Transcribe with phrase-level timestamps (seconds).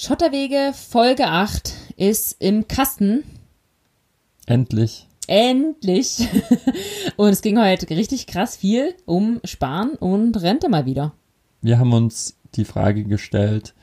[0.00, 3.24] Schotterwege Folge 8 ist im Kasten.
[4.46, 5.08] Endlich.
[5.26, 6.28] Endlich.
[7.16, 11.14] und es ging heute richtig krass viel um Sparen und Rente mal wieder.
[11.62, 13.74] Wir haben uns die Frage gestellt,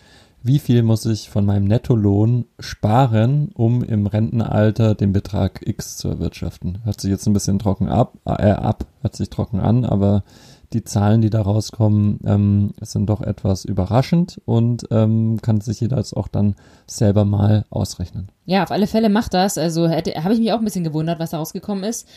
[0.41, 6.07] wie viel muss ich von meinem Nettolohn sparen, um im Rentenalter den Betrag X zu
[6.07, 6.79] erwirtschaften?
[6.85, 10.23] Hört sich jetzt ein bisschen trocken ab, äh, ab, hört sich trocken an, aber
[10.73, 15.97] die Zahlen, die da rauskommen, ähm, sind doch etwas überraschend und ähm, kann sich jeder
[15.97, 16.55] jetzt auch dann
[16.87, 18.29] selber mal ausrechnen.
[18.45, 19.57] Ja, auf alle Fälle macht das.
[19.57, 22.07] Also habe ich mich auch ein bisschen gewundert, was da rausgekommen ist.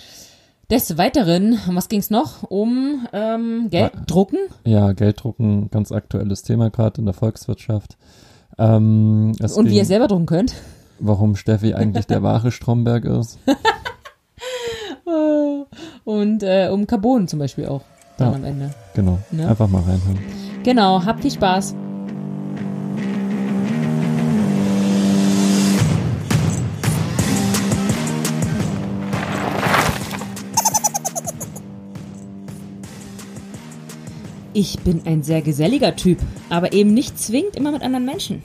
[0.71, 2.43] Des Weiteren, was ging es noch?
[2.43, 4.39] Um ähm, Geld drucken?
[4.67, 7.97] Ja, Gelddrucken, ganz aktuelles Thema gerade in der Volkswirtschaft.
[8.59, 10.55] Ähm, Und ging, wie ihr selber drucken könnt.
[10.99, 13.39] Warum Steffi eigentlich der wahre Stromberg ist.
[16.05, 17.83] Und äh, um Carbon zum Beispiel auch
[18.19, 18.71] dann ja, am Ende.
[18.95, 19.19] Genau.
[19.31, 19.49] Ne?
[19.49, 20.19] Einfach mal reinhören.
[20.65, 21.75] Genau, habt viel Spaß.
[34.53, 36.19] Ich bin ein sehr geselliger Typ,
[36.51, 38.43] aber eben nicht zwingend immer mit anderen Menschen.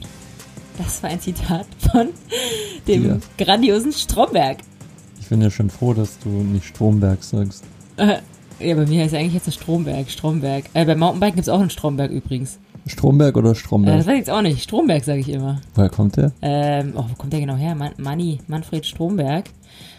[0.78, 2.10] Das war ein Zitat von
[2.86, 3.18] dem ja.
[3.36, 4.58] grandiosen Stromberg.
[5.20, 7.64] Ich bin ja schon froh, dass du nicht Stromberg sagst.
[8.60, 10.64] Ja, bei mir heißt eigentlich jetzt das Stromberg, Stromberg.
[10.74, 12.58] Äh, bei Mountainbiken gibt es auch einen Stromberg übrigens.
[12.86, 13.94] Stromberg oder Stromberg?
[13.94, 14.62] Äh, das weiß ich jetzt auch nicht.
[14.62, 15.60] Stromberg sage ich immer.
[15.74, 16.32] Woher kommt der?
[16.42, 17.74] Ähm, oh, wo kommt der genau her?
[17.74, 19.46] Man Manni, Manfred Stromberg.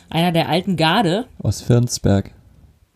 [0.09, 1.25] Einer der alten Garde.
[1.41, 2.31] Aus Firnsberg.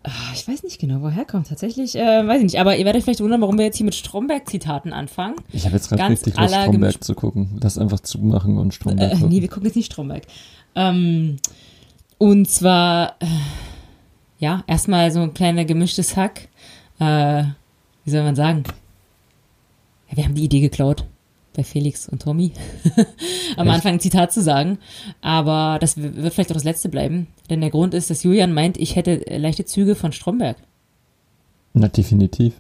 [0.04, 1.50] Ach, ich weiß nicht genau, woher kommt.
[1.50, 2.60] Tatsächlich, äh, weiß ich nicht.
[2.60, 5.36] Aber ihr werdet vielleicht wundern, warum wir jetzt hier mit Stromberg-Zitaten anfangen.
[5.52, 7.60] Ich habe jetzt gerade richtig Lust, Stromberg zu gucken.
[7.62, 10.24] Lass einfach zumachen und Stromberg äh, Nee, wir gucken jetzt nicht Stromberg.
[10.76, 11.38] Ähm,
[12.18, 13.26] und zwar, äh,
[14.40, 16.48] ja, erstmal so ein kleiner gemischtes Hack.
[17.00, 17.44] Äh,
[18.06, 18.64] wie soll man sagen?
[20.10, 21.06] Ja, wir haben die Idee geklaut
[21.56, 22.54] bei Felix und Tommy,
[23.58, 23.76] am Echt?
[23.76, 24.80] Anfang ein Zitat zu sagen.
[25.22, 27.28] Aber das wird vielleicht auch das letzte bleiben.
[27.50, 30.58] Denn der Grund ist, dass Julian meint, ich hätte leichte Züge von Stromberg.
[31.74, 32.54] Na, definitiv.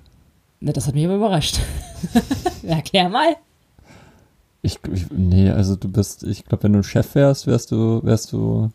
[0.59, 1.59] Na, das hat mich aber überrascht.
[2.64, 3.38] Erklär mal.
[4.62, 8.34] Ich, ich, nee, also du bist, ich glaube, wenn du Chef wärst, wärst du, wärst
[8.34, 8.70] du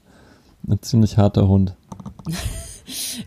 [0.67, 1.75] ein ziemlich harter Hund.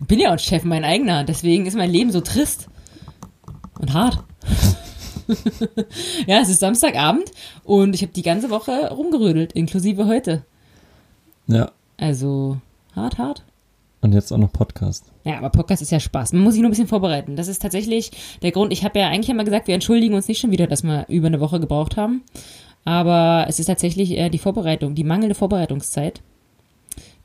[0.06, 2.68] Bin ja auch Chef mein eigener, deswegen ist mein Leben so trist
[3.80, 4.22] und hart.
[6.26, 7.30] ja, es ist Samstagabend
[7.64, 10.44] und ich habe die ganze Woche rumgerödelt, inklusive heute.
[11.46, 11.72] Ja.
[11.96, 12.58] Also
[12.94, 13.44] hart, hart.
[14.00, 15.10] Und jetzt auch noch Podcast.
[15.24, 16.32] Ja, aber Podcast ist ja Spaß.
[16.32, 17.34] Man muss sich nur ein bisschen vorbereiten.
[17.34, 18.72] Das ist tatsächlich der Grund.
[18.72, 21.26] Ich habe ja eigentlich immer gesagt, wir entschuldigen uns nicht schon wieder, dass wir über
[21.26, 22.22] eine Woche gebraucht haben.
[22.84, 26.22] Aber es ist tatsächlich die Vorbereitung, die mangelnde Vorbereitungszeit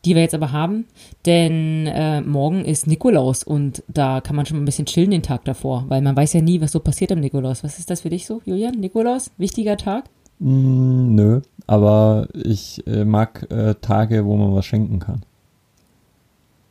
[0.05, 0.85] die wir jetzt aber haben,
[1.25, 5.23] denn äh, morgen ist Nikolaus und da kann man schon mal ein bisschen chillen den
[5.23, 7.63] Tag davor, weil man weiß ja nie, was so passiert am Nikolaus.
[7.63, 8.79] Was ist das für dich so, Julian?
[8.79, 9.31] Nikolaus?
[9.37, 10.05] Wichtiger Tag?
[10.39, 15.23] Mm, nö, aber ich äh, mag äh, Tage, wo man was schenken kann.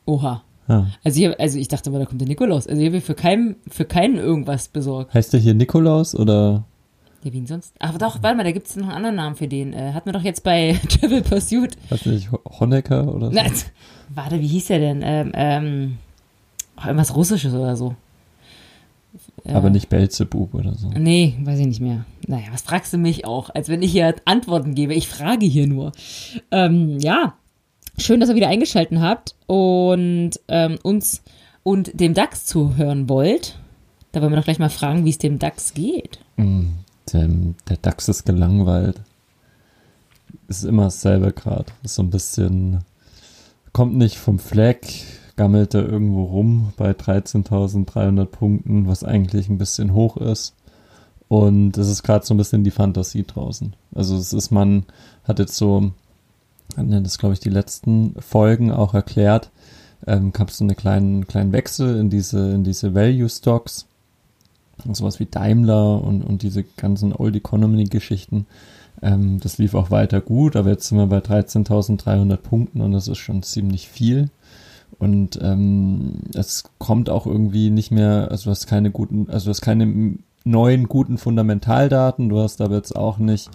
[0.05, 0.43] Oha.
[0.69, 0.87] Ja.
[1.03, 2.67] Also, ich, also ich dachte mal, da kommt der Nikolaus.
[2.67, 5.13] Also ich habe für keinen, für keinen irgendwas besorgt.
[5.13, 6.65] Heißt der hier Nikolaus oder?
[7.23, 7.75] Ja, wie sonst?
[7.79, 9.73] Ach doch, warte mal, da gibt es noch einen anderen Namen für den.
[9.73, 11.77] Äh, hatten wir doch jetzt bei Travel Pursuit.
[12.03, 13.33] Du nicht Honecker oder so?
[13.35, 13.45] Na,
[14.15, 15.03] warte, wie hieß der denn?
[15.05, 15.99] Ähm, ähm,
[16.77, 17.95] ach, irgendwas Russisches oder so.
[19.45, 20.89] Äh, Aber nicht Belzebub oder so.
[20.89, 22.05] Nee, weiß ich nicht mehr.
[22.27, 23.51] Naja, was fragst du mich auch?
[23.55, 24.95] Als wenn ich hier Antworten gebe.
[24.95, 25.93] Ich frage hier nur.
[26.51, 27.35] Ähm, ja,
[27.99, 31.23] schön, dass ihr wieder eingeschaltet habt und ähm, uns
[31.63, 33.59] und dem DAX zuhören wollt.
[34.13, 36.19] Da wollen wir doch gleich mal fragen, wie es dem DAX geht.
[36.37, 36.67] Mm,
[37.13, 37.29] der,
[37.69, 39.01] der DAX ist gelangweilt.
[40.49, 41.73] Ist immer dasselbe gerade.
[41.83, 42.85] Ist so ein bisschen,
[43.73, 45.05] kommt nicht vom Fleck,
[45.37, 50.55] gammelt er irgendwo rum bei 13.300 Punkten, was eigentlich ein bisschen hoch ist.
[51.29, 53.75] Und es ist gerade so ein bisschen die Fantasie draußen.
[53.95, 54.85] Also es ist, man
[55.25, 55.93] hat jetzt so,
[56.77, 59.51] das glaube ich die letzten Folgen auch erklärt,
[60.07, 63.87] ähm, gab es so einen kleinen, kleinen Wechsel in diese, in diese Value Stocks
[64.93, 68.47] sowas wie Daimler und, und diese ganzen Old Economy Geschichten.
[69.03, 73.09] Ähm, das lief auch weiter gut, aber jetzt sind wir bei 13.300 Punkten und das
[73.09, 74.31] ist schon ziemlich viel.
[74.99, 79.51] Und ähm, es kommt auch irgendwie nicht mehr, also du hast keine guten, also du
[79.51, 83.51] hast keine neuen guten Fundamentaldaten, du hast aber jetzt auch nicht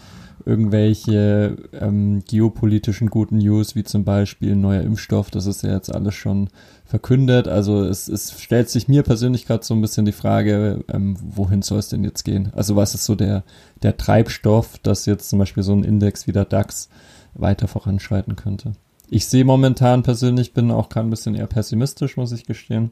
[0.48, 5.94] irgendwelche ähm, geopolitischen guten News, wie zum Beispiel ein neuer Impfstoff, das ist ja jetzt
[5.94, 6.50] alles schon
[6.86, 7.50] verkündet.
[7.50, 11.62] Also es, es stellt sich mir persönlich gerade so ein bisschen die Frage, ähm, wohin
[11.62, 12.54] soll es denn jetzt gehen?
[12.56, 13.44] Also was ist so der,
[13.84, 16.88] der Treibstoff, dass jetzt zum Beispiel so ein Index wie der DAX
[17.34, 18.72] weiter voranschreiten könnte?
[19.10, 22.92] Ich sehe momentan persönlich, bin auch gerade ein bisschen eher pessimistisch, muss ich gestehen.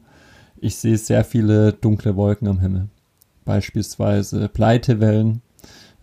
[0.58, 2.88] Ich sehe sehr viele dunkle Wolken am Himmel.
[3.46, 5.40] Beispielsweise Pleitewellen,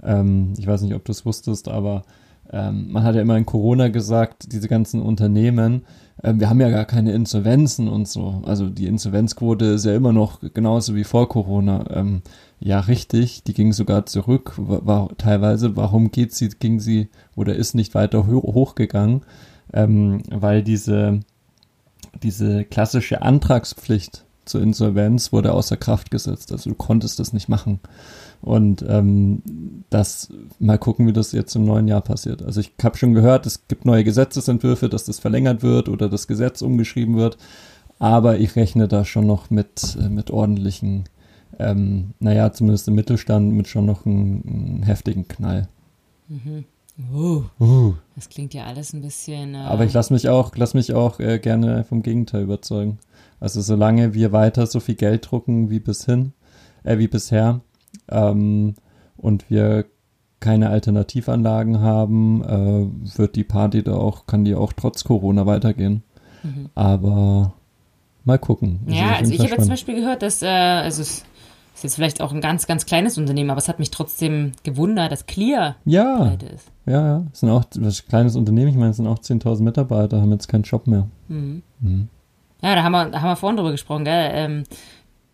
[0.03, 2.03] Ähm, ich weiß nicht, ob du es wusstest, aber
[2.51, 5.85] ähm, man hat ja immer in Corona gesagt, diese ganzen Unternehmen,
[6.21, 8.41] äh, wir haben ja gar keine Insolvenzen und so.
[8.45, 11.85] Also die Insolvenzquote ist ja immer noch genauso wie vor Corona.
[11.89, 12.21] Ähm,
[12.59, 15.75] ja, richtig, die ging sogar zurück, war, war teilweise.
[15.75, 19.21] Warum geht sie, ging sie oder ist nicht weiter ho hochgegangen?
[19.73, 21.21] Ähm, weil diese,
[22.21, 26.51] diese klassische Antragspflicht zur Insolvenz wurde außer Kraft gesetzt.
[26.51, 27.79] Also du konntest das nicht machen.
[28.44, 29.42] Und ähm,
[29.90, 30.30] das
[30.60, 32.44] mal gucken, wie das jetzt im neuen Jahr passiert.
[32.44, 36.28] Also ich habe schon gehört, es gibt neue Gesetzesentwürfe, dass das verlängert wird oder das
[36.28, 37.38] Gesetz umgeschrieben wird.
[38.00, 41.06] Aber ich rechne da schon noch mit, äh, mit ordentlichen,
[41.57, 45.69] ähm, naja, zumindest im Mittelstand, mit schon noch einem, einem heftigen Knall.
[46.28, 46.66] Mhm.
[47.13, 47.94] Uh, uh.
[48.16, 49.56] Das klingt ja alles ein bisschen.
[49.56, 53.00] Äh Aber ich lasse mich auch, lass mich auch äh, gerne vom Gegenteil überzeugen.
[53.39, 56.34] Also solange wir weiter so viel Geld drucken wie bis hin,
[56.84, 57.62] äh, wie bisher,
[58.09, 58.75] ähm,
[59.17, 59.85] und wir
[60.39, 66.03] keine Alternativanlagen haben, äh, wird die Party da auch, kann die auch trotz Corona weitergehen.
[66.44, 66.69] Mhm.
[66.75, 67.53] Aber
[68.25, 68.81] mal gucken.
[68.88, 71.23] Ja, also ich habe jetzt zum Beispiel gehört, dass, äh, also es
[71.75, 75.11] ist jetzt vielleicht auch ein ganz, ganz kleines Unternehmen, aber es hat mich trotzdem gewundert,
[75.13, 76.71] dass Clear ja, ist.
[76.85, 79.61] Ja, ja, es sind auch das ein kleines Unternehmen, ich meine, es sind auch 10.000
[79.63, 81.07] Mitarbeiter, haben jetzt keinen Job mehr.
[81.29, 81.63] Mhm.
[81.79, 82.09] Mhm.
[82.61, 84.31] Ja, da haben wir, haben wir vorhin drüber gesprochen, gell?
[84.33, 84.63] Ähm,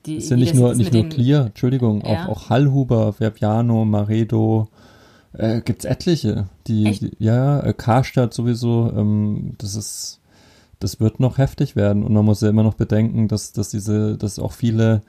[0.06, 2.26] die, ist ja nicht nur, nicht nur Clear, Entschuldigung, ja.
[2.26, 4.70] auch, auch Hallhuber, Verbiano, Maredo,
[5.34, 6.48] äh, gibt's etliche.
[6.68, 10.20] Die, die ja, äh, Karstadt sowieso, ähm, das ist,
[10.80, 12.04] das wird noch heftig werden.
[12.04, 15.02] Und man muss ja immer noch bedenken, dass, dass diese, dass auch viele,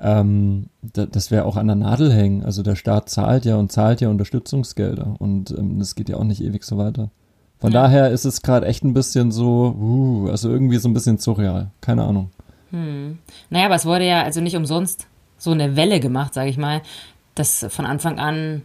[0.00, 2.42] ähm, da, dass wir auch an der Nadel hängen.
[2.42, 6.24] Also der Staat zahlt ja und zahlt ja Unterstützungsgelder und ähm, das geht ja auch
[6.24, 7.10] nicht ewig so weiter.
[7.58, 7.82] Von ja.
[7.82, 11.70] daher ist es gerade echt ein bisschen so, uh, also irgendwie so ein bisschen surreal.
[11.82, 12.30] Keine Ahnung.
[12.70, 13.18] Hm.
[13.50, 15.06] Naja, aber es wurde ja also nicht umsonst
[15.38, 16.82] so eine Welle gemacht, sage ich mal,
[17.34, 18.62] dass von Anfang an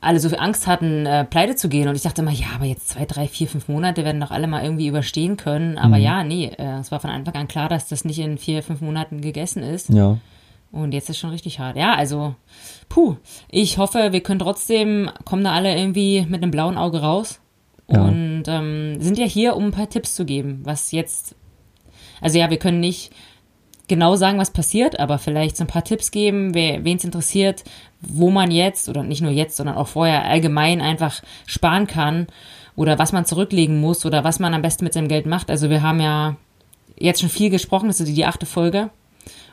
[0.00, 1.88] alle so viel Angst hatten, äh, pleite zu gehen.
[1.88, 4.46] Und ich dachte immer, ja, aber jetzt zwei, drei, vier, fünf Monate werden doch alle
[4.46, 5.78] mal irgendwie überstehen können.
[5.78, 6.02] Aber mhm.
[6.02, 8.80] ja, nee, äh, es war von Anfang an klar, dass das nicht in vier, fünf
[8.80, 9.88] Monaten gegessen ist.
[9.88, 10.18] Ja.
[10.70, 11.76] Und jetzt ist schon richtig hart.
[11.76, 12.34] Ja, also,
[12.88, 13.16] puh,
[13.50, 17.40] ich hoffe, wir können trotzdem, kommen da alle irgendwie mit einem blauen Auge raus.
[17.88, 18.02] Ja.
[18.02, 21.34] Und ähm, sind ja hier, um ein paar Tipps zu geben, was jetzt
[22.20, 23.12] also ja, wir können nicht
[23.88, 27.64] genau sagen, was passiert, aber vielleicht so ein paar Tipps geben, wen es interessiert,
[28.00, 32.26] wo man jetzt oder nicht nur jetzt, sondern auch vorher allgemein einfach sparen kann
[32.74, 35.50] oder was man zurücklegen muss oder was man am besten mit seinem Geld macht.
[35.50, 36.36] Also wir haben ja
[36.98, 38.90] jetzt schon viel gesprochen, das ist die achte Folge.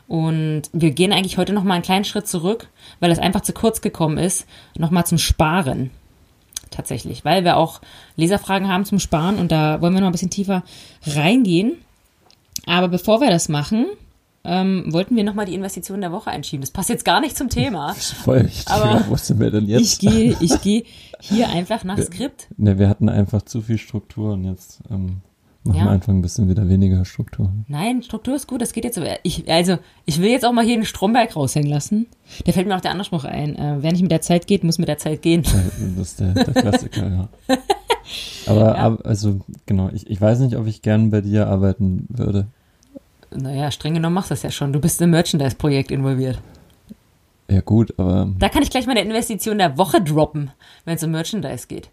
[0.06, 2.68] Und wir gehen eigentlich heute noch mal einen kleinen Schritt zurück,
[3.00, 4.46] weil es einfach zu kurz gekommen ist,
[4.76, 5.90] noch mal zum Sparen.
[6.70, 7.80] Tatsächlich, weil wir auch
[8.16, 10.62] Leserfragen haben zum Sparen und da wollen wir noch ein bisschen tiefer
[11.06, 11.78] reingehen.
[12.66, 13.86] Aber bevor wir das machen,
[14.44, 16.60] ähm, wollten wir nochmal die Investition der Woche einschieben.
[16.60, 17.94] Das passt jetzt gar nicht zum Thema.
[18.24, 19.80] Voll, ich aber wo sind wir denn jetzt?
[19.80, 20.84] Ich gehe ich geh
[21.20, 22.48] hier einfach nach wir, Skript.
[22.56, 25.22] Ne, wir hatten einfach zu viel Struktur und jetzt ähm,
[25.64, 25.84] machen ja.
[25.84, 27.50] wir einfach ein bisschen wieder weniger Struktur.
[27.68, 29.02] Nein, Struktur ist gut, das geht jetzt so.
[29.22, 32.06] Ich, also, ich will jetzt auch mal hier den Stromberg raushängen lassen.
[32.44, 33.56] Da fällt mir auch der andere Spruch ein.
[33.56, 35.42] Äh, wer nicht mit der Zeit geht, muss mit der Zeit gehen.
[35.96, 37.28] Das ist der, der Klassiker, ja.
[38.46, 38.74] Aber, ja.
[38.74, 42.46] aber, also, genau, ich, ich weiß nicht, ob ich gern bei dir arbeiten würde.
[43.34, 44.74] Naja, streng genommen machst du das ja schon.
[44.74, 46.38] Du bist im Merchandise-Projekt involviert.
[47.48, 48.30] Ja, gut, aber.
[48.38, 50.50] Da kann ich gleich mal eine Investition der Woche droppen,
[50.84, 51.90] wenn es um Merchandise geht.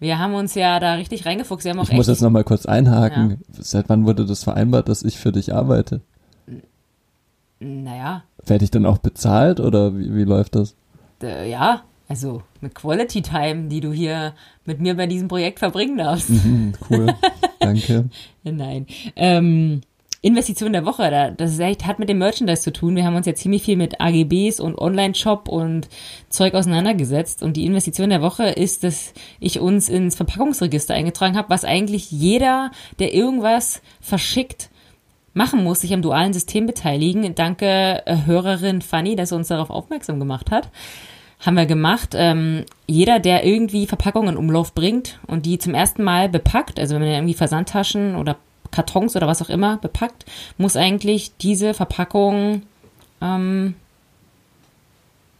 [0.00, 1.64] Wir haben uns ja da richtig reingefuchst.
[1.64, 3.30] Wir haben auch ich muss jetzt nochmal kurz einhaken.
[3.30, 3.36] Ja.
[3.62, 6.00] Seit wann wurde das vereinbart, dass ich für dich arbeite?
[7.60, 8.24] Naja.
[8.44, 10.74] Werde ich dann auch bezahlt oder wie, wie läuft das?
[11.22, 14.34] Ja, also mit Quality Time, die du hier
[14.66, 16.28] mit mir bei diesem Projekt verbringen darfst.
[16.28, 17.14] Mhm, cool,
[17.60, 18.10] danke.
[18.42, 18.86] Nein.
[19.16, 19.80] Ähm,
[20.24, 22.96] Investition der Woche, das echt, hat mit dem Merchandise zu tun.
[22.96, 25.90] Wir haben uns ja ziemlich viel mit AGBs und Online-Shop und
[26.30, 27.42] Zeug auseinandergesetzt.
[27.42, 32.10] Und die Investition der Woche ist, dass ich uns ins Verpackungsregister eingetragen habe, was eigentlich
[32.10, 34.70] jeder, der irgendwas verschickt,
[35.34, 37.34] machen muss, sich am dualen System beteiligen.
[37.34, 40.70] Danke äh, Hörerin Fanny, dass sie uns darauf aufmerksam gemacht hat.
[41.38, 42.14] Haben wir gemacht.
[42.16, 46.94] Ähm, jeder, der irgendwie Verpackungen in Umlauf bringt und die zum ersten Mal bepackt, also
[46.94, 48.38] wenn man irgendwie Versandtaschen oder
[48.74, 50.26] Kartons oder was auch immer bepackt,
[50.58, 52.62] muss eigentlich diese Verpackung,
[53.22, 53.74] ähm,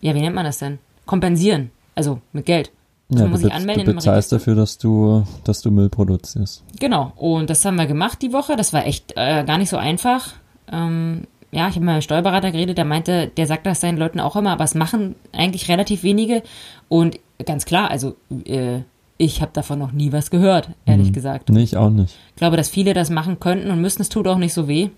[0.00, 0.78] ja, wie nennt man das denn?
[1.06, 1.70] Kompensieren.
[1.94, 2.70] Also mit Geld.
[3.08, 3.84] Das ja, muss du, ich anmelden.
[3.84, 6.62] Du bezahlst dafür, dass du, dass du Müll produzierst.
[6.78, 7.12] Genau.
[7.16, 8.56] Und das haben wir gemacht die Woche.
[8.56, 10.34] Das war echt äh, gar nicht so einfach.
[10.72, 14.20] Ähm, ja, ich habe mit meinem Steuerberater geredet, der meinte, der sagt das seinen Leuten
[14.20, 16.42] auch immer, aber es machen eigentlich relativ wenige.
[16.88, 18.80] Und ganz klar, also äh,
[19.16, 21.12] ich habe davon noch nie was gehört, ehrlich mhm.
[21.12, 21.48] gesagt.
[21.48, 22.16] Nee, ich auch nicht.
[22.30, 24.02] Ich glaube, dass viele das machen könnten und müssen.
[24.02, 24.90] Es tut auch nicht so weh.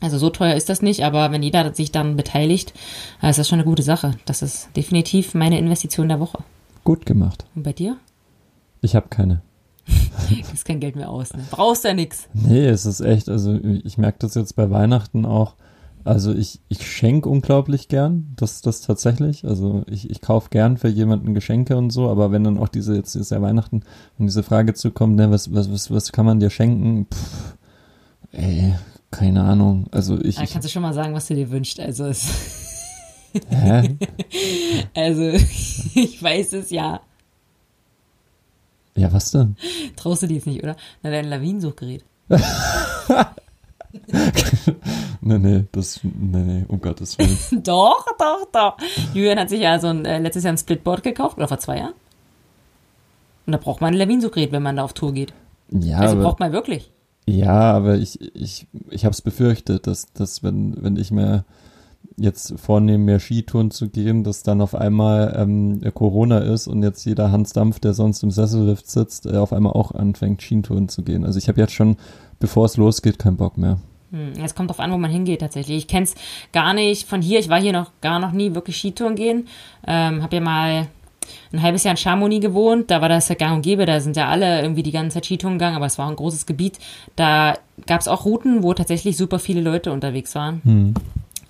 [0.00, 2.74] Also so teuer ist das nicht, aber wenn jeder sich dann beteiligt,
[3.22, 4.16] äh, ist das schon eine gute Sache.
[4.26, 6.38] Das ist definitiv meine Investition der Woche.
[6.84, 7.46] Gut gemacht.
[7.54, 7.96] Und bei dir?
[8.82, 9.40] Ich habe keine.
[10.28, 11.44] Gibst kein Geld mehr aus, ne?
[11.50, 12.28] Brauchst ja nix.
[12.34, 15.54] Nee, es ist echt, also ich merke das jetzt bei Weihnachten auch.
[16.06, 19.44] Also ich, ich schenke unglaublich gern, das, das tatsächlich.
[19.44, 22.94] Also ich, ich kaufe gern für jemanden Geschenke und so, aber wenn dann auch diese,
[22.94, 23.82] jetzt ist ja Weihnachten
[24.16, 27.08] und diese Frage zukommt, ne, was, was, was, was kann man dir schenken?
[27.12, 27.56] Pff,
[28.30, 28.74] ey,
[29.10, 29.88] keine Ahnung.
[29.90, 30.38] Also ich.
[30.40, 31.80] Ich kannst du schon mal sagen, was du dir wünschst.
[31.80, 32.28] Also es,
[33.48, 33.96] hä?
[34.94, 35.22] also
[35.94, 37.00] ich weiß es ja.
[38.94, 39.56] Ja, was denn?
[39.96, 40.76] Traust du dir jetzt nicht, oder?
[41.02, 42.04] Na, dein Lawinensuchgerät.
[45.20, 47.36] nee, nee, das, nee, nee, um Gottes Willen.
[47.62, 48.76] doch, doch, doch.
[49.14, 51.78] Julian hat sich ja so ein, äh, letztes Jahr ein Splitboard gekauft, oder vor zwei
[51.78, 51.94] Jahren.
[53.46, 55.32] Und da braucht man ein Lawinensuchgerät, wenn man da auf Tour geht.
[55.70, 56.90] Ja, Also aber, braucht man wirklich.
[57.26, 61.44] ja, aber ich, ich, ich habe es befürchtet, dass, dass wenn, wenn ich mir
[62.16, 67.04] jetzt vornehme, mehr Skitouren zu gehen, dass dann auf einmal ähm, Corona ist und jetzt
[67.04, 71.02] jeder Hans Dampf, der sonst im Sessellift sitzt, äh, auf einmal auch anfängt, Skitouren zu
[71.02, 71.24] gehen.
[71.24, 71.96] Also ich habe jetzt schon,
[72.38, 73.78] bevor es losgeht, keinen Bock mehr.
[74.12, 75.76] Hm, Es kommt drauf an, wo man hingeht tatsächlich.
[75.76, 76.14] Ich kenn's
[76.52, 77.38] gar nicht von hier.
[77.38, 79.48] Ich war hier noch gar noch nie wirklich Skitouren gehen.
[79.86, 80.86] Ähm, hab ja mal
[81.52, 82.90] ein halbes Jahr in Chamonix gewohnt.
[82.90, 83.84] Da war das ja gang und gäbe.
[83.84, 86.46] Da sind ja alle irgendwie die ganze Zeit Skitouren gegangen, aber es war ein großes
[86.46, 86.78] Gebiet.
[87.16, 87.54] Da
[87.86, 90.60] gab's auch Routen, wo tatsächlich super viele Leute unterwegs waren.
[90.64, 90.94] Hm.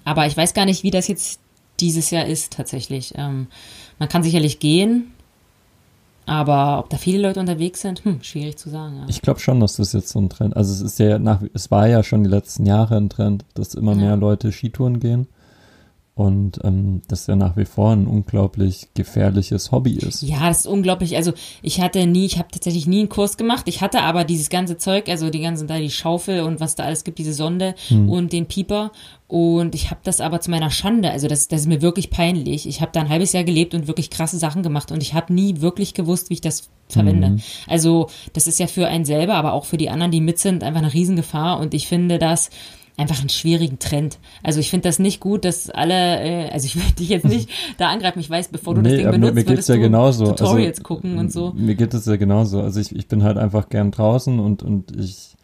[0.06, 1.40] Aber ich weiß gar nicht, wie das jetzt
[1.80, 3.12] dieses Jahr ist tatsächlich.
[3.16, 3.48] Ähm,
[3.98, 5.12] man kann sicherlich gehen,
[6.24, 8.96] aber ob da viele Leute unterwegs sind, hm, schwierig zu sagen.
[8.98, 9.04] Ja.
[9.08, 11.70] Ich glaube schon, dass das jetzt so ein Trend, also es ist ja nach, es
[11.70, 13.98] war ja schon die letzten Jahre ein Trend, dass immer Ja.
[13.98, 15.28] mehr Leute Skitouren gehen.
[16.16, 20.22] Und ähm, das ja nach wie vor ein unglaublich gefährliches Hobby ist.
[20.22, 21.14] Ja, das ist unglaublich.
[21.14, 23.68] Also ich hatte nie, ich habe tatsächlich nie einen Kurs gemacht.
[23.68, 26.84] Ich hatte aber dieses ganze Zeug, also die ganzen da die Schaufel und was da
[26.84, 28.92] alles gibt, diese Sonde und den Pieper.
[29.28, 32.66] Und ich habe das aber zu meiner Schande, also das, das ist mir wirklich peinlich.
[32.66, 35.34] Ich habe da ein halbes Jahr gelebt und wirklich krasse Sachen gemacht und ich habe
[35.34, 37.36] nie wirklich gewusst, wie ich das verwende.
[37.66, 40.64] Also das ist ja für einen selber, aber auch für die anderen, die mit sind,
[40.64, 41.58] einfach eine Riesengefahr.
[41.58, 42.48] Und ich finde das
[42.96, 44.18] einfach einen schwierigen Trend.
[44.42, 47.50] Also ich finde das nicht gut, dass alle, äh, also ich will dich jetzt nicht
[47.78, 48.20] da angreifen.
[48.20, 50.26] Ich weiß, bevor du das Nee, Ding aber benutzt, mir, mir würdest ja du genauso.
[50.26, 51.52] Tutorials also, gucken und so.
[51.54, 52.60] Mir geht es ja genauso.
[52.60, 55.36] Also ich, ich bin halt einfach gern draußen und, und ich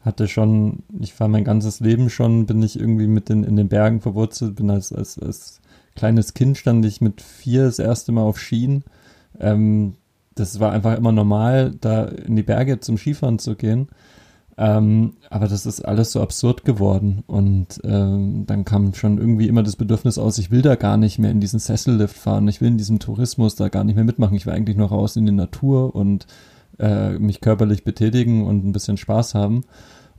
[0.00, 3.68] hatte schon, ich war mein ganzes Leben schon, bin ich irgendwie mit den, in den
[3.68, 5.60] Bergen verwurzelt, bin als, als, als
[5.94, 8.84] kleines Kind stand ich mit vier das erste Mal auf Skien.
[9.38, 9.94] Ähm,
[10.34, 13.88] das war einfach immer normal, da in die Berge zum Skifahren zu gehen.
[14.58, 17.22] Ähm, aber das ist alles so absurd geworden.
[17.26, 21.18] Und ähm, dann kam schon irgendwie immer das Bedürfnis aus, ich will da gar nicht
[21.18, 24.36] mehr in diesen Sessellift fahren, ich will in diesem Tourismus da gar nicht mehr mitmachen.
[24.36, 26.26] Ich will eigentlich noch raus in die Natur und
[26.78, 29.62] äh, mich körperlich betätigen und ein bisschen Spaß haben.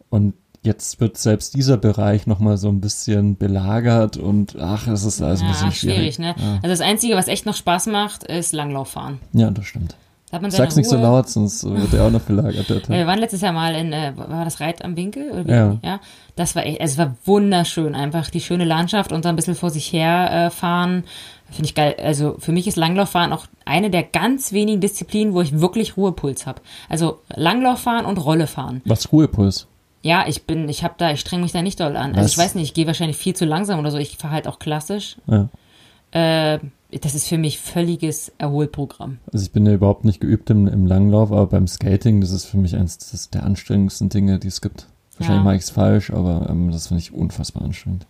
[0.09, 0.33] Und
[0.63, 5.41] jetzt wird selbst dieser Bereich nochmal so ein bisschen belagert und ach, es ist alles
[5.41, 6.19] ein Ja, bisschen schwierig, schwierig.
[6.19, 6.35] ne?
[6.37, 6.53] Ja.
[6.55, 9.19] Also das Einzige, was echt noch Spaß macht, ist Langlauffahren.
[9.33, 9.95] ja, das stimmt.
[10.31, 11.03] Hat man Sag's nicht so Ruhe.
[11.03, 12.69] laut, sonst wird der auch noch belagert.
[12.69, 15.43] Der Ja, wir waren letztes Jahr mal in, äh, war das Reit am Winkel?
[15.45, 15.77] Ja.
[15.83, 15.99] ja.
[16.37, 17.95] Das war echt, also es war wunderschön.
[17.95, 21.03] Einfach die schöne Landschaft und so ein bisschen vor sich her äh, fahren.
[21.49, 21.95] Finde ich geil.
[22.01, 26.47] Also für mich ist Langlauffahren auch eine der ganz wenigen Disziplinen, wo ich wirklich Ruhepuls
[26.47, 26.61] habe.
[26.87, 28.81] Also Langlauffahren und Rollefahren.
[28.85, 29.67] Was Ruhepuls?
[30.01, 32.11] Ja, ich bin, ich habe da, ich streng mich da nicht doll an.
[32.11, 32.31] Also Was?
[32.31, 33.97] ich weiß nicht, ich gehe wahrscheinlich viel zu langsam oder so.
[33.97, 35.17] Ich fahre halt auch klassisch.
[35.27, 35.49] Ja.
[36.11, 36.59] Äh,
[36.99, 39.19] das ist für mich völliges Erholprogramm.
[39.31, 42.45] Also ich bin ja überhaupt nicht geübt im, im Langlauf, aber beim Skating, das ist
[42.45, 44.87] für mich eins das der anstrengendsten Dinge, die es gibt.
[45.17, 45.43] Wahrscheinlich Ja.
[45.43, 48.05] mache ich es falsch, aber ähm, das finde ich unfassbar anstrengend.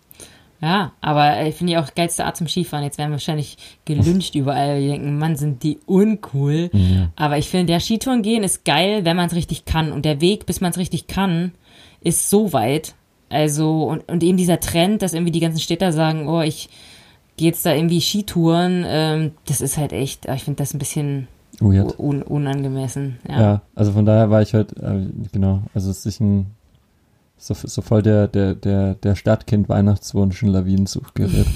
[0.61, 2.83] Ja, aber äh, finde ich auch geilste Art zum Skifahren.
[2.85, 4.79] Jetzt werden wir wahrscheinlich gelünscht überall.
[4.79, 6.69] Die denken, Mann, sind die uncool.
[7.15, 9.91] Aber ich finde, der Skitouren gehen ist geil, wenn man es richtig kann.
[9.91, 11.53] Und der Weg, bis man es richtig kann,
[12.01, 12.93] ist so weit.
[13.29, 16.69] Also, und, und eben dieser Trend, dass irgendwie die ganzen Städter sagen, oh, ich
[17.41, 21.27] gehe jetzt da irgendwie Skitouren, ähm, das ist halt echt, ich finde das ein bisschen
[21.59, 23.17] un unangemessen.
[23.27, 23.41] Ja.
[23.41, 23.61] Ja.
[23.73, 26.51] also von daher war ich heute, äh, genau, also es ist sich ein
[27.37, 31.47] so, so voll der, der, der, der Stadtkind-Weihnachtswunsch, ein Lawinensuchgerät.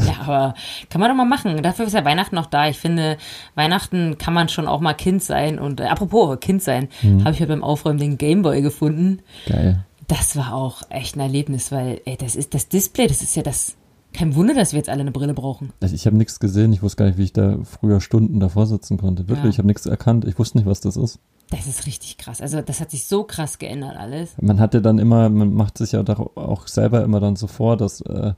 [0.00, 0.54] Ja, aber
[0.90, 1.62] kann man doch mal machen.
[1.62, 2.66] Dafür ist ja Weihnachten noch da.
[2.68, 3.16] Ich finde,
[3.54, 5.60] Weihnachten kann man schon auch mal Kind sein.
[5.60, 6.88] Und äh, apropos Kind sein,
[7.20, 9.20] habe ich ja beim Aufräumen den Gameboy gefunden.
[9.46, 9.84] Geil.
[10.08, 13.44] Das war auch echt ein Erlebnis, weil ey, das ist das Display, das ist ja
[13.44, 13.76] das.
[14.14, 15.72] Kein Wunder, dass wir jetzt alle eine Brille brauchen.
[15.82, 18.66] Also ich habe nichts gesehen, ich wusste gar nicht, wie ich da früher Stunden davor
[18.66, 19.28] sitzen konnte.
[19.28, 19.50] Wirklich, Ja.
[19.50, 21.18] ich habe nichts erkannt, ich wusste nicht, was das ist.
[21.50, 22.40] Das ist richtig krass.
[22.40, 24.30] Also das hat sich so krass geändert alles.
[24.40, 26.02] Man hatte dann immer, man macht sich ja
[26.36, 28.32] auch selber immer dann so vor, dass, äh,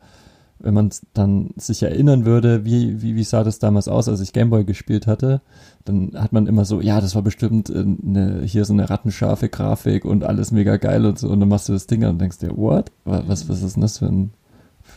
[0.59, 4.33] wenn man dann sich erinnern würde, wie, wie, wie sah das damals aus, als ich
[4.33, 5.42] Gameboy gespielt hatte,
[5.85, 10.06] dann hat man immer so, ja, das war bestimmt eine, hier so eine rattenscharfe Grafik
[10.06, 11.28] und alles mega geil und so.
[11.28, 12.90] Und dann machst du das Ding an und denkst dir, what?
[13.04, 14.30] Was, was ist denn das für ein,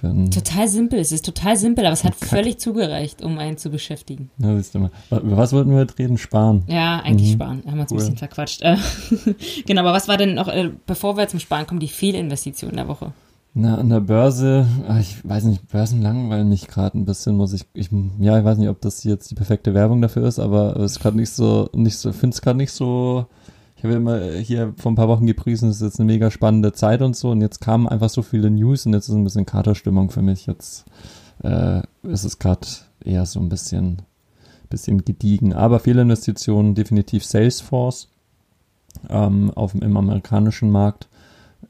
[0.03, 2.29] ein Total simpel, es ist total simpel, aber es hat Kack.
[2.29, 4.29] völlig zugereicht, um einen zu beschäftigen.
[4.37, 4.91] Ja, siehst du mal.
[5.11, 6.17] Über was wollten wir heute reden?
[6.17, 6.63] Sparen.
[6.67, 7.33] Ja, eigentlich mhm.
[7.33, 7.63] sparen.
[7.65, 7.97] Haben wir uns cool.
[7.97, 8.63] ein bisschen verquatscht.
[9.65, 12.87] genau, aber was war denn noch, äh, bevor wir zum Sparen kommen, die Fehlinvestition der
[12.87, 13.13] Woche?
[13.53, 17.53] Na, an der Börse, ah, ich weiß nicht, Börsen langweilen mich gerade ein bisschen, muss
[17.53, 17.89] ich, ich,
[18.19, 20.99] ja, ich weiß nicht, ob das jetzt die perfekte Werbung dafür ist, aber es ist
[20.99, 23.25] gerade nicht so, nicht so, finde es gerade nicht so,
[23.79, 26.73] ich habe immer hier vor ein paar Wochen gepriesen, es ist jetzt eine mega spannende
[26.73, 29.45] Zeit und so und jetzt kamen einfach so viele News und jetzt ist ein bisschen
[29.45, 30.85] Katerstimmung für mich, jetzt
[31.43, 32.67] äh, ist es gerade
[33.03, 34.01] eher so ein bisschen,
[34.69, 38.09] bisschen gediegen, aber viele Investitionen, definitiv Salesforce
[39.09, 41.07] ähm, auf, im amerikanischen Markt,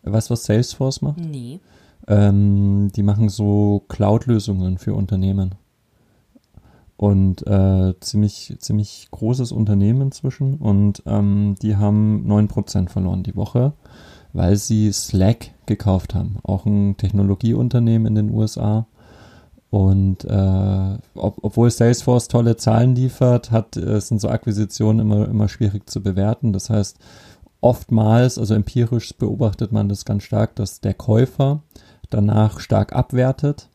[0.04, 1.20] Weißt du, was Salesforce macht?
[1.20, 1.60] Nee.
[2.08, 5.56] Ähm, die machen so Cloud-Lösungen für Unternehmen.
[7.00, 10.56] Und äh, ziemlich, ziemlich großes Unternehmen inzwischen.
[10.56, 13.72] Und ähm, die haben 9% verloren die Woche,
[14.34, 16.40] weil sie Slack gekauft haben.
[16.44, 18.86] Auch ein Technologieunternehmen in den USA.
[19.70, 25.48] Und äh, ob, obwohl Salesforce tolle Zahlen liefert, hat, äh, sind so Akquisitionen immer, immer
[25.48, 26.52] schwierig zu bewerten.
[26.52, 26.98] Das heißt,
[27.62, 31.64] oftmals, also empirisch beobachtet man das ganz stark, dass der Käufer
[32.10, 33.70] danach stark abwertet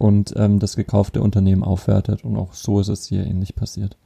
[0.00, 2.24] und ähm, das gekaufte Unternehmen aufwertet.
[2.24, 3.98] Und auch so ist es hier ähnlich passiert.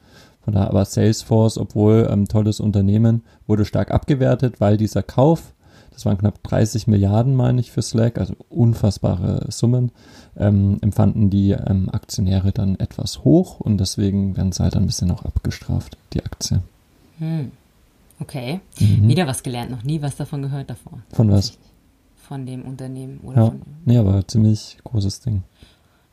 [0.42, 5.54] Von daher aber Salesforce, obwohl ähm, tolles Unternehmen, wurde stark abgewertet, weil dieser Kauf,
[5.92, 9.92] das waren knapp 30 Milliarden, meine ich, für Slack, also unfassbare Summen,
[10.36, 15.12] ähm, empfanden die ähm, Aktionäre dann etwas hoch und deswegen werden sie halt ein bisschen
[15.12, 16.60] auch abgestraft, die Aktie.
[17.18, 17.52] Hm.
[18.18, 18.60] Okay.
[18.80, 19.08] Mhm.
[19.08, 20.98] Wieder was gelernt, noch nie was davon gehört davor.
[21.12, 21.56] Von was?
[22.16, 23.46] Von dem Unternehmen oder ja.
[23.46, 23.62] von.
[23.84, 25.44] Nee, aber ziemlich großes Ding.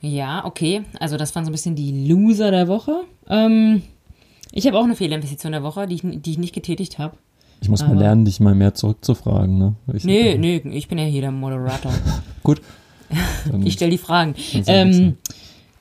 [0.02, 0.84] Ja, okay.
[1.00, 3.04] Also das waren so ein bisschen die Loser der Woche.
[3.30, 3.84] Ähm,
[4.52, 7.16] ich habe auch eine Fehlinvestition der Woche, die ich, die ich nicht getätigt habe.
[7.62, 9.76] Ich muss aber mal lernen, dich mal mehr zurückzufragen, ne?
[9.94, 11.94] Ich, nee, nee, ich bin ja hier der Moderator.
[12.44, 12.62] Gut.
[13.64, 14.34] ich stelle die Fragen.
[14.66, 15.18] Ähm,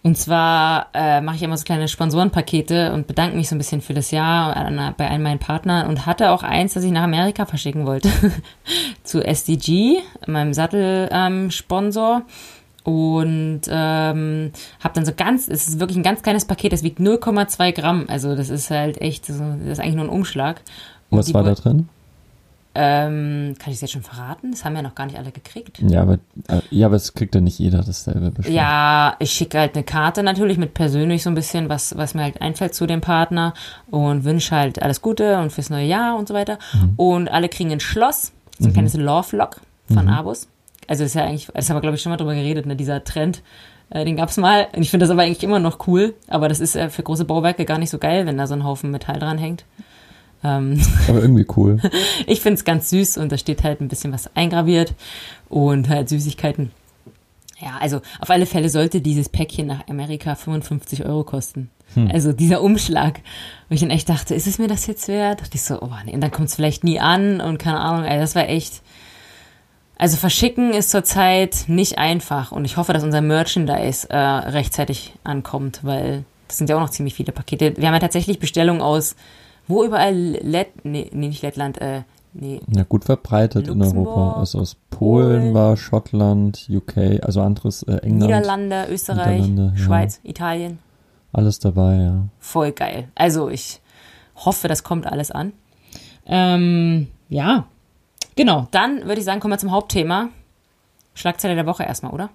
[0.02, 3.80] und zwar äh, mache ich immer so kleine Sponsorenpakete und bedanke mich so ein bisschen
[3.80, 4.54] für das Jahr
[4.96, 8.10] bei allen meinen Partnern und hatte auch eins, das ich nach Amerika verschicken wollte.
[9.02, 12.16] Zu SDG, meinem Sattelsponsor.
[12.16, 12.22] Ähm,
[12.84, 16.98] und ähm, habe dann so ganz, es ist wirklich ein ganz kleines Paket, das wiegt
[16.98, 18.06] 0,2 Gramm.
[18.08, 20.60] Also das ist halt echt, das ist eigentlich nur ein Umschlag.
[21.10, 21.88] Und Was war da drin?
[22.72, 24.52] Ähm, kann ich es jetzt schon verraten?
[24.52, 25.80] Das haben ja noch gar nicht alle gekriegt.
[25.80, 26.14] Ja, aber,
[26.46, 28.56] äh, ja, aber es kriegt ja nicht jeder dasselbe bestimmt.
[28.56, 32.22] Ja, ich schicke halt eine Karte natürlich mit persönlich so ein bisschen, was, was mir
[32.22, 33.54] halt einfällt zu dem Partner
[33.90, 36.60] und wünsche halt alles Gute und fürs neue Jahr und so weiter.
[36.72, 36.92] Mhm.
[36.96, 38.74] Und alle kriegen ein Schloss, so ein mhm.
[38.74, 39.60] kleines Love Lock
[39.92, 40.12] von mhm.
[40.12, 40.46] Abus.
[40.90, 43.04] Also ist ja eigentlich, das haben wir glaube ich schon mal drüber geredet, ne, dieser
[43.04, 43.42] Trend.
[43.90, 44.66] Äh, den gab's mal.
[44.74, 46.14] Und ich finde das aber eigentlich immer noch cool.
[46.26, 48.64] Aber das ist äh, für große Bauwerke gar nicht so geil, wenn da so ein
[48.64, 49.64] Haufen Metall dran hängt.
[50.42, 51.78] Ähm, Aber irgendwie cool.
[52.26, 54.94] ich finde es ganz süß und da steht halt ein bisschen was eingraviert
[55.48, 56.72] und halt Süßigkeiten.
[57.60, 61.70] Ja, also auf alle Fälle sollte dieses Päckchen nach Amerika 55 Euro kosten.
[61.94, 62.10] Hm.
[62.12, 63.20] Also dieser Umschlag.
[63.68, 65.40] Wo ich dann echt dachte, ist es mir das jetzt wert?
[65.40, 68.04] Dachte ich so, oh nee, und dann kommt es vielleicht nie an und keine Ahnung,
[68.04, 68.82] ey, das war echt.
[70.00, 75.80] Also verschicken ist zurzeit nicht einfach und ich hoffe, dass unser Merchandise äh, rechtzeitig ankommt,
[75.82, 77.76] weil das sind ja auch noch ziemlich viele Pakete.
[77.76, 79.14] Wir haben ja tatsächlich Bestellungen aus
[79.66, 82.62] wo überall Lett, nee, nee nicht Lettland, äh, nee.
[82.74, 84.40] Ja, gut verbreitet Luxemburg, in Europa.
[84.40, 88.32] Also aus Polen, Polen, war Schottland, UK, also anderes äh, England.
[88.32, 90.30] Niederlande, Österreich, Niederlande, Schweiz, ja.
[90.30, 90.78] Italien.
[91.30, 92.24] Alles dabei, ja.
[92.38, 93.08] Voll geil.
[93.14, 93.82] Also ich
[94.34, 95.52] hoffe, das kommt alles an.
[96.24, 97.66] Ähm, ja,
[98.40, 98.68] genau.
[98.70, 100.30] Dann würde ich sagen, kommen wir zum Hauptthema.
[101.14, 102.30] Schlagzeile der Woche erstmal, oder?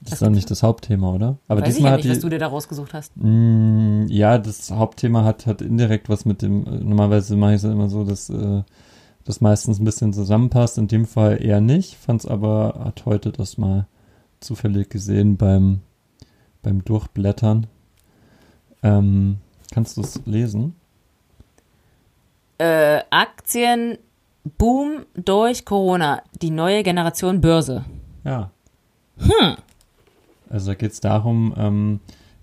[0.00, 1.38] Das ist dann nicht das Hauptthema, oder?
[1.48, 3.16] Aber Weiß diesmal ich ja nicht, die, was du dir da rausgesucht hast.
[3.16, 7.62] Mh, mm, ja, das Hauptthema hat, hat indirekt was mit dem, normalerweise mache ich es
[7.64, 8.62] ja immer so, dass äh,
[9.24, 10.78] das meistens ein bisschen zusammenpasst.
[10.78, 11.96] In dem Fall eher nicht.
[11.96, 13.86] Fand es aber, hat heute das mal
[14.40, 15.80] zufällig gesehen beim,
[16.62, 17.66] beim Durchblättern.
[18.84, 19.38] Ähm,
[19.72, 20.76] kannst du es lesen?
[22.58, 23.98] Äh, Aktien
[24.44, 26.22] Boom durch Corona.
[26.40, 27.84] Die neue Generation Börse.
[28.24, 28.50] Ja.
[29.18, 29.56] Hm.
[30.48, 32.00] Also da geht es darum, ähm,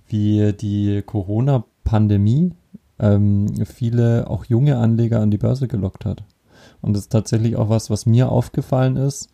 [0.07, 2.51] wie die Corona-Pandemie
[2.99, 6.23] ähm, viele auch junge Anleger an die Börse gelockt hat.
[6.81, 9.29] Und das ist tatsächlich auch was, was mir aufgefallen ist,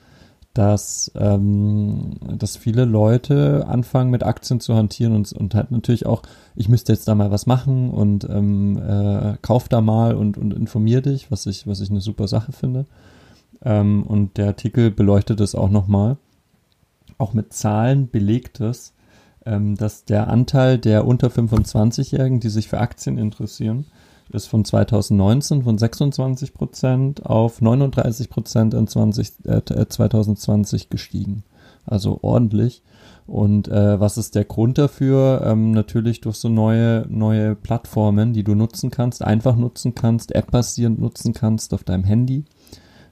[0.53, 6.23] dass, ähm, dass viele Leute anfangen mit Aktien zu hantieren und, und halt natürlich auch,
[6.55, 10.53] ich müsste jetzt da mal was machen und ähm, äh, kauf da mal und, und
[10.53, 12.85] informier dich, was ich, was ich eine super Sache finde.
[13.63, 16.17] Ähm, und der Artikel beleuchtet es auch nochmal.
[17.17, 18.93] auch mit Zahlen belegt ist,
[19.45, 23.85] ähm, dass der Anteil der unter 25-Jährigen, die sich für Aktien interessieren,
[24.33, 31.43] ist von 2019 von 26 Prozent auf 39 Prozent in 20, äh, 2020 gestiegen.
[31.85, 32.83] Also ordentlich.
[33.27, 35.41] Und äh, was ist der Grund dafür?
[35.45, 40.99] Ähm, natürlich durch so neue, neue Plattformen, die du nutzen kannst, einfach nutzen kannst, app-basierend
[40.99, 42.45] nutzen kannst auf deinem Handy.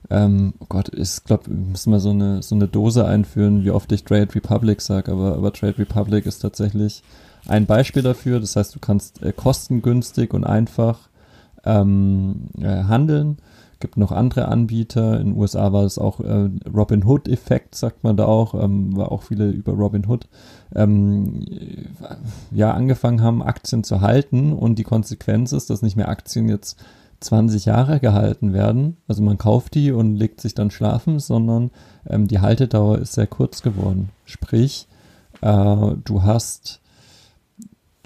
[0.10, 3.72] Ähm, oh Gott, ich glaube, wir müssen mal so eine, so eine Dose einführen, wie
[3.72, 7.04] oft ich Trade Republic sage, aber, aber Trade Republic ist tatsächlich
[7.50, 8.40] ein Beispiel dafür.
[8.40, 11.10] Das heißt, du kannst äh, kostengünstig und einfach
[11.66, 13.38] ähm, äh, handeln.
[13.80, 15.20] Gibt noch andere Anbieter.
[15.20, 19.12] In den USA war es auch äh, Robin Hood-Effekt, sagt man da auch, ähm, war
[19.12, 20.28] auch viele über Robin Hood,
[20.76, 21.46] ähm,
[22.52, 26.78] ja, angefangen haben, Aktien zu halten und die Konsequenz ist, dass nicht mehr Aktien jetzt
[27.22, 28.98] 20 Jahre gehalten werden.
[29.08, 31.72] Also man kauft die und legt sich dann schlafen, sondern
[32.08, 34.10] ähm, die Haltedauer ist sehr kurz geworden.
[34.26, 34.88] Sprich,
[35.42, 36.82] äh, du hast,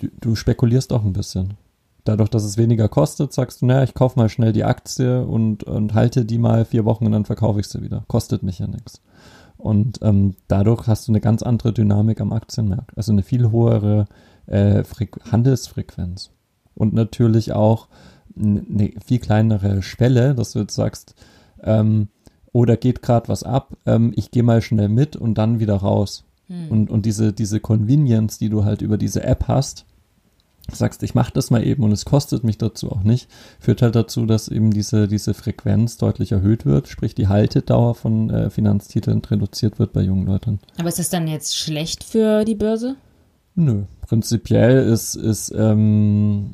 [0.03, 1.55] du, du, spekulierst auch ein bisschen.
[2.03, 5.63] Dadurch, dass es weniger kostet, sagst du, naja, ich kaufe mal schnell die Aktie und,
[5.63, 8.03] und halte die mal vier Wochen und dann verkaufe ich sie wieder.
[8.07, 9.01] Kostet mich ja nichts.
[9.57, 12.97] Und ähm, dadurch hast du eine ganz andere Dynamik am Aktienmarkt.
[12.97, 14.07] Also eine viel höhere
[14.47, 14.83] äh,
[15.31, 16.31] Handelsfrequenz.
[16.75, 17.87] Und natürlich auch
[18.37, 21.15] eine viel kleinere Schwelle, dass du jetzt sagst,
[21.61, 22.09] ähm,
[22.51, 26.25] oder geht gerade was ab, ähm, ich gehe mal schnell mit und dann wieder raus.
[26.47, 26.67] Hm.
[26.69, 29.85] Und, und diese, diese Convenience, die du halt über diese App hast,
[30.71, 33.95] sagst, ich mache das mal eben und es kostet mich dazu auch nicht, führt halt
[33.95, 39.21] dazu, dass eben diese, diese Frequenz deutlich erhöht wird, sprich die Haltedauer von äh, Finanztiteln
[39.25, 40.59] reduziert wird bei jungen Leuten.
[40.77, 42.95] Aber ist das dann jetzt schlecht für die Börse?
[43.55, 46.51] Nö, prinzipiell ist, ist ähm,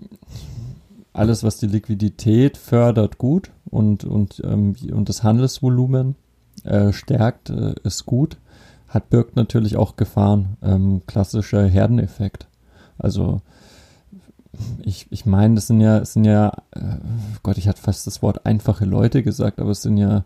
[1.13, 6.15] alles, was die Liquidität fördert, gut und, und, ähm, und das Handelsvolumen
[6.63, 8.37] äh, stärkt, äh, ist gut.
[8.87, 10.57] Hat birgt natürlich auch Gefahren.
[10.63, 12.47] Ähm, klassischer Herdeneffekt.
[12.97, 13.41] Also
[14.83, 16.97] ich, ich meine, das sind ja, das sind ja, äh,
[17.43, 20.25] Gott, ich hatte fast das Wort einfache Leute gesagt, aber es sind ja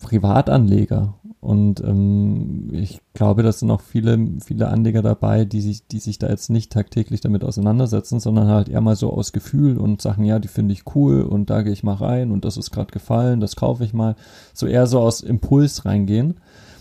[0.00, 1.14] Privatanleger.
[1.40, 6.18] Und ähm, ich glaube, da sind auch viele, viele Anleger dabei, die sich, die sich
[6.18, 10.24] da jetzt nicht tagtäglich damit auseinandersetzen, sondern halt eher mal so aus Gefühl und sagen,
[10.24, 12.90] ja, die finde ich cool und da gehe ich mal rein und das ist gerade
[12.90, 14.16] gefallen, das kaufe ich mal.
[14.54, 16.40] So eher so aus Impuls reingehen.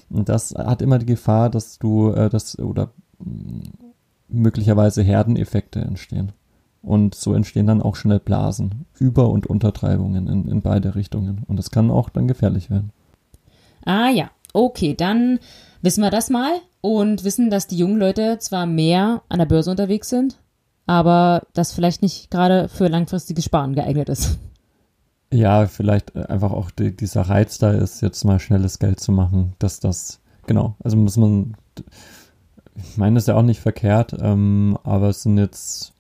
[0.10, 3.64] Und das hat immer die Gefahr, dass du äh, das oder mh,
[4.30, 6.32] möglicherweise Herdeneffekte entstehen.
[6.86, 11.44] Und so entstehen dann auch schnell Blasen, Über- und Untertreibungen in, in beide Richtungen.
[11.48, 12.92] Und das kann auch dann gefährlich werden.
[13.86, 15.40] Ah ja, okay, dann
[15.82, 19.72] wissen wir das mal und wissen, dass die jungen Leute zwar mehr an der Börse
[19.72, 20.38] unterwegs sind,
[20.86, 24.38] aber das vielleicht nicht gerade für langfristiges Sparen geeignet ist.
[25.34, 29.54] Ja, vielleicht einfach auch die, dieser Reiz da ist, jetzt mal schnelles Geld zu machen,
[29.58, 31.58] dass das, genau, also muss man,
[32.76, 35.95] ich meine, das ist ja auch nicht verkehrt, ähm, aber es sind jetzt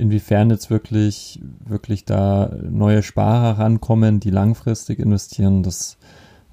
[0.00, 5.98] inwiefern jetzt wirklich, wirklich da neue Sparer rankommen, die langfristig investieren, das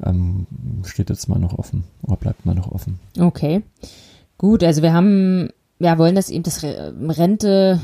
[0.04, 0.46] ähm,
[0.86, 3.00] steht jetzt mal noch offen oder bleibt mal noch offen.
[3.20, 3.64] Okay.
[4.38, 7.80] Gut, also wir haben, ja, wollen das eben das Rente,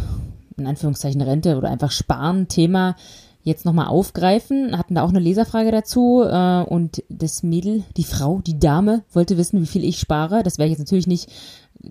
[0.58, 2.95] in Anführungszeichen Rente oder einfach Sparen-Thema
[3.43, 4.77] jetzt nochmal aufgreifen.
[4.77, 9.38] Hatten da auch eine Leserfrage dazu äh, und das Mädel, die Frau, die Dame wollte
[9.38, 10.43] wissen, wie viel ich spare.
[10.43, 11.29] Das werde ich jetzt natürlich nicht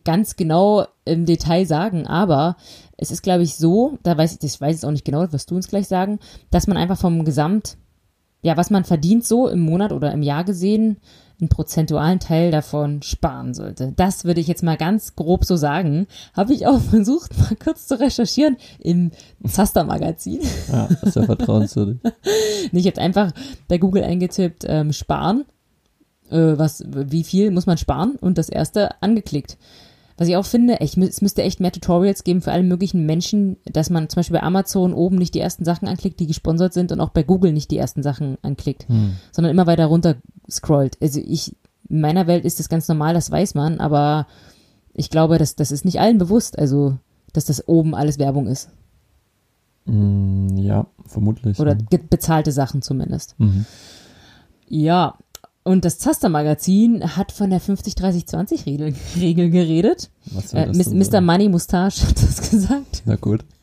[0.04, 2.56] ganz genau im Detail sagen, aber
[2.96, 5.50] es ist, glaube ich, so, da weiß ich, ich weiß es auch nicht genau, wirst
[5.50, 6.18] du uns gleich sagen,
[6.50, 7.76] dass man einfach vom Gesamt,
[8.42, 10.96] ja, was man verdient so im Monat oder im Jahr gesehen,
[11.42, 13.92] einen prozentualen Teil davon sparen sollte.
[13.96, 16.06] Das würde ich jetzt mal ganz grob so sagen.
[16.34, 19.10] Habe ich auch versucht, mal kurz zu recherchieren im
[19.46, 20.40] Zaster-Magazin.
[20.70, 21.98] Ja, das ist ja vertrauenswürdig.
[22.72, 23.32] ich habe einfach
[23.68, 25.44] bei Google eingetippt, ähm, sparen.
[26.30, 28.16] Äh, was, wie viel muss man sparen?
[28.20, 29.58] Und das erste angeklickt.
[30.18, 33.56] Was ich auch finde, ich, es müsste echt mehr Tutorials geben für alle möglichen Menschen,
[33.64, 36.92] dass man zum Beispiel bei Amazon oben nicht die ersten Sachen anklickt, die gesponsert sind
[36.92, 39.16] und auch bei Google nicht die ersten Sachen anklickt, hm.
[39.30, 40.16] sondern immer weiter runter
[40.50, 40.98] scrollt.
[41.00, 41.56] Also ich,
[41.88, 44.26] in meiner Welt ist das ganz normal, das weiß man, aber
[44.94, 46.98] ich glaube, dass das ist nicht allen bewusst, also
[47.32, 48.68] dass das oben alles Werbung ist.
[49.86, 51.58] Hm, ja, vermutlich.
[51.58, 53.34] Oder bezahlte Sachen zumindest.
[53.38, 53.66] Mhm.
[54.68, 55.16] Ja,
[55.64, 60.10] und das Zaster-Magazin hat von der 50-30-20-Regel Regel geredet.
[60.32, 61.20] Was soll äh, das äh, Mr.
[61.20, 63.02] Money Mustache hat das gesagt.
[63.04, 63.44] Na gut.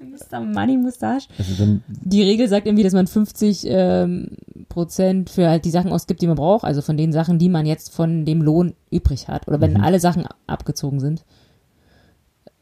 [0.00, 0.40] Mr.
[0.40, 1.28] Money Mustache.
[1.38, 4.28] Also die Regel sagt irgendwie, dass man 50 ähm,
[4.68, 6.64] Prozent für halt die Sachen ausgibt, die man braucht.
[6.64, 9.46] Also von den Sachen, die man jetzt von dem Lohn übrig hat.
[9.48, 9.82] Oder wenn mhm.
[9.82, 11.24] alle Sachen abgezogen sind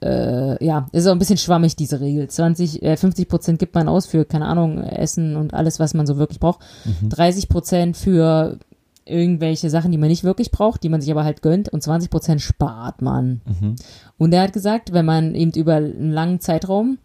[0.03, 2.29] äh, ja, ist auch ein bisschen schwammig, diese Regel.
[2.29, 6.07] 20, äh, 50 Prozent gibt man aus für, keine Ahnung, Essen und alles, was man
[6.07, 6.61] so wirklich braucht.
[6.85, 7.09] Mhm.
[7.11, 8.59] 30 Prozent für
[9.05, 12.11] irgendwelche Sachen, die man nicht wirklich braucht, die man sich aber halt gönnt und 20
[12.11, 13.41] Prozent spart man.
[13.45, 13.77] Mhm.
[14.19, 16.99] Und er hat gesagt, wenn man eben über einen langen Zeitraum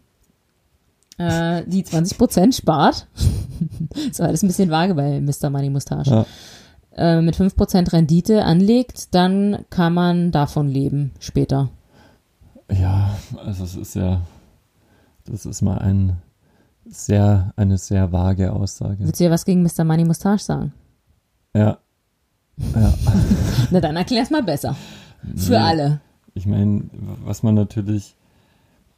[1.18, 3.06] äh, die 20 Prozent spart,
[4.12, 5.50] so alles ein bisschen vage bei Mr.
[5.50, 6.26] Money Mustache, Ja.
[6.96, 11.70] äh, mit 5 Prozent Rendite anlegt, dann kann man davon leben später.
[12.72, 14.22] Ja, also es ist ja,
[15.24, 16.16] das ist mal ein
[16.84, 18.98] sehr, eine sehr vage Aussage.
[19.00, 19.84] Willst du ja was gegen Mr.
[19.84, 20.72] Money Mustache sagen?
[21.54, 21.78] Ja.
[22.74, 22.94] Ja.
[23.70, 24.76] Na dann erklär's mal besser.
[25.36, 25.56] Für Nee.
[25.56, 26.00] alle.
[26.34, 26.84] Ich meine,
[27.24, 28.14] was man natürlich,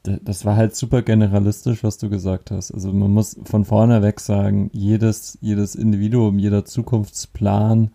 [0.02, 2.72] das war halt super generalistisch, was du gesagt hast.
[2.72, 7.90] Also man muss von vorne weg sagen, jedes, jedes Individuum, jeder Zukunftsplan,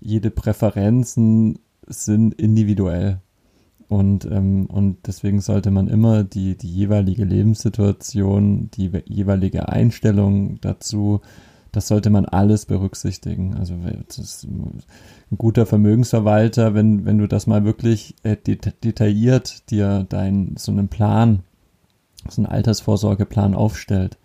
[0.00, 3.20] jede Präferenzen sind individuell.
[3.92, 10.58] Und, ähm, und deswegen sollte man immer die, die jeweilige Lebenssituation, die we- jeweilige Einstellung
[10.62, 11.20] dazu,
[11.72, 13.54] das sollte man alles berücksichtigen.
[13.54, 20.54] Also ein guter Vermögensverwalter, wenn, wenn du das mal wirklich äh, det detailliert dir dein,
[20.56, 21.40] so einen Plan,
[22.30, 24.16] so einen Altersvorsorgeplan aufstellt,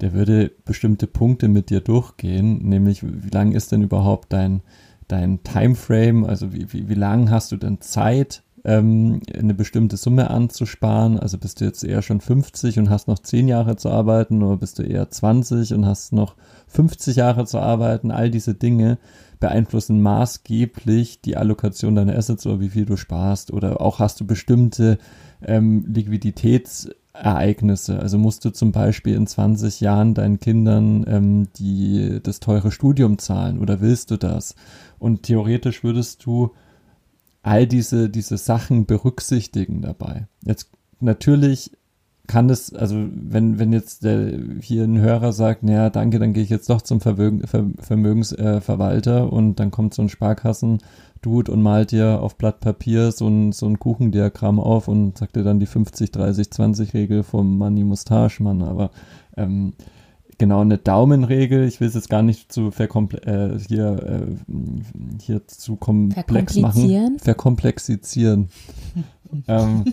[0.00, 4.62] der würde bestimmte Punkte mit dir durchgehen, nämlich wie lang ist denn überhaupt dein,
[5.06, 10.30] dein Timeframe, also wie, wie, wie lang hast du denn Zeit, ähm, eine bestimmte Summe
[10.30, 14.42] anzusparen, also bist du jetzt eher schon 50 und hast noch 10 Jahre zu arbeiten
[14.42, 16.34] oder bist du eher 20 und hast noch
[16.68, 18.98] 50 Jahre zu arbeiten, all diese Dinge
[19.38, 24.26] beeinflussen maßgeblich die Allokation deiner Assets oder wie viel du sparst oder auch hast du
[24.26, 24.96] bestimmte
[25.44, 27.98] ähm, Liquiditätsereignisse.
[27.98, 33.18] Also musst du zum Beispiel in 20 Jahren deinen Kindern ähm, die, das teure Studium
[33.18, 34.54] zahlen oder willst du das?
[34.98, 36.52] Und theoretisch würdest du
[37.44, 40.26] all diese, diese Sachen berücksichtigen dabei.
[40.42, 41.70] Jetzt natürlich
[42.26, 46.42] kann es, also wenn, wenn jetzt der, hier ein Hörer sagt, naja, danke, dann gehe
[46.42, 51.62] ich jetzt doch zum Vermögen, Ver, Vermögensverwalter äh, und dann kommt so ein Sparkassen-Dude und
[51.62, 55.60] malt dir auf Blatt Papier so ein, so ein Kuchendiagramm auf und sagt dir dann
[55.60, 58.90] die 50, 30, 20 Regel vom Money Mustache Mann, aber
[59.36, 59.74] ähm,
[60.38, 64.52] genau eine Daumenregel, ich will es jetzt gar nicht zu äh, hier, äh,
[65.22, 67.18] hier zu komplex machen.
[67.18, 68.48] Verkomplexizieren.
[69.48, 69.84] ähm,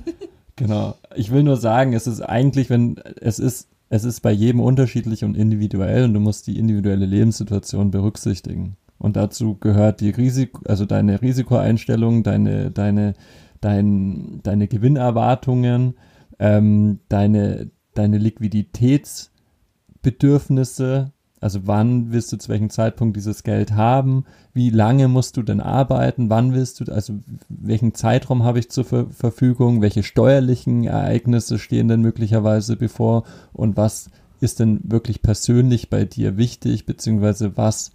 [0.55, 0.95] genau.
[1.15, 5.23] Ich will nur sagen, es ist eigentlich, wenn es ist, es ist bei jedem unterschiedlich
[5.23, 8.77] und individuell und du musst die individuelle Lebenssituation berücksichtigen.
[8.97, 13.15] Und dazu gehört die Risiko, also deine Risikoeinstellung, deine, deine,
[13.59, 15.95] dein, deine Gewinnerwartungen,
[16.39, 18.19] ähm, deine, deine
[20.03, 24.25] Liquiditätsbedürfnisse, also wann willst du zu welchem Zeitpunkt dieses Geld haben?
[24.53, 26.29] Wie lange musst du denn arbeiten?
[26.29, 27.15] Wann willst du, also
[27.49, 29.81] welchen Zeitraum habe ich zur Ver Verfügung?
[29.81, 33.23] Welche steuerlichen Ereignisse stehen denn möglicherweise bevor?
[33.53, 36.85] Und was ist denn wirklich persönlich bei dir wichtig?
[36.85, 37.91] Beziehungsweise was,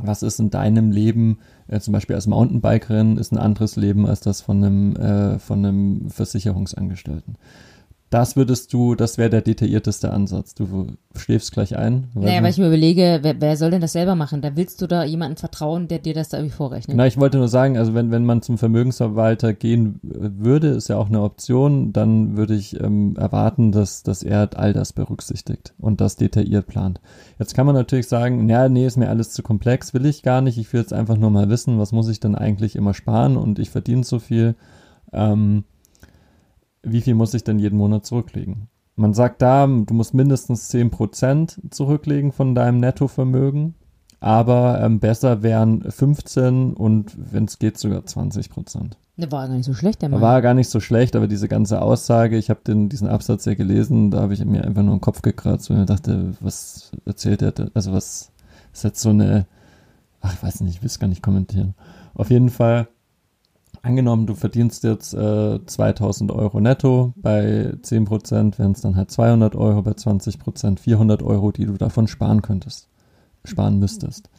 [0.00, 4.20] was ist in deinem Leben, äh, zum Beispiel als Mountainbikerin, ist ein anderes Leben als
[4.20, 7.36] das von einem, äh, von einem Versicherungsangestellten?
[8.12, 10.54] Das würdest du, das wäre der detaillierteste Ansatz.
[10.54, 12.08] Du schläfst gleich ein.
[12.12, 14.42] Naja, weil ich mir überlege, wer, wer soll denn das selber machen?
[14.42, 16.94] Da willst du da jemanden vertrauen, der dir das da irgendwie vorrechnet.
[16.94, 20.98] Na, ich wollte nur sagen, also wenn, wenn man zum Vermögensverwalter gehen würde, ist ja
[20.98, 26.02] auch eine Option, dann würde ich ähm, erwarten, dass, dass er all das berücksichtigt und
[26.02, 27.00] das detailliert plant.
[27.38, 30.42] Jetzt kann man natürlich sagen, ja, nee, ist mir alles zu komplex, will ich gar
[30.42, 30.58] nicht.
[30.58, 33.58] Ich will jetzt einfach nur mal wissen, was muss ich denn eigentlich immer sparen und
[33.58, 34.54] ich verdiene so viel.
[35.14, 35.64] Ähm,
[36.82, 38.68] wie viel muss ich denn jeden Monat zurücklegen?
[38.94, 43.74] Man sagt da, du musst mindestens 10% zurücklegen von deinem Nettovermögen,
[44.20, 48.92] aber ähm, besser wären 15 und wenn es geht sogar 20%.
[49.16, 50.20] Der war gar nicht so schlecht, der Mann.
[50.20, 54.10] War gar nicht so schlecht, aber diese ganze Aussage, ich habe diesen Absatz ja gelesen,
[54.10, 57.52] da habe ich mir einfach nur den Kopf gekratzt und mir dachte, was erzählt er,
[57.52, 57.70] denn?
[57.74, 58.30] also was
[58.72, 59.46] ist jetzt so eine,
[60.20, 61.74] ach, ich weiß nicht, ich will es gar nicht kommentieren.
[62.14, 62.88] Auf jeden Fall,
[63.82, 69.54] angenommen, du verdienst jetzt äh, 2000 Euro netto, bei 10% wären es dann halt 200
[69.56, 72.88] Euro, bei 20% 400 Euro, die du davon sparen könntest,
[73.44, 74.30] sparen müsstest.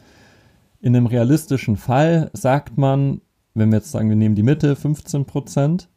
[0.80, 3.22] In einem realistischen Fall sagt man,
[3.54, 5.88] wenn wir jetzt sagen, wir nehmen die Mitte, 15%,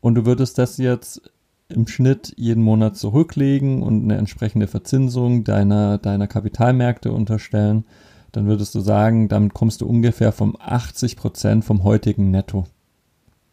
[0.00, 1.20] und du würdest das jetzt
[1.68, 7.84] im Schnitt jeden Monat zurücklegen und eine entsprechende Verzinsung deiner, deiner Kapitalmärkte unterstellen,
[8.32, 12.66] dann würdest du sagen, damit kommst du ungefähr vom 80% vom heutigen Netto.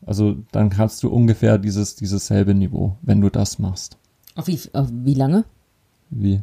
[0.05, 3.97] Also dann hast du ungefähr dieses, dieses selbe Niveau, wenn du das machst.
[4.35, 5.45] Auf wie, auf wie lange?
[6.09, 6.41] Wie?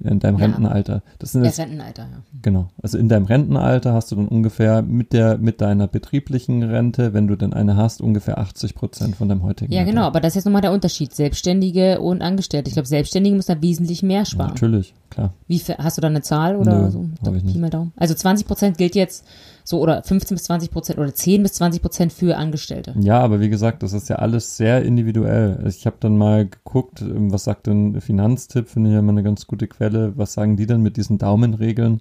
[0.00, 0.44] In deinem Ja.
[0.44, 1.02] Rentenalter.
[1.18, 2.18] Das sind jetzt, Rentenalter, ja.
[2.42, 2.68] genau.
[2.82, 7.26] Also in deinem Rentenalter hast du dann ungefähr mit der, mit deiner betrieblichen Rente, wenn
[7.26, 9.92] du denn eine hast, ungefähr 80 Prozent von deinem heutigen Ja, Netto.
[9.92, 11.14] genau, aber das ist jetzt nochmal der Unterschied.
[11.14, 12.68] Selbstständige und Angestellte.
[12.68, 14.50] Ich glaube, Selbstständige müssen da wesentlich mehr sparen.
[14.50, 15.32] Natürlich, klar.
[15.48, 17.06] Wie viel, hast du da eine Zahl oder Nö, so?
[17.24, 17.58] hab ich nicht.
[17.96, 19.24] Also 20 Prozent gilt jetzt
[19.66, 22.94] so oder 15 bis 20 Prozent oder 10 bis 20 Prozent für Angestellte.
[23.00, 25.64] Ja, aber wie gesagt, das ist ja alles sehr individuell.
[25.66, 29.24] Ich habe dann mal geguckt, ähm, was sagt denn Finanztipp, finde ich ja immer eine
[29.24, 30.16] ganz gute Quelle.
[30.16, 32.00] Was sagen die denn mit diesen Daumenregeln?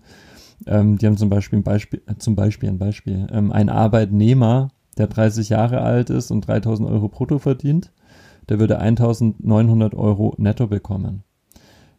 [0.68, 3.28] Ähm, die haben zum Beispiel ein Beispiel, äh, zum Beispiel ein Beispiel.
[3.32, 7.92] Ähm, ein Arbeitnehmer, der 30 Jahre alt ist und 3000 Euro brutto verdient,
[8.48, 11.24] der würde 1900 Euro netto bekommen.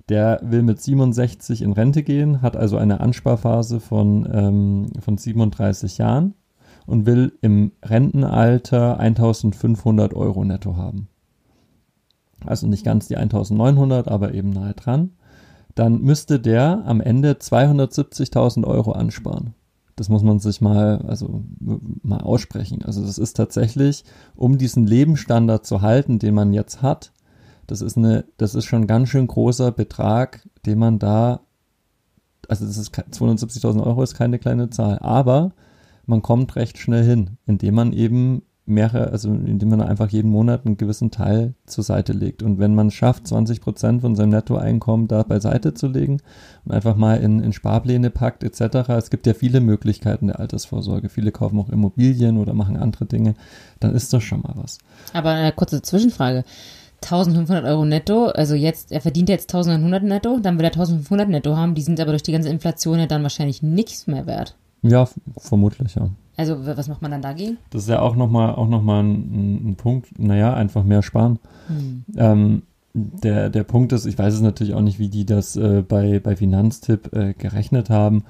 [0.08, 5.98] Der will mit 67 in Rente gehen, hat also eine Ansparphase von, ähm, von 37
[5.98, 6.34] Jahren
[6.86, 11.08] und will im Rentenalter 1500 Euro netto haben.
[12.44, 15.10] Also nicht ganz die 1900, aber eben nahe dran.
[15.74, 19.54] Dann müsste der am Ende 270.000 Euro ansparen.
[19.96, 21.42] Das muss man sich mal, also
[22.02, 22.82] mal aussprechen.
[22.84, 27.12] Also das ist tatsächlich, um diesen Lebensstandard zu halten, den man jetzt hat,
[27.66, 31.40] das ist eine, das ist schon ein ganz schön großer Betrag, den man da,
[32.48, 35.52] also das ist ke- 270.000 Euro ist keine kleine Zahl, aber
[36.06, 40.66] man kommt recht schnell hin, indem man eben mehrere, also indem man einfach jeden Monat
[40.66, 42.42] einen gewissen Teil zur Seite legt.
[42.42, 46.18] Und wenn man es schafft, 20 Prozent von seinem Nettoeinkommen da beiseite zu legen
[46.64, 51.08] und einfach mal in, in Sparpläne packt etc., es gibt ja viele Möglichkeiten der Altersvorsorge.
[51.08, 53.34] Viele kaufen auch Immobilien oder machen andere Dinge,
[53.78, 54.78] dann ist das schon mal was.
[55.12, 56.42] Aber eine kurze Zwischenfrage.
[57.02, 61.56] 1500 Euro netto, also jetzt, er verdient jetzt 1900 netto, dann will er 1500 netto
[61.56, 64.56] haben, die sind aber durch die ganze Inflation ja dann wahrscheinlich nichts mehr wert.
[64.82, 66.10] Ja, vermutlich, ja.
[66.36, 67.56] Also was macht man dann dagegen?
[67.70, 71.38] Das ist ja auch nochmal auch noch mal ein, ein Punkt, naja, einfach mehr sparen.
[72.16, 75.82] Ähm, der, der Punkt ist, ich weiß es natürlich auch nicht, wie die das äh,
[75.86, 78.24] bei, bei Finanztipp äh, gerechnet haben.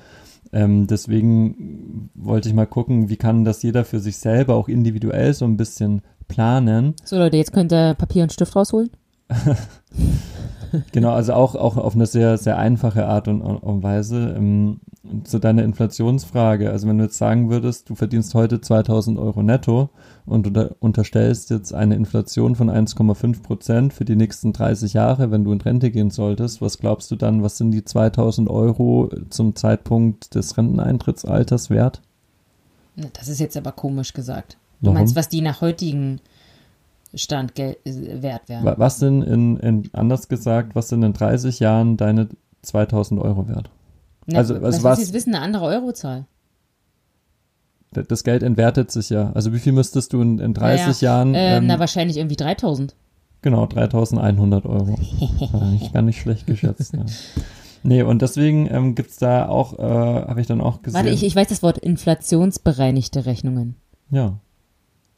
[0.52, 5.35] Ähm, deswegen wollte ich mal gucken, wie kann das jeder für sich selber auch individuell
[5.35, 6.94] so ein bisschen planen.
[7.04, 8.90] So Leute, jetzt könnt ihr Papier und Stift rausholen.
[10.92, 14.35] Genau, also auch, auch auf eine sehr, sehr einfache Art und, und Weise.
[14.37, 14.81] Ähm,
[15.24, 19.90] zu deiner Inflationsfrage, also wenn du jetzt sagen würdest, du verdienst heute 2000 Euro netto
[20.24, 25.31] und du da unterstellst jetzt eine Inflation von 1,5 Prozent für die nächsten 30 Jahre,
[25.31, 29.11] wenn du in Rente gehen solltest, was glaubst du dann, was sind die 2000 Euro
[29.31, 32.02] zum Zeitpunkt des Renteneintrittsalters wert?
[33.12, 34.57] Das ist jetzt aber komisch gesagt.
[34.81, 34.94] Du Warum?
[34.94, 36.20] meinst, was die nach heutigen
[37.16, 38.64] Stand äh, wert wären?
[38.64, 42.29] Wa- Was sind in, in, anders gesagt, was sind in 30 Jahren deine
[42.62, 43.70] 2000 Euro wert?
[44.26, 46.26] Na, also, was was- Sie jetzt wissen, eine andere Eurozahl.
[47.92, 49.33] Das Geld entwertet sich ja.
[49.33, 51.35] Also wie viel müsstest du in, in 30 Jahren?
[51.35, 52.94] Äh, ähm, na, wahrscheinlich irgendwie 3000.
[53.40, 54.88] genau, 3100 Euro.
[55.52, 56.92] War nicht, gar nicht schlecht geschätzt.
[56.92, 57.05] ja.
[57.83, 60.98] Nee, und deswegen ähm, gibt's da auch, äh, habe ich dann auch gesehen.
[60.98, 63.76] Warte, ich, ich weiß das Wort inflationsbereinigte Rechnungen.
[64.11, 64.38] ja,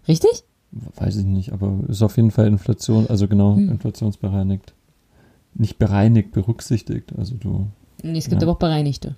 [0.06, 0.44] Richtig?
[0.70, 3.70] Weiß ich nicht, aber ist auf jeden Fall Inflation, also genau, Hm.
[3.70, 4.74] inflationsbereinigt.
[5.54, 7.12] Nicht bereinigt, berücksichtigt.
[7.16, 7.66] Also du,
[8.02, 8.46] Nee, es gibt Ja.
[8.46, 9.16] aber auch bereinigte.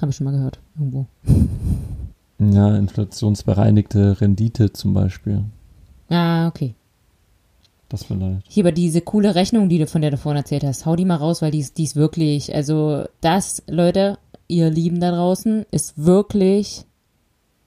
[0.00, 0.58] Habe ich schon mal gehört.
[0.78, 1.06] Irgendwo.
[2.38, 5.44] ja, inflationsbereinigte Rendite zum Beispiel.
[6.10, 6.74] Ah, okay.
[7.88, 8.44] Das vielleicht.
[8.48, 11.04] Hier, aber diese coole Rechnung, die du von der du vorhin erzählt hast, hau die
[11.04, 15.64] mal raus, weil die ist, die ist wirklich, also das, Leute, ihr Lieben da draußen,
[15.70, 16.84] ist wirklich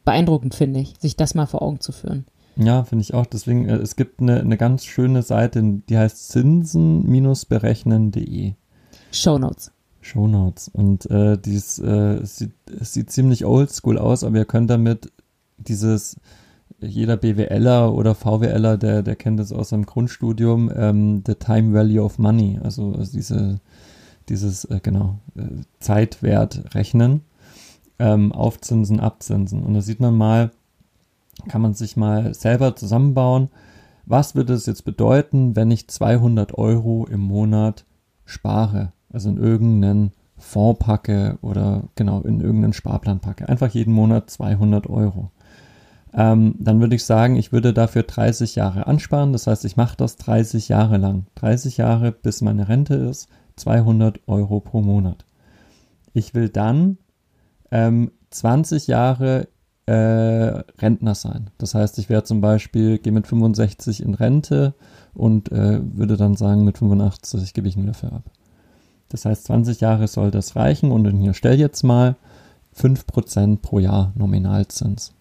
[0.05, 2.25] beeindruckend, finde ich, sich das mal vor Augen zu führen.
[2.57, 3.27] Ja, finde ich auch.
[3.27, 8.53] Deswegen, äh, es gibt eine, eine ganz schöne Seite, die heißt zinsen-berechnen.de.
[9.11, 9.71] Shownotes.
[10.01, 10.69] Shownotes.
[10.69, 15.11] Und äh, dies äh, sieht, sieht ziemlich oldschool aus, aber ihr könnt damit
[15.57, 16.17] dieses,
[16.79, 22.01] jeder BWLer oder VWLer, der, der kennt das aus seinem Grundstudium, ähm, the time value
[22.01, 23.59] of money, also, also diese,
[24.29, 27.21] dieses, äh, genau, äh, Zeitwert rechnen,
[27.99, 29.63] ähm, Aufzinsen, Abzinsen.
[29.63, 30.51] Und da sieht man mal,
[31.47, 33.49] kann man sich mal selber zusammenbauen,
[34.05, 37.85] was würde es jetzt bedeuten, wenn ich 200 Euro im Monat
[38.25, 44.29] spare, also in irgendeinen Fonds packe oder genau in irgendeinen Sparplan packe, einfach jeden Monat
[44.29, 45.31] 200 Euro.
[46.13, 49.97] Ähm, dann würde ich sagen, ich würde dafür 30 Jahre ansparen, das heißt, ich mache
[49.97, 55.25] das 30 Jahre lang, 30 Jahre bis meine Rente ist, 200 Euro pro Monat.
[56.13, 56.97] Ich will dann
[57.71, 59.47] ähm, 20 Jahre
[59.87, 61.49] äh, Rentner sein.
[61.57, 64.73] Das heißt, ich wäre zum Beispiel, gehe mit 65 in Rente
[65.13, 68.23] und äh, würde dann sagen, mit 85 gebe ich ihn dafür ab.
[69.09, 72.15] Das heißt, 20 Jahre soll das reichen und hier stell jetzt mal
[72.77, 75.13] 5% pro Jahr Nominalzins.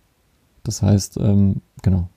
[0.64, 2.08] Das heißt, ähm, genau,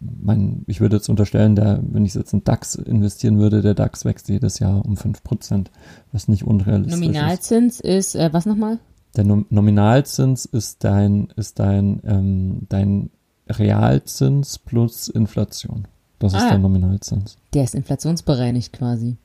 [0.00, 4.06] mein, ich würde jetzt unterstellen, der, wenn ich jetzt in DAX investieren würde, der DAX
[4.06, 5.66] wächst jedes Jahr um 5%,
[6.12, 8.78] was nicht unrealistisch Nominalzins ist, ist äh, was nochmal?
[9.16, 13.10] Der Nom Nominalzins ist dein, ist dein, ähm, dein
[13.48, 15.88] Realzins plus Inflation.
[16.18, 16.50] Das ist Ah.
[16.50, 17.38] der Nominalzins.
[17.54, 19.16] Der ist inflationsbereinigt quasi.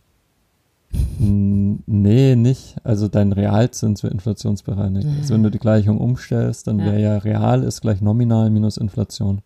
[1.19, 2.75] Nee, nicht.
[2.83, 5.07] Also dein Realzins wird inflationsbereinigt.
[5.19, 6.85] Also wenn du die Gleichung umstellst, dann Ja.
[6.85, 9.41] wäre ja real ist gleich nominal minus Inflation.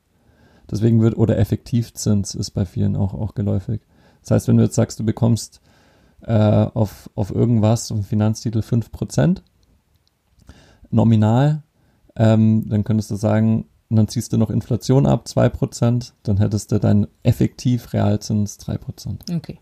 [0.70, 3.82] Deswegen wird, oder Effektivzins ist bei vielen auch, auch geläufig.
[4.22, 5.62] Das heißt, wenn du jetzt sagst, du bekommst
[6.24, 9.42] äh, auf, auf irgendwas, auf einen Finanztitel 5%
[10.92, 11.64] nominal,
[12.16, 16.80] ähm, dann könntest du sagen, dann ziehst du noch Inflation ab, 2%, dann hättest du
[16.80, 19.36] deinen effektiv Realzins 3%.
[19.36, 19.60] Okay.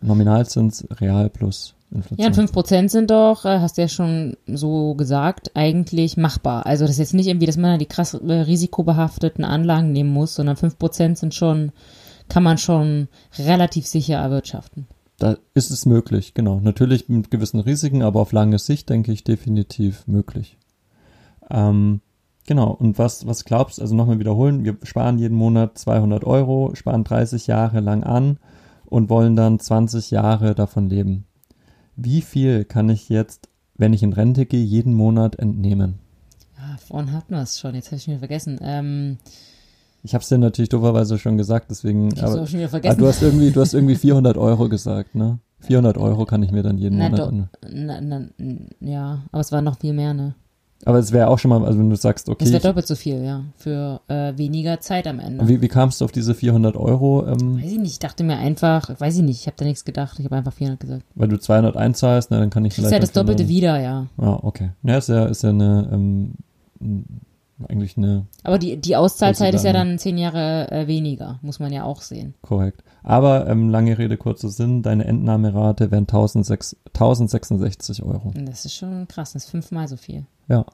[0.00, 2.18] Nominalzins real plus Inflation.
[2.18, 6.66] Ja, und 5% sind doch, äh, hast du ja schon so gesagt, eigentlich machbar.
[6.66, 10.12] Also das ist jetzt nicht irgendwie, dass man da die krass äh, risikobehafteten Anlagen nehmen
[10.12, 11.72] muss, sondern 5% sind schon,
[12.28, 14.86] kann man schon relativ sicher erwirtschaften.
[15.18, 16.60] Da ist es möglich, genau.
[16.60, 20.58] Natürlich mit gewissen Risiken, aber auf lange Sicht denke ich definitiv möglich.
[21.50, 22.00] Ähm,
[22.46, 22.70] genau.
[22.70, 27.46] Und was, was glaubst, also nochmal wiederholen, wir sparen jeden Monat 200 Euro, sparen 30
[27.46, 28.38] Jahre lang an
[28.86, 31.26] und wollen dann 20 Jahre davon leben.
[31.96, 36.00] Wie viel kann ich jetzt, wenn ich in Rente gehe, jeden Monat entnehmen?
[36.56, 38.58] Ah, vorhin hatten wir es schon, jetzt habe ich wieder vergessen.
[38.62, 39.18] Ähm,
[40.06, 42.08] Ich habe es dir natürlich dooferweise schon gesagt, deswegen.
[42.14, 42.98] ich aber- auch schon wieder Ah, vergessen.
[42.98, 45.38] du hast irgendwie, du hast irgendwie 400 Euro gesagt, ne?
[45.60, 47.48] 400 Euro kann ich mir dann jeden Na, Monat an.
[47.72, 48.20] na, na,
[48.80, 50.34] ja, aber es war noch viel mehr, ne?
[50.84, 52.94] Aber es wäre auch schon mal, also wenn du sagst, okay, Es wäre doppelt so
[52.94, 53.44] viel, ja.
[53.56, 55.48] Für äh, weniger Zeit am Ende.
[55.48, 57.24] wie, wie kamst du auf diese 400 Euro?
[57.26, 59.86] Ähm, Weiß ich nicht, ich dachte mir einfach, weiß ich nicht, ich habe da nichts
[59.86, 61.02] gedacht, ich habe einfach 400 gesagt.
[61.14, 62.92] weil du 200 einzahlst, na, dann kann ich Das ist vielleicht.
[62.92, 64.06] ja das auch 400 Doppelte wieder, ja.
[64.18, 64.72] Ah, okay.
[64.82, 66.32] Ja, ist ja, ist ja eine, ähm,
[67.68, 71.72] eigentlich eine, Aber die, die Auszahlzeit ist ja dann zehn Jahre äh, weniger, muss man
[71.72, 72.34] ja auch sehen.
[72.42, 72.82] korrekt.
[73.02, 78.32] Aber, ähm, lange Rede, kurzer Sinn, deine Entnahmerate wären 1006 1066 Euro.
[78.34, 80.26] Das ist schon krass, das ist fünfmal so viel.
[80.48, 80.64] Ja.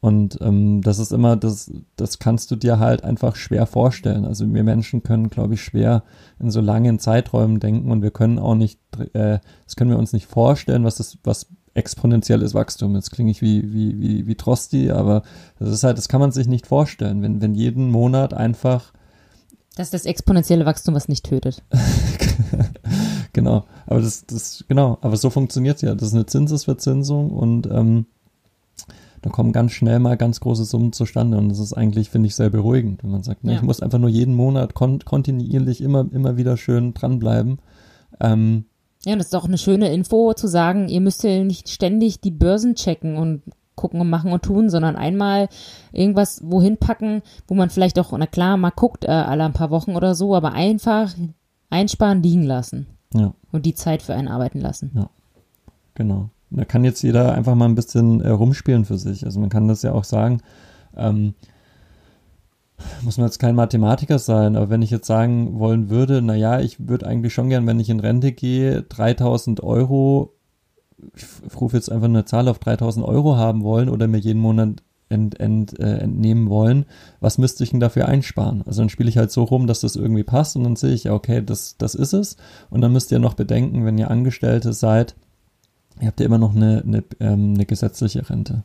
[0.00, 4.24] Und ähm, das ist immer, das, das kannst du dir halt einfach schwer vorstellen.
[4.24, 6.02] Also wir Menschen können, glaube ich, schwer
[6.40, 8.80] in so langen Zeiträumen denken und wir können auch nicht,
[9.12, 12.94] äh, das können wir uns nicht vorstellen, was das, was exponentielles Wachstum.
[12.94, 15.22] Jetzt klinge ich wie, wie, wie, wie Trosti, aber
[15.58, 18.92] das ist halt, das kann man sich nicht vorstellen, wenn, wenn jeden Monat einfach
[19.76, 21.62] Das ist das exponentielle Wachstum, was nicht tötet.
[23.32, 23.64] genau.
[23.86, 25.94] Aber das, das, genau, aber so funktioniert's ja.
[25.94, 28.06] Das ist eine Zinsesverzinsung und ähm,
[29.22, 31.38] da kommen ganz schnell mal ganz große Summen zustande.
[31.38, 33.58] Und das ist eigentlich, finde ich, sehr beruhigend, wenn man sagt, ne, Ja.
[33.58, 37.58] ich muss einfach nur jeden Monat kon kontinuierlich immer, immer wieder schön dranbleiben.
[38.20, 38.64] Ähm,
[39.04, 42.30] Ja, das ist auch eine schöne Info zu sagen, ihr müsst ja nicht ständig die
[42.30, 43.42] Börsen checken und
[43.74, 45.48] gucken und machen und tun, sondern einmal
[45.92, 49.70] irgendwas wohin packen, wo man vielleicht auch, na klar, mal guckt äh, alle ein paar
[49.70, 51.12] Wochen oder so, aber einfach
[51.70, 54.90] einsparen, liegen lassen ja, und die Zeit für einen arbeiten lassen.
[55.94, 56.28] genau.
[56.54, 59.24] Da kann jetzt jeder einfach mal ein bisschen äh, rumspielen für sich.
[59.24, 60.42] Also man kann das ja auch sagen,
[60.94, 61.34] ähm,
[63.02, 66.88] muss man jetzt kein Mathematiker sein, aber wenn ich jetzt sagen wollen würde, naja, ich
[66.88, 70.34] würde eigentlich schon gern, wenn ich in Rente gehe, 3000 Euro,
[71.14, 74.82] ich rufe jetzt einfach eine Zahl auf 3000 Euro haben wollen oder mir jeden Monat
[75.12, 76.86] ent, ent, äh, entnehmen wollen,
[77.20, 78.62] was müsste ich denn dafür einsparen?
[78.66, 81.04] Also dann spiele ich halt so rum, dass das irgendwie passt und dann sehe ich,
[81.04, 82.36] ja, okay, das, das ist es.
[82.70, 85.14] Und dann müsst ihr noch bedenken, wenn ihr Angestellte seid,
[86.00, 88.64] ihr habt ja immer noch eine, eine, ähm, eine gesetzliche Rente.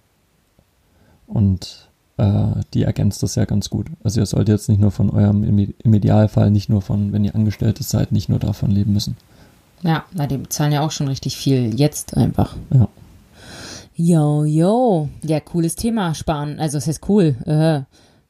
[1.28, 3.88] Und äh, die ergänzt das ja ganz gut.
[4.04, 7.24] Also ihr solltet jetzt nicht nur von eurem, im, im Idealfall nicht nur von, wenn
[7.24, 9.16] ihr Angestellte seid, nicht nur davon leben müssen.
[9.84, 11.74] Ja, na, die bezahlen ja auch schon richtig viel.
[11.80, 12.56] Jetzt einfach.
[12.74, 12.88] Ja.
[13.96, 15.10] Yo, yo.
[15.24, 16.60] Ja, cooles Thema, sparen.
[16.60, 17.36] Also, es ist cool.
[17.46, 17.82] Äh,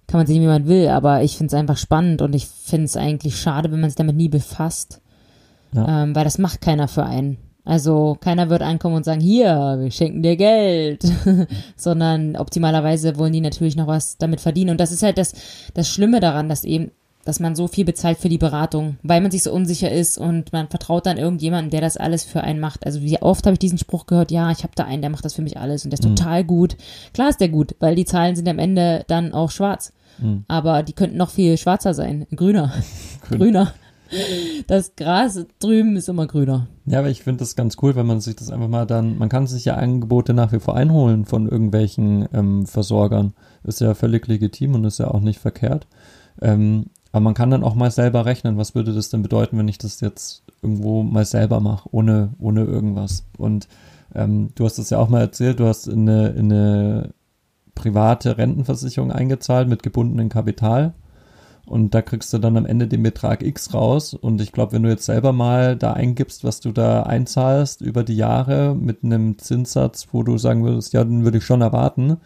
[0.07, 2.85] kann man sehen, wie man will, aber ich finde es einfach spannend und ich finde
[2.85, 5.01] es eigentlich schade, wenn man sich damit nie befasst.
[5.73, 6.03] Ja.
[6.03, 7.37] Ähm, weil das macht keiner für einen.
[7.67, 11.03] Also keiner wird ankommen und sagen, hier, wir schenken dir Geld,
[11.75, 14.71] sondern optimalerweise wollen die natürlich noch was damit verdienen.
[14.71, 15.33] Und das ist halt das,
[15.73, 16.91] das Schlimme daran, dass eben,
[17.25, 20.53] dass man so viel bezahlt für die Beratung, weil man sich so unsicher ist und
[20.53, 22.85] man vertraut dann irgendjemandem, der das alles für einen macht.
[22.85, 25.25] Also wie oft habe ich diesen Spruch gehört, ja, ich habe da einen, der macht
[25.25, 26.15] das für mich alles und der ist Mhm.
[26.15, 26.77] total gut.
[27.13, 29.91] Klar ist der gut, weil die Zahlen sind am Ende dann auch schwarz.
[30.19, 30.45] Mhm.
[30.47, 32.71] Aber die könnten noch viel schwarzer sein, grüner,
[33.27, 33.39] Grün.
[33.39, 33.73] grüner.
[34.67, 36.67] Das Gras drüben ist immer grüner.
[36.85, 39.29] Ja, aber ich finde das ganz cool, wenn man sich das einfach mal dann, man
[39.29, 43.33] kann sich ja Angebote nach wie vor einholen von irgendwelchen ähm, Versorgern.
[43.63, 45.87] Ist ja völlig legitim und ist ja auch nicht verkehrt.
[46.41, 49.67] Ähm, aber man kann dann auch mal selber rechnen, was würde das denn bedeuten, wenn
[49.67, 53.25] ich das jetzt irgendwo mal selber mache, ohne, ohne irgendwas.
[53.37, 53.67] Und
[54.13, 57.13] ähm, du hast es ja auch mal erzählt, du hast in eine, in eine
[57.75, 60.93] private Rentenversicherung eingezahlt mit gebundenem Kapital.
[61.67, 64.13] Und da kriegst du dann am Ende den Betrag X raus.
[64.13, 68.03] Und ich glaube, wenn du jetzt selber mal da eingibst, was du da einzahlst über
[68.03, 72.17] die Jahre mit einem Zinssatz, wo du sagen würdest, ja, den würde ich schon erwarten,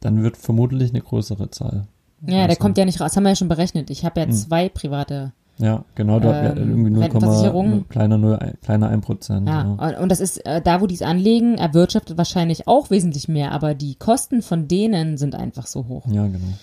[0.00, 1.86] dann wird vermutlich eine größere Zahl.
[2.26, 3.10] Ja, der kommt ja nicht raus.
[3.10, 3.90] Das haben wir ja schon berechnet.
[3.90, 4.32] Ich habe ja hm.
[4.32, 9.48] zwei private ja, genau, da ähm, irgendwie 0, kleiner 0, kleiner 1 Prozent.
[9.48, 13.26] Ja, ja, und das ist, äh, da wo die es anlegen, erwirtschaftet wahrscheinlich auch wesentlich
[13.26, 16.06] mehr, aber die Kosten von denen sind einfach so hoch.
[16.06, 16.54] Ja, genau.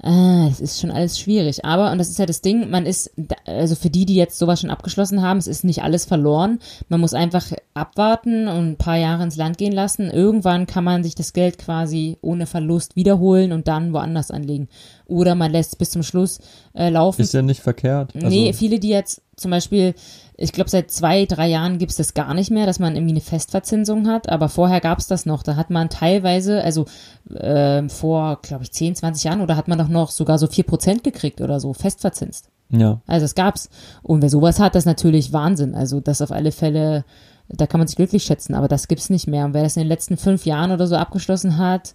[0.00, 1.64] Ah, das ist schon alles schwierig.
[1.64, 3.10] Aber, und das ist ja das Ding, man ist,
[3.46, 6.60] also für die, die jetzt sowas schon abgeschlossen haben, es ist nicht alles verloren.
[6.88, 7.44] Man muss einfach
[7.74, 10.10] abwarten und ein paar Jahre ins Land gehen lassen.
[10.10, 14.68] Irgendwann kann man sich das Geld quasi ohne Verlust wiederholen und dann woanders anlegen.
[15.06, 16.38] Oder man lässt es bis zum Schluss
[16.74, 17.22] äh, laufen.
[17.22, 18.14] Ist ja nicht verkehrt.
[18.14, 19.94] Also nee, viele, die jetzt zum Beispiel
[20.40, 23.14] ich glaube, seit zwei, drei Jahren gibt es das gar nicht mehr, dass man irgendwie
[23.14, 25.42] eine Festverzinsung hat, aber vorher gab es das noch.
[25.42, 26.86] Da hat man teilweise, also
[27.34, 30.62] äh, vor, glaube ich, 10, 20 Jahren, oder hat man doch noch sogar so vier
[30.62, 32.50] Prozent gekriegt oder so, festverzinst.
[32.70, 33.00] Ja.
[33.08, 33.68] Also das gab's.
[34.04, 35.74] Und wer sowas hat, das ist natürlich Wahnsinn.
[35.74, 37.04] Also das auf alle Fälle,
[37.48, 39.44] da kann man sich glücklich schätzen, aber das gibt's nicht mehr.
[39.44, 41.94] Und wer das in den letzten fünf Jahren oder so abgeschlossen hat,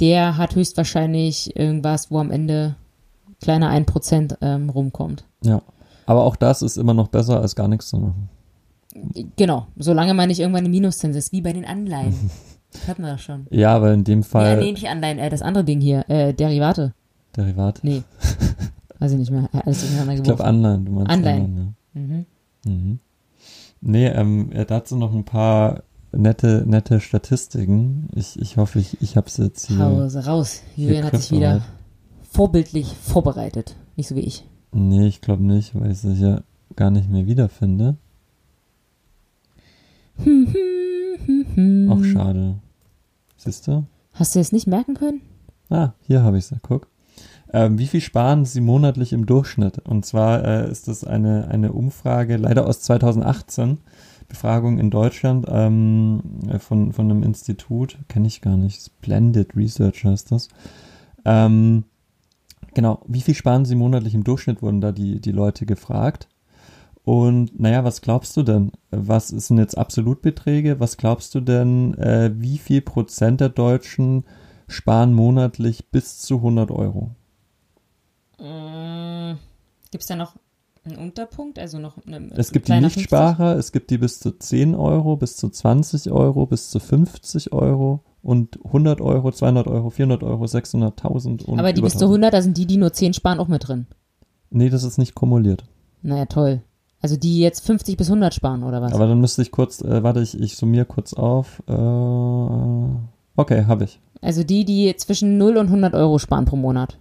[0.00, 2.74] der hat höchstwahrscheinlich irgendwas, wo am Ende
[3.40, 5.24] kleiner ein Prozent ähm, rumkommt.
[5.44, 5.62] Ja.
[6.06, 8.28] Aber auch das ist immer noch besser, als gar nichts zu machen.
[9.36, 12.14] Genau, solange man nicht irgendwann im Minuszins ist, wie bei den Anleihen.
[12.72, 13.46] Das hatten wir doch schon.
[13.48, 14.56] Ja, aber in dem Fall.
[14.58, 16.92] Ja, nee, nicht Anleihen, äh, das andere Ding hier, äh, Derivate.
[17.34, 17.80] Derivate?
[17.82, 18.02] Nee.
[18.98, 19.48] Weiß ich nicht mehr.
[19.52, 21.44] Alles durcheinander Ich glaube Anleihen, du meinst Anleihen.
[21.44, 22.00] Anleihen ja.
[22.00, 22.26] mhm.
[22.66, 22.98] Mhm.
[23.80, 28.08] Nee, ähm, dazu noch ein paar nette, nette Statistiken.
[28.14, 29.78] Ich, ich hoffe, ich, ich habe es jetzt hier.
[29.78, 30.62] Hause raus.
[30.76, 31.62] Julian hat sich wieder
[32.30, 33.76] vorbildlich vorbereitet.
[33.96, 34.44] Nicht so wie ich.
[34.76, 36.42] Nee, ich glaube nicht, weil ich es ja
[36.76, 37.96] gar nicht mehr wiederfinde.
[40.18, 42.56] Auch schade.
[43.38, 43.84] Siehst du?
[44.12, 45.22] Hast du es nicht merken können?
[45.70, 46.58] Ah, hier habe ich es.
[46.60, 46.88] Guck.
[47.54, 49.78] Ähm, wie viel sparen Sie monatlich im Durchschnitt?
[49.78, 53.78] Und zwar äh, ist das eine, eine Umfrage, leider aus 2018,
[54.28, 56.20] Befragung in Deutschland ähm,
[56.58, 60.48] von, von einem Institut, kenne ich gar nicht, Splendid Research heißt das.
[61.24, 61.84] Ähm,
[62.76, 66.28] Genau, wie viel sparen sie monatlich im Durchschnitt, wurden da die, die Leute gefragt.
[67.04, 68.70] Und naja, was glaubst du denn?
[68.90, 70.78] Was sind jetzt Absolutbeträge?
[70.78, 74.24] Was glaubst du denn, äh, wie viel Prozent der Deutschen
[74.68, 77.12] sparen monatlich bis zu 100 Euro?
[78.38, 79.36] Äh,
[79.90, 80.34] Gibt es da noch
[80.84, 81.58] einen Unterpunkt?
[81.58, 85.38] Also noch eine, es gibt die Nichtsparer, es gibt die bis zu 10 Euro, bis
[85.38, 91.44] zu 20 Euro, bis zu 50 Euro und 100 Euro, 200 Euro, 400 Euro, 600.000
[91.44, 93.68] und Aber die bis zu 100, da sind die, die nur 10 sparen, auch mit
[93.68, 93.86] drin.
[94.50, 95.64] Nee, das ist nicht kumuliert.
[96.02, 96.60] Naja, toll.
[97.00, 98.92] Also die jetzt 50 bis 100 sparen, oder was?
[98.92, 101.62] Aber dann müsste ich kurz, äh, warte, ich, ich summiere kurz auf.
[101.68, 104.00] Äh, okay, habe ich.
[104.20, 106.98] Also die, die zwischen 0 und 100 Euro sparen pro Monat.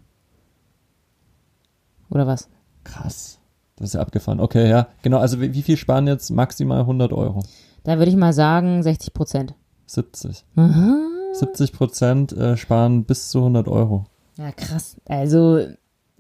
[2.12, 2.50] Oder was?
[2.84, 3.40] Krass.
[3.78, 4.40] Das ist ja abgefahren.
[4.40, 4.90] Okay, ja.
[5.02, 7.42] Genau, also wie, wie viel sparen jetzt maximal 100 Euro?
[7.84, 9.56] Da würde ich mal sagen 60 Prozent.
[9.88, 10.46] 70.
[10.56, 11.15] Aha.
[11.40, 14.06] 70 Prozent äh, sparen bis zu 100 Euro.
[14.38, 14.98] Ja, krass.
[15.06, 15.66] Also.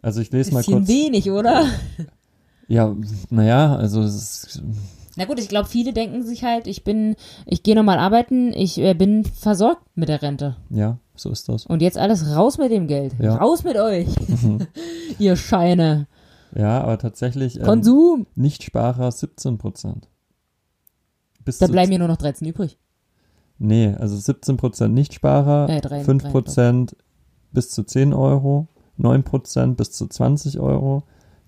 [0.01, 0.87] Also ich lese mal kurz.
[0.87, 1.65] wenig, oder?
[2.67, 2.95] Ja,
[3.29, 4.63] naja, also es ist.
[5.17, 8.77] Na gut, ich glaube, viele denken sich halt, ich bin, ich gehe nochmal arbeiten, ich
[8.79, 10.57] äh, bin versorgt mit der Rente.
[10.69, 11.65] Ja, so ist das.
[11.65, 13.13] Und jetzt alles raus mit dem Geld.
[13.19, 13.35] Ja.
[13.35, 14.07] Raus mit euch.
[14.27, 14.67] Mhm.
[15.19, 16.07] Ihr Scheine.
[16.53, 17.57] Ja, aber tatsächlich.
[17.57, 18.27] Ähm, Konsum.
[18.35, 20.09] Nichtsparer 17 Prozent.
[21.59, 22.77] da bleiben mir nur noch 13 übrig.
[23.57, 26.97] Nee, also 17% Nichtsparer, äh, 3, 5% 3,
[27.51, 28.67] bis zu 10 Euro,
[28.99, 31.03] 9% bis zu 20 Euro,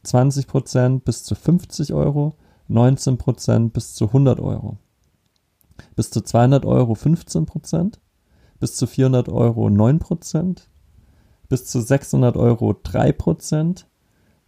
[0.05, 2.35] 20% bis zu 50 Euro,
[2.69, 4.77] 19% bis zu 100 Euro.
[5.95, 7.99] Bis zu 200 Euro 15%,
[8.59, 10.67] bis zu 400 Euro 9%,
[11.49, 13.85] bis zu 600 Euro 3%,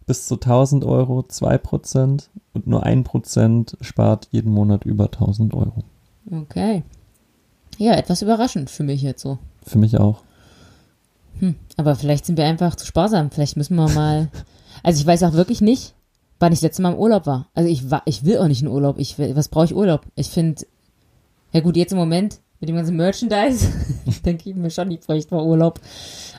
[0.06, 5.84] bis zu 1000 Euro 2% und nur 1% spart jeden Monat über 1000 Euro.
[6.30, 6.82] Okay.
[7.80, 9.38] Ja, etwas überraschend für mich jetzt so.
[9.66, 10.22] Für mich auch.
[11.38, 13.30] Hm, aber vielleicht sind wir einfach zu sparsam.
[13.30, 14.28] Vielleicht müssen wir mal.
[14.82, 15.94] Also ich weiß auch wirklich nicht,
[16.38, 17.48] wann ich das letzte Mal im Urlaub war.
[17.52, 18.98] Also ich war, ich will auch nicht in Urlaub.
[18.98, 20.06] Ich will, was brauche ich Urlaub?
[20.14, 20.64] Ich finde,
[21.52, 23.66] ja gut, jetzt im Moment mit dem ganzen Merchandise,
[24.24, 25.80] denke ich mir schon, ich bräuchte mal Urlaub.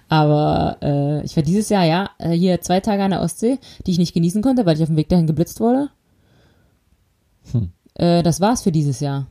[0.10, 3.92] Aber äh, ich war dieses Jahr, ja, äh, hier zwei Tage an der Ostsee, die
[3.92, 5.90] ich nicht genießen konnte, weil ich auf dem Weg dahin geblitzt wurde.
[7.52, 7.70] Hm.
[7.94, 9.28] Äh, das war's für dieses Jahr.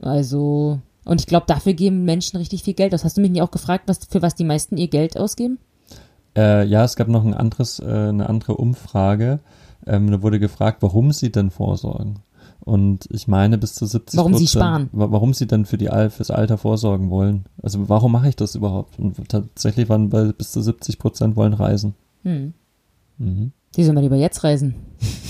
[0.00, 3.04] Also, und ich glaube, dafür geben Menschen richtig viel Geld aus.
[3.04, 5.58] Hast du mich nicht auch gefragt, was, für was die meisten ihr Geld ausgeben?
[6.36, 9.40] Äh, ja, es gab noch ein anderes, äh, eine andere Umfrage.
[9.86, 12.20] Ähm, da wurde gefragt, warum sie denn vorsorgen.
[12.60, 14.88] Und ich meine bis zu 70% Warum sie sparen.
[14.92, 17.44] Warum sie dann für die fürs Alter vorsorgen wollen.
[17.62, 18.98] Also warum mache ich das überhaupt?
[18.98, 21.94] Und tatsächlich waren bei bis zu 70 Prozent wollen reisen.
[22.24, 22.54] Hm.
[23.18, 23.52] Mhm.
[23.76, 24.74] Die soll mal lieber jetzt reisen.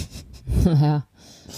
[0.65, 1.05] ja.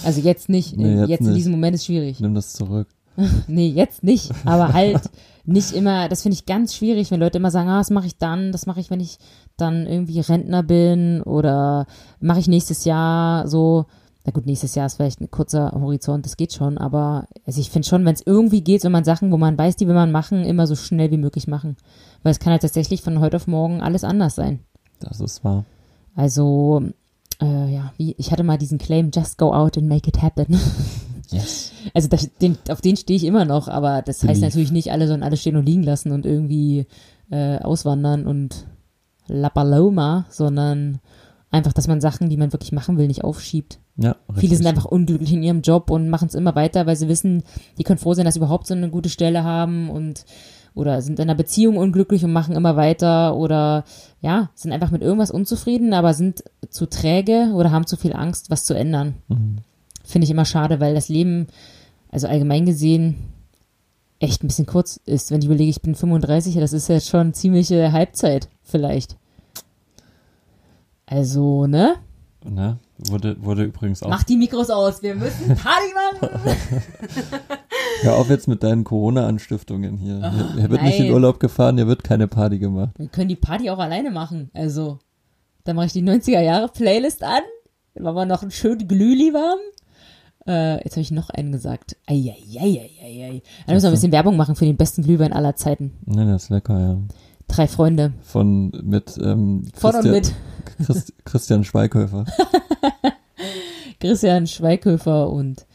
[0.03, 0.75] Also jetzt nicht.
[0.75, 1.37] Nee, jetzt jetzt in nicht.
[1.37, 2.19] diesem Moment ist schwierig.
[2.19, 2.87] Nimm das zurück.
[3.47, 4.31] Nee, jetzt nicht.
[4.45, 5.01] Aber halt
[5.45, 8.17] nicht immer, das finde ich ganz schwierig, wenn Leute immer sagen, ah, das mache ich
[8.17, 9.17] dann, das mache ich, wenn ich
[9.57, 11.87] dann irgendwie Rentner bin oder
[12.19, 13.85] mache ich nächstes Jahr so.
[14.25, 17.69] Na gut, nächstes Jahr ist vielleicht ein kurzer Horizont, das geht schon, aber also ich
[17.69, 20.11] finde schon, wenn es irgendwie geht, soll man Sachen, wo man weiß, die will man
[20.11, 21.77] machen, immer so schnell wie möglich machen.
[22.21, 24.59] Weil es kann halt tatsächlich von heute auf morgen alles anders sein.
[24.99, 25.63] Das ist wahr.
[26.15, 26.83] Also,
[27.41, 30.59] äh, ja, wie, ich hatte mal diesen Claim, just go out and make it happen.
[31.31, 31.71] Yes.
[31.93, 34.45] Also das, den, auf den stehe ich immer noch, aber das heißt Believe.
[34.45, 36.87] natürlich nicht, alle sollen alles stehen und liegen lassen und irgendwie
[37.29, 38.65] äh, auswandern und
[39.27, 40.99] La Paloma, sondern
[41.51, 43.79] einfach, dass man Sachen, die man wirklich machen will, nicht aufschiebt.
[43.97, 44.39] Ja, richtig.
[44.39, 47.43] Viele sind einfach unglücklich in ihrem Job und machen es immer weiter, weil sie wissen,
[47.77, 50.25] die können froh sein, dass sie überhaupt so eine gute Stelle haben und
[50.75, 53.83] oder sind in einer Beziehung unglücklich und machen immer weiter oder
[54.21, 58.49] ja, sind einfach mit irgendwas unzufrieden, aber sind zu träge oder haben zu viel Angst,
[58.49, 59.15] was zu ändern.
[59.27, 59.57] Mhm.
[60.09, 61.45] Finde ich immer schade, weil das Leben,
[62.09, 63.15] also allgemein gesehen,
[64.17, 65.29] echt ein bisschen kurz ist.
[65.29, 69.17] Wenn ich überlege, ich bin 35, das ist jetzt schon ziemliche Halbzeit vielleicht.
[71.05, 71.97] Also, ne?
[72.43, 72.79] Ne?
[72.97, 74.09] Wurde, wurde übrigens auch.
[74.09, 76.41] Mach die Mikros aus, wir müssen Party machen.
[78.01, 80.15] Hör auf jetzt mit deinen Corona-Anstiftungen hier.
[80.31, 80.63] hier.
[80.63, 81.13] Er wird nicht in nein.
[81.13, 82.95] Urlaub gefahren, hier wird keine Party gemacht.
[82.97, 84.49] Wir können die Party auch alleine machen.
[84.55, 84.97] Also,
[85.65, 87.43] dann mache ich die 90er Jahre Playlist an.
[87.93, 89.59] Dann machen wir noch einen schönen Glühli warm.
[90.49, 91.95] Äh, jetzt habe ich noch einen gesagt.
[92.07, 93.43] Eieieiei.
[93.67, 95.93] Dann müssen wir ein bisschen Werbung machen für den besten Glühwein aller Zeiten.
[96.05, 96.97] Ne, das ist lecker, ja.
[97.47, 98.13] Drei Freunde.
[98.23, 100.33] Von mit ähm, Von und mit
[100.85, 102.25] Christ, Christian Schweighöfer.
[103.99, 105.67] Christian Schweighöfer und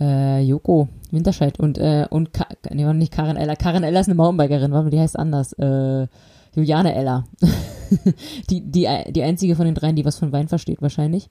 [0.00, 3.56] äh, Joko Winterscheid und äh, und Ka nee, nicht Karin Eller.
[3.56, 5.52] Karin Eller ist eine Mountainbikerin, warte mal, die heißt anders.
[5.54, 6.06] Äh,
[6.54, 7.24] Juliane Eller.
[8.50, 11.28] die, die, die einzige von den dreien, die was von Wein versteht, wahrscheinlich.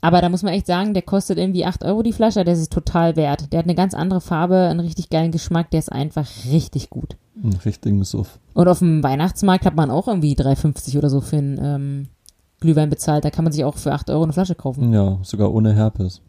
[0.00, 2.72] Aber da muss man echt sagen, der kostet irgendwie 8 Euro die Flasche, der ist
[2.72, 3.52] total wert.
[3.52, 7.16] Der hat eine ganz andere Farbe, einen richtig geilen Geschmack, der ist einfach richtig gut.
[7.42, 8.38] Einen richtigen Suff.
[8.54, 12.08] Und auf dem Weihnachtsmarkt hat man auch irgendwie 3,50 oder so für einen ähm,
[12.60, 13.24] Glühwein bezahlt.
[13.24, 14.92] Da kann man sich auch für 8 Euro eine Flasche kaufen.
[14.92, 16.20] Ja, sogar ohne Herpes.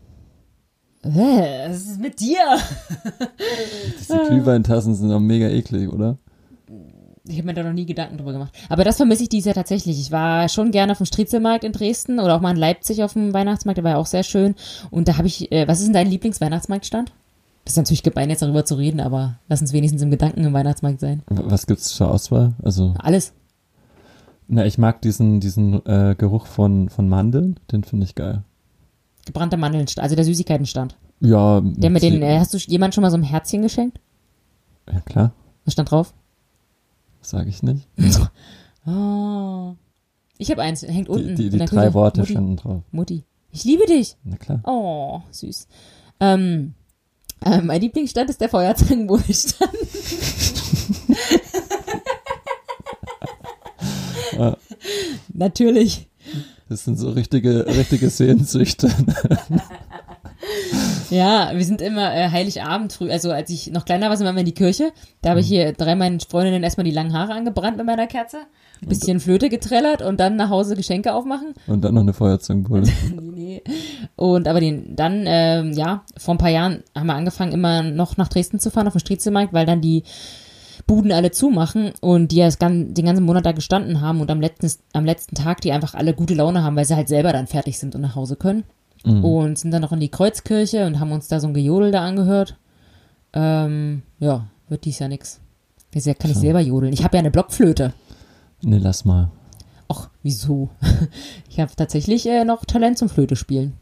[1.04, 2.40] Hä, was ist mit dir?
[4.00, 6.18] Diese Glühweintassen sind auch mega eklig, oder?
[7.30, 8.52] Ich habe mir da noch nie Gedanken drüber gemacht.
[8.70, 10.00] Aber das vermisse ich dieses Jahr tatsächlich.
[10.00, 13.14] Ich war schon gerne auf dem Striezelmarkt in Dresden oder auch mal in Leipzig auf
[13.14, 14.56] dem Weihnachtsmarkt, der war ja auch sehr schön.
[14.90, 17.12] Und da habe ich, äh, was ist denn dein Lieblingsweihnachtsmarktstand?
[17.66, 20.54] Das ist natürlich gemein, jetzt darüber zu reden, aber lass uns wenigstens im Gedanken im
[20.54, 21.22] Weihnachtsmarkt sein.
[21.28, 22.54] Was gibt's zur Auswahl?
[22.64, 23.32] Also, Alles.
[24.48, 28.42] na, ich mag diesen, diesen äh, Geruch von, von Mandeln, den finde ich geil.
[29.28, 30.98] Gebrannter Mandelnstand, also der Süßigkeitenstand.
[31.20, 34.00] Ja, Der mit den, äh, hast du jemand schon mal so ein Herzchen geschenkt?
[34.92, 35.32] ja klar,
[35.66, 36.14] Was stand drauf?
[37.22, 37.88] Sage ich nicht.
[38.86, 39.76] Oh.
[40.38, 41.36] Ich habe eins, hängt unten.
[41.36, 41.94] Die, die, die drei.
[41.94, 42.32] Worte Mutti.
[42.32, 42.84] standen drauf.
[42.92, 43.26] Mutti.
[43.52, 44.16] Ich liebe dich.
[44.24, 44.62] Na klar.
[44.64, 45.68] Oh, süß.
[46.22, 46.74] Ähm,
[47.44, 49.72] äh, mein Lieblingsstand ist der Feuerzangenbowlstand.
[54.38, 54.56] Ah.
[55.34, 56.08] Natürlich.
[56.70, 58.90] Das sind so richtige, richtige Sehnsüchte.
[61.10, 64.30] Ja, wir sind immer äh, Heiligabend früh, also als ich noch kleiner war, sind wir
[64.30, 64.92] immer in die Kirche.
[65.22, 68.38] Da habe ich hier drei meinen Freundinnen erstmal die langen Haare angebrannt mit meiner Kerze,
[68.82, 71.56] bisschen Flöte getrellert und dann nach Hause Geschenke aufmachen.
[71.68, 72.84] Und dann noch eine Feuerzangenbowle.
[73.22, 73.64] nee, nee.
[74.16, 78.18] Und aber den, dann, ähm, ja, vor ein paar Jahren haben wir angefangen, immer noch
[78.18, 80.04] nach Dresden zu fahren, auf den Striezelmarkt, weil dann die
[80.86, 84.72] Buden alle zumachen und die ja den ganzen Monat da gestanden haben und am letzten,
[84.94, 87.78] am letzten Tag die einfach alle gute Laune haben, weil sie halt selber dann fertig
[87.78, 88.64] sind und nach Hause können.
[89.06, 89.24] Mhm.
[89.24, 92.06] Und sind dann noch in die Kreuzkirche und haben uns da so ein Gejodel da
[92.06, 92.58] angehört.
[93.34, 95.40] Ähm, ja, wird dies ja nix.
[95.92, 96.94] Das ja, kann ich selber jodeln.
[96.94, 97.94] Ich habe ja eine Blockflöte.
[98.62, 99.32] Nee, lass mal.
[99.92, 100.70] Och, wieso?
[101.50, 103.74] Ich habe tatsächlich äh, noch Talent zum Flöte spielen.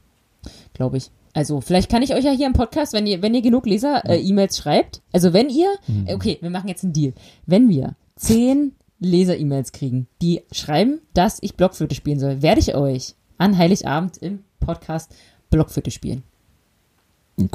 [0.74, 1.11] Glaube ich.
[1.34, 4.03] Also, vielleicht kann ich euch ja hier im Podcast, wenn ihr, wenn ihr genug Leser
[4.05, 5.70] äh, schreibt, also wenn ihr,
[6.07, 7.13] äh, okay, wir machen jetzt einen Deal.
[7.45, 13.13] Wenn wir zehn Leser-E-Mails kriegen, die schreiben, dass ich Blockflöte spielen soll, werde ich euch
[13.38, 15.13] an Heiligabend im Podcast
[15.49, 16.23] Blockflöte spielen.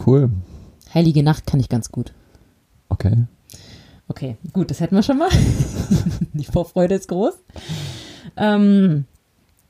[0.07, 0.31] Cool.
[0.95, 2.13] Heilige Nacht kann ich ganz gut.
[2.89, 3.25] Okay.
[4.09, 5.31] Okay, gut, das hätten wir schon mal.
[6.35, 7.35] Die Vorfreude ist groß.
[8.37, 9.05] Ähm,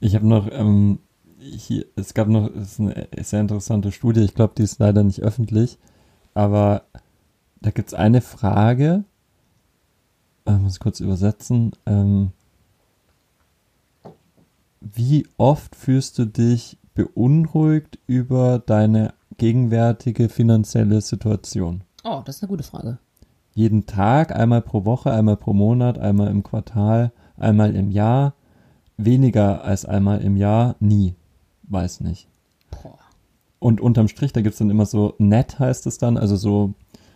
[0.00, 0.98] Ich habe noch, ähm,
[1.38, 5.02] hier, es gab noch, es ist eine sehr interessante Studie, ich glaube, die ist leider
[5.02, 5.78] nicht öffentlich,
[6.34, 6.82] aber
[7.60, 9.04] da gibt es eine Frage,
[10.46, 12.30] äh, muss ich kurz übersetzen, ähm,
[14.83, 21.85] wie oft fühlst du dich beunruhigt über deine gegenwärtige finanzielle Situation?
[22.05, 22.99] oh, das ist eine gute Frage.
[23.55, 28.35] Jeden Tag, einmal pro Woche, einmal pro Monat, einmal im Quartal, einmal im Jahr,
[28.97, 31.14] weniger als einmal im Jahr nie.
[31.64, 32.28] Weiß nicht.
[32.70, 32.99] Boah.
[33.59, 36.74] Und unterm Strich, da gibt's dann immer so net heißt es dann, also so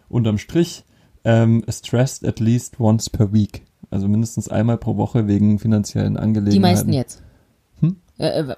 [0.08, 0.84] unterm Strich,
[1.24, 3.64] ähm, stressed at least once per week.
[3.90, 6.52] Also mindestens einmal pro Woche wegen finanziellen Angelegenheiten.
[6.52, 7.22] Die meisten jetzt.
[8.18, 8.54] Äh, äh,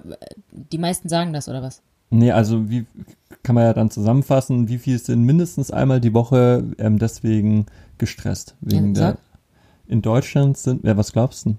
[0.51, 1.81] die meisten sagen das, oder was?
[2.11, 2.85] Nee, also wie
[3.43, 8.55] kann man ja dann zusammenfassen, wie viel sind mindestens einmal die Woche ähm, deswegen gestresst?
[8.61, 9.17] Wegen Ja, der,
[9.87, 11.55] in Deutschland sind, ja, was glaubst du?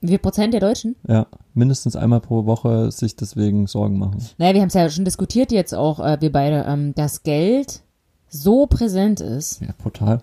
[0.00, 0.96] Wie viel Prozent der Deutschen?
[1.08, 4.18] Ja, mindestens einmal pro Woche sich deswegen Sorgen machen.
[4.36, 7.80] Naja, wir haben es ja schon diskutiert jetzt auch, äh, wir beide, ähm, dass Geld
[8.28, 10.22] so präsent ist, Ja, brutal.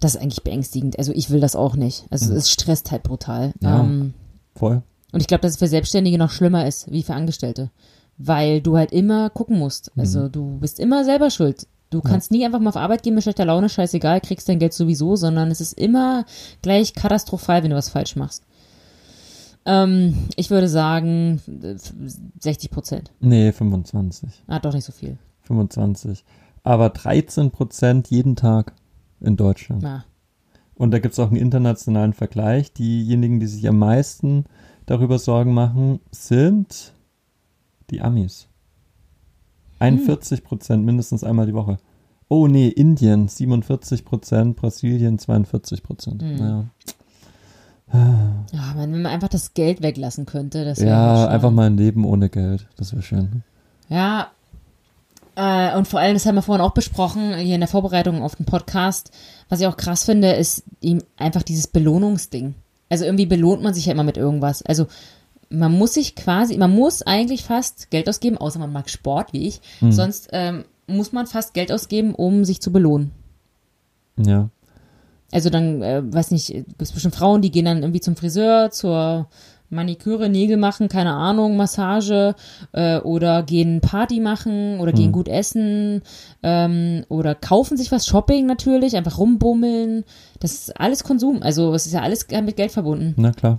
[0.00, 0.98] das ist eigentlich beängstigend.
[0.98, 2.06] Also ich will das auch nicht.
[2.10, 2.36] Also Mhm.
[2.38, 3.52] es stresst halt brutal.
[3.60, 3.80] Ja.
[3.80, 4.14] Ähm,
[4.54, 4.82] Voll.
[5.14, 7.70] Und ich glaube, dass es für Selbstständige noch schlimmer ist, wie für Angestellte.
[8.18, 9.92] Weil du halt immer gucken musst.
[9.96, 11.68] Also du bist immer selber schuld.
[11.90, 14.72] Du kannst nie einfach mal auf Arbeit gehen mit schlechter Laune, scheißegal, kriegst dein Geld
[14.72, 16.24] sowieso, sondern es ist immer
[16.62, 18.42] gleich katastrophal, wenn du was falsch machst.
[19.66, 21.76] Ähm, ich würde sagen, äh,
[22.40, 23.12] 60 Prozent.
[23.20, 24.28] Nee, 25.
[24.48, 25.16] Ah, doch nicht so viel.
[25.42, 26.24] 25.
[26.64, 28.72] Aber 13 Prozent jeden Tag
[29.20, 29.82] in Deutschland.
[29.84, 30.04] Na,
[30.74, 32.72] Und da gibt's auch einen internationalen Vergleich.
[32.72, 34.46] Diejenigen, die sich am meisten
[34.86, 36.92] darüber Sorgen machen, sind
[37.90, 38.48] die Amis.
[39.78, 41.78] 41 Prozent mindestens einmal die Woche.
[42.28, 46.22] Oh nee, Indien 47 Prozent, Brasilien 42 Prozent.
[46.22, 46.38] Mhm.
[46.38, 46.64] Ja,
[48.52, 52.04] Ja, wenn man einfach das Geld weglassen könnte, das wäre ja einfach mal ein Leben
[52.04, 52.66] ohne Geld.
[52.76, 53.42] Das wäre schön.
[53.88, 54.28] Ja,
[55.36, 58.36] äh, und vor allem, das haben wir vorhin auch besprochen, hier in der Vorbereitung auf
[58.36, 59.10] den Podcast,
[59.48, 62.54] was ich auch krass finde, ist ihm einfach dieses Belohnungsding.
[62.88, 64.62] Also irgendwie belohnt man sich ja immer mit irgendwas.
[64.62, 64.86] Also
[65.50, 69.46] man muss sich quasi, man muss eigentlich fast Geld ausgeben, außer man mag Sport wie
[69.48, 69.60] ich.
[69.80, 73.12] Sonst ähm, muss man fast Geld ausgeben, um sich zu belohnen.
[74.16, 74.48] Ja.
[75.32, 78.70] Also dann, äh, weiß nicht, gibt es bestimmt Frauen, die gehen dann irgendwie zum Friseur,
[78.70, 79.28] zur
[79.74, 82.34] Maniküre, Nägel machen, keine Ahnung, Massage
[82.72, 86.02] äh, oder gehen Party machen oder gehen gut essen
[86.42, 90.04] ähm, oder kaufen sich was, Shopping natürlich, einfach rumbummeln.
[90.40, 91.42] Das ist alles Konsum.
[91.42, 93.14] Also es ist ja alles mit Geld verbunden.
[93.16, 93.58] Na klar.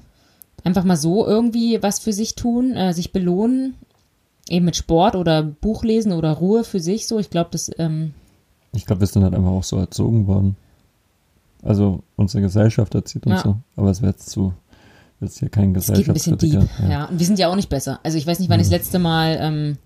[0.64, 3.76] Einfach mal so irgendwie was für sich tun, äh, sich belohnen,
[4.50, 7.20] eben mit Sport oder Buch lesen oder Ruhe für sich so.
[7.20, 8.14] Ich glaube, das ähm,
[8.74, 10.56] Ich glaube, wir sind halt einfach auch so erzogen worden.
[11.64, 13.42] Also unsere Gesellschaft erzieht uns Ja.
[13.42, 13.58] so.
[13.76, 14.54] Aber es wäre jetzt zu,
[15.26, 16.52] jetzt hier kein Es geht ein bisschen deep.
[16.52, 16.90] Gesellschaftskritiker.
[16.90, 17.06] Ja.
[17.06, 18.00] und wir sind ja auch nicht besser.
[18.04, 19.78] Also ich weiß nicht, wann ich das letzte Mal ähm,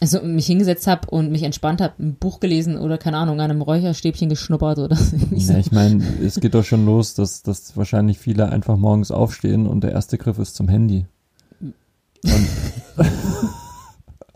[0.00, 3.50] also mich hingesetzt habe und mich entspannt habe, ein Buch gelesen oder keine Ahnung, an
[3.50, 5.16] einem Räucherstäbchen geschnuppert oder so.
[5.36, 9.66] Ja, ich meine, es geht doch schon los, dass, dass wahrscheinlich viele einfach morgens aufstehen
[9.66, 11.06] und der erste Griff ist zum Handy.
[12.22, 12.48] Und,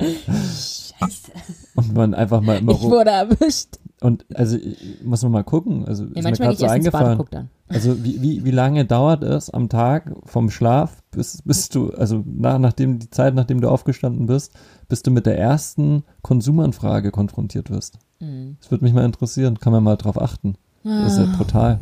[0.00, 1.32] Scheiße.
[1.74, 3.78] und man einfach mal immer Ich wurde erwischt.
[4.00, 4.56] Und also
[5.04, 5.84] muss man mal gucken.
[5.84, 7.18] Also Ja, ist mir manchmal gerade gehe ich so ins Bad und eingefallen.
[7.18, 7.50] guck dann.
[7.72, 12.22] Also wie, wie, wie lange dauert es am Tag vom Schlaf, bis, bis du, also
[12.26, 14.52] nach, nachdem die Zeit, nachdem du aufgestanden bist,
[14.88, 17.98] bis du mit der ersten Konsumanfrage konfrontiert wirst?
[18.18, 18.56] Mhm.
[18.60, 19.58] Das würde mich mal interessieren.
[19.60, 20.56] Kann man mal drauf achten.
[20.82, 21.22] Das ist Ah.
[21.30, 21.80] ja brutal.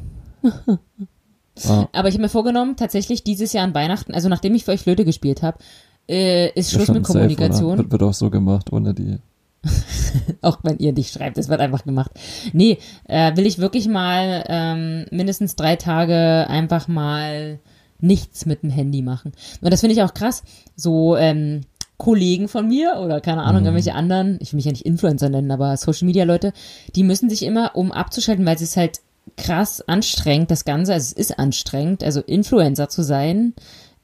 [1.69, 4.73] ah, Aber ich habe mir vorgenommen, tatsächlich dieses Jahr an Weihnachten, also nachdem ich für
[4.73, 5.59] euch Flöte gespielt habe,
[6.09, 7.73] äh, ist Schluss mit safe, Kommunikation.
[7.73, 7.79] oder?
[7.79, 9.19] Wird, wird auch so gemacht, ohne die.
[10.43, 12.13] Auch wenn ihr nicht schreibt, es wird einfach gemacht.
[12.53, 17.59] Nee, äh, will ich wirklich mal ähm, mindestens drei Tage einfach mal
[18.01, 19.33] nichts mit dem Handy machen.
[19.61, 20.43] Und das finde ich auch krass.
[20.77, 21.63] So ähm,
[21.97, 25.51] Kollegen von mir oder keine Ahnung, irgendwelche anderen, ich will mich ja nicht Influencer nennen,
[25.51, 26.53] aber Social Media Leute,
[26.95, 29.01] die müssen sich immer, um abzuschalten, weil es ist halt
[29.37, 33.53] krass anstrengend, das Ganze, also es ist anstrengend, also Influencer zu sein,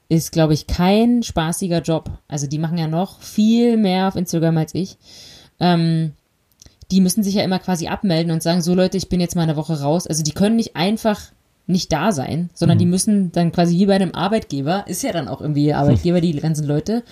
[0.09, 2.11] ist, glaube ich, kein spaßiger Job.
[2.27, 4.97] Also die machen ja noch viel mehr auf Instagram als ich.
[5.59, 6.13] Ähm,
[6.91, 9.43] die müssen sich ja immer quasi abmelden und sagen, so Leute, ich bin jetzt mal
[9.43, 10.07] eine Woche raus.
[10.07, 11.31] Also die können nicht einfach
[11.67, 15.27] nicht da sein, sondern die müssen dann quasi wie bei einem Arbeitgeber, ist ja dann
[15.27, 17.03] auch irgendwie Arbeitgeber, die ganzen Leute,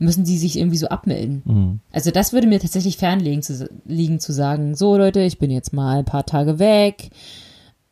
[0.00, 1.42] müssen die sich irgendwie so abmelden.
[1.44, 1.80] Mhm.
[1.92, 5.72] Also das würde mir tatsächlich fernliegen zu, liegen zu sagen, so Leute, ich bin jetzt
[5.72, 7.10] mal ein paar Tage weg.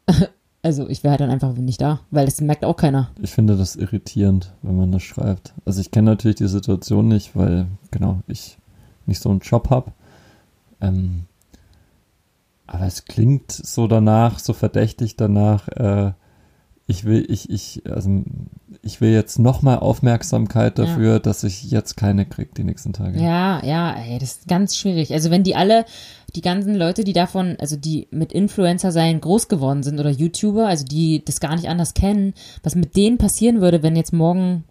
[0.60, 3.10] Also ich wäre halt dann einfach nicht da, weil das merkt auch keiner.
[3.22, 5.54] Ich finde das irritierend, wenn man das schreibt.
[5.64, 8.58] Also ich kenne natürlich die Situation nicht, weil, genau, ich
[9.06, 9.92] nicht so einen Job habe.
[10.80, 11.24] Ähm,
[12.66, 16.12] aber es klingt so danach, so verdächtig danach, äh,
[16.90, 18.24] ich will, ich, ich, also
[18.82, 20.86] ich will jetzt nochmal Aufmerksamkeit Ja.
[20.86, 23.20] dafür, dass ich jetzt keine krieg die nächsten Tage.
[23.20, 25.12] Ja, ja, ey, das ist ganz schwierig.
[25.12, 25.84] Also wenn die alle,
[26.34, 30.66] die ganzen Leute, die davon, also die mit Influencer sein groß geworden sind oder YouTuber,
[30.66, 34.64] also die das gar nicht anders kennen, was mit denen passieren würde, wenn jetzt morgen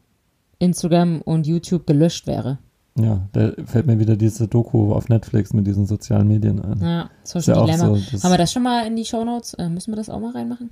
[0.57, 2.57] Instagram und YouTube gelöscht wäre.
[2.99, 6.81] Ja, da fällt mir wieder diese Doku auf Netflix mit diesen sozialen Medien ein.
[6.81, 7.95] Ja, Social ja Dilemma.
[7.95, 9.53] so, Haben wir das schon mal in die Shownotes?
[9.55, 10.69] Äh, müssen wir das auch mal reinmachen?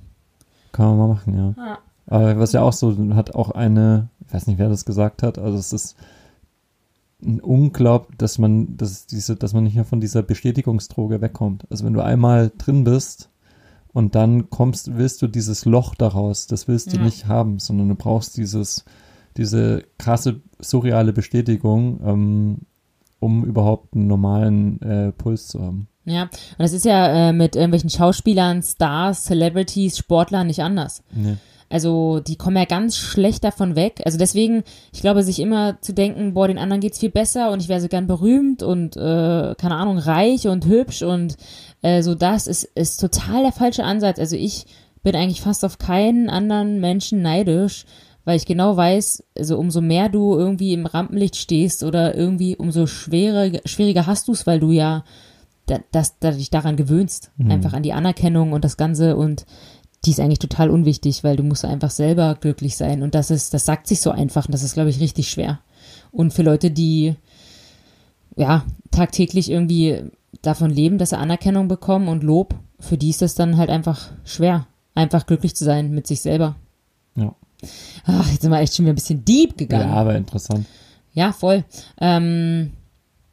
[0.72, 1.54] kann man mal machen, ja.
[1.64, 1.78] Ja.
[2.06, 5.38] Aber was ja auch so, hat auch eine, ich weiß nicht, wer das gesagt hat,
[5.38, 5.96] also es ist
[7.22, 11.64] ein Unglaub, dass man, dass diese, dass man nicht mehr von dieser Bestätigungsdroge wegkommt.
[11.70, 13.30] Also wenn du einmal drin bist
[13.94, 17.04] und dann kommst, willst du dieses Loch daraus, das willst du Ja.
[17.04, 18.84] nicht haben, sondern du brauchst dieses,
[19.36, 22.58] diese krasse surreale Bestätigung, ähm,
[23.20, 25.88] um überhaupt einen normalen äh, Puls zu haben.
[26.04, 31.02] Ja, und das ist ja äh, mit irgendwelchen Schauspielern, Stars, Celebrities, Sportlern nicht anders.
[31.12, 31.36] Nee.
[31.68, 34.00] Also die kommen ja ganz schlecht davon weg.
[34.04, 34.62] Also deswegen,
[34.92, 37.80] ich glaube, sich immer zu denken, boah, den anderen geht's viel besser und ich wäre
[37.80, 41.36] so gern berühmt und äh, keine Ahnung, reich und hübsch und
[41.82, 44.20] äh, so das ist, ist total der falsche Ansatz.
[44.20, 44.66] Also ich
[45.02, 47.84] bin eigentlich fast auf keinen anderen Menschen neidisch,
[48.26, 52.86] weil ich genau weiß, also umso mehr du irgendwie im Rampenlicht stehst oder irgendwie umso
[52.86, 55.04] schwerer, schwieriger hast du's, weil du ja
[55.66, 59.46] da, dass du dich daran gewöhnst, einfach an die Anerkennung und das Ganze und
[60.04, 63.54] die ist eigentlich total unwichtig, weil du musst einfach selber glücklich sein und das ist,
[63.54, 65.60] das sagt sich so einfach und das ist, glaube ich, richtig schwer.
[66.10, 67.14] Und für Leute, die
[68.36, 70.02] ja tagtäglich irgendwie
[70.42, 74.10] davon leben, dass sie Anerkennung bekommen und Lob, für die ist das dann halt einfach
[74.24, 74.66] schwer,
[74.96, 76.56] einfach glücklich zu sein mit sich selber.
[77.14, 77.34] Ja.
[78.06, 79.92] Ach, jetzt sind wir echt schon wieder ein bisschen deep ja, gegangen.
[79.92, 80.66] aber interessant.
[81.12, 81.64] Ja, voll.
[82.00, 82.72] Ähm,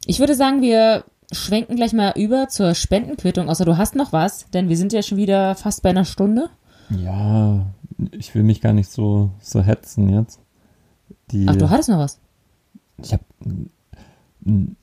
[0.06, 4.50] ich würde sagen, wir schwenken gleich mal über zur Spendenquittung, außer du hast noch was,
[4.50, 6.48] denn wir sind ja schon wieder fast bei einer Stunde.
[6.90, 7.66] Ja,
[8.12, 10.40] ich will mich gar nicht so, so hetzen jetzt.
[11.30, 12.18] Die, Ach, du hattest noch was.
[13.02, 13.24] Ich habe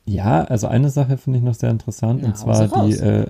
[0.06, 3.28] ja, also eine Sache finde ich noch sehr interessant Na, und zwar die, äh,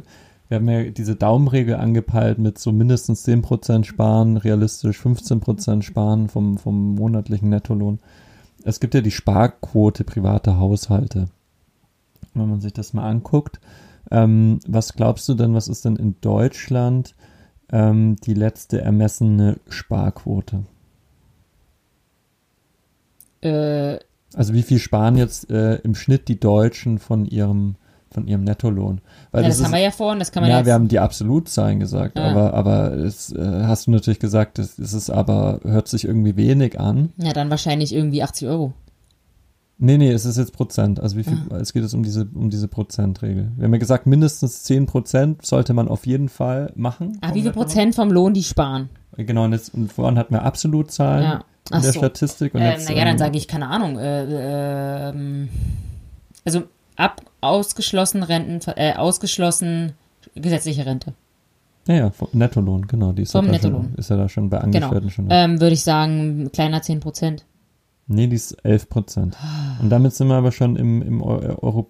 [0.51, 6.57] wir haben ja diese Daumenregel angepeilt mit so mindestens 10% sparen, realistisch 15% sparen vom,
[6.57, 7.99] vom monatlichen Nettolohn.
[8.65, 11.29] Es gibt ja die Sparquote privater Haushalte.
[12.33, 13.61] Wenn man sich das mal anguckt,
[14.11, 17.15] ähm, was glaubst du denn, was ist denn in Deutschland
[17.71, 20.65] ähm, die letzte ermessene Sparquote?
[23.39, 23.99] Äh,
[24.35, 27.75] Also wie viel sparen jetzt äh, im Schnitt die Deutschen von ihrem
[28.11, 29.01] von ihrem Nettolohn?
[29.31, 30.65] Weil ja, das, ist, haben wir ja vorhin, das kann man ja, jetzt.
[30.67, 32.25] wir haben die Absolutzahlen gesagt, Ja.
[32.29, 36.35] aber aber es äh, hast du natürlich gesagt, es, es ist aber hört sich irgendwie
[36.35, 37.09] wenig an.
[37.17, 38.73] ja, dann wahrscheinlich irgendwie 80 Euro.
[39.83, 40.99] Nee, nee, es ist jetzt Prozent.
[40.99, 41.55] Also wie viel, Ah.
[41.55, 43.51] es geht jetzt um diese, um diese Prozentregel.
[43.55, 47.17] Wir haben ja gesagt, mindestens 10 Prozent sollte man auf jeden Fall machen.
[47.21, 47.51] Ah, wie viel.
[47.51, 48.89] Prozent vom Lohn die sparen?
[49.17, 51.43] Genau, und, jetzt, und vorhin hatten wir Absolutzahlen Ja.
[51.75, 51.97] in der so.
[51.99, 52.53] Statistik.
[52.53, 53.97] Und Ähm, jetzt, naja, dann ähm, sage ich, keine Ahnung.
[53.97, 55.49] Äh, ähm,
[56.45, 56.63] also
[56.95, 59.93] ab ausgeschlossen Renten, äh, ausgeschlossen
[60.35, 61.13] gesetzliche Rente.
[61.87, 63.11] Ja, ja, vom Nettolohn, genau.
[63.11, 63.95] Die ist, Vom ja da schon, Nettolohn.
[63.97, 64.65] ist ja da schon bei Genau.
[64.87, 65.27] Angestellten schon.
[65.31, 67.45] Ähm, Würde ich sagen, kleiner 10 Prozent.
[68.07, 69.35] Nee, die ist 11 Prozent.
[69.81, 71.89] Und damit sind wir aber schon im, im Eu- Euro,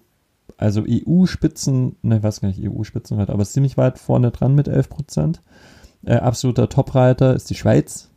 [0.56, 4.88] also EU-Spitzen, ne, ich weiß gar nicht, EU-Spitzenwert, aber ziemlich weit vorne dran mit 11
[4.88, 5.42] Prozent.
[6.04, 8.08] Äh, absoluter Topreiter ist die Schweiz.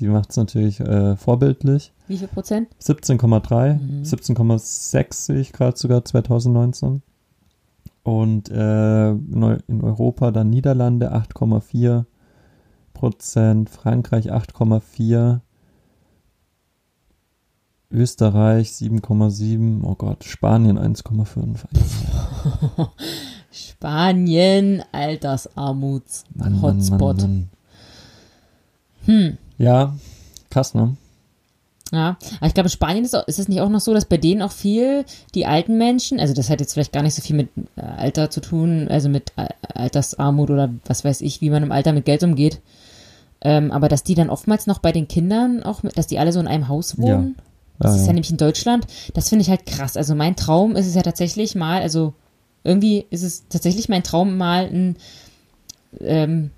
[0.00, 1.92] Die macht es natürlich äh, vorbildlich.
[2.06, 2.68] Wie viel Prozent?
[2.80, 4.02] 17,3, Mhm.
[4.02, 7.02] 17,6 sehe ich gerade sogar 2019.
[8.02, 12.04] Und äh, in Europa dann Niederlande 8,4
[12.94, 15.40] Prozent, Frankreich 8,4,
[17.90, 21.64] Österreich 7,7, oh Gott, Spanien 1,5.
[23.50, 27.16] Spanien, Altersarmuts, Mann, Hotspot.
[27.18, 27.48] Mann, Mann.
[29.06, 29.38] Hm.
[29.58, 29.96] Ja,
[30.50, 30.96] krass, ne?
[31.90, 34.04] Ja, aber ich glaube, in Spanien ist, auch, ist es nicht auch noch so, dass
[34.04, 35.04] bei denen auch viel
[35.34, 38.28] die alten Menschen, also das hat jetzt vielleicht gar nicht so viel mit äh, Alter
[38.28, 42.04] zu tun, also mit äh, Altersarmut oder was weiß ich, wie man im Alter mit
[42.04, 42.60] Geld umgeht,
[43.40, 46.32] ähm, aber dass die dann oftmals noch bei den Kindern auch, mit, dass die alle
[46.32, 47.36] so in einem Haus wohnen.
[47.78, 48.12] Das Ja, ist ja ja.
[48.14, 48.86] nämlich in Deutschland.
[49.14, 49.96] Das finde ich halt krass.
[49.96, 52.12] Also mein Traum ist es ja tatsächlich mal, also
[52.64, 54.96] irgendwie ist es tatsächlich mein Traum mal ein
[56.00, 56.50] ähm,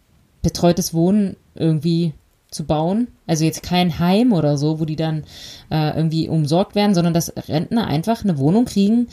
[0.43, 2.15] betreutes Wohnen irgendwie
[2.51, 3.09] zu bauen.
[3.27, 5.25] Also jetzt kein Heim oder so, wo die dann
[5.71, 9.09] äh, irgendwie umsorgt werden, sondern dass Rentner einfach eine Wohnung kriegen,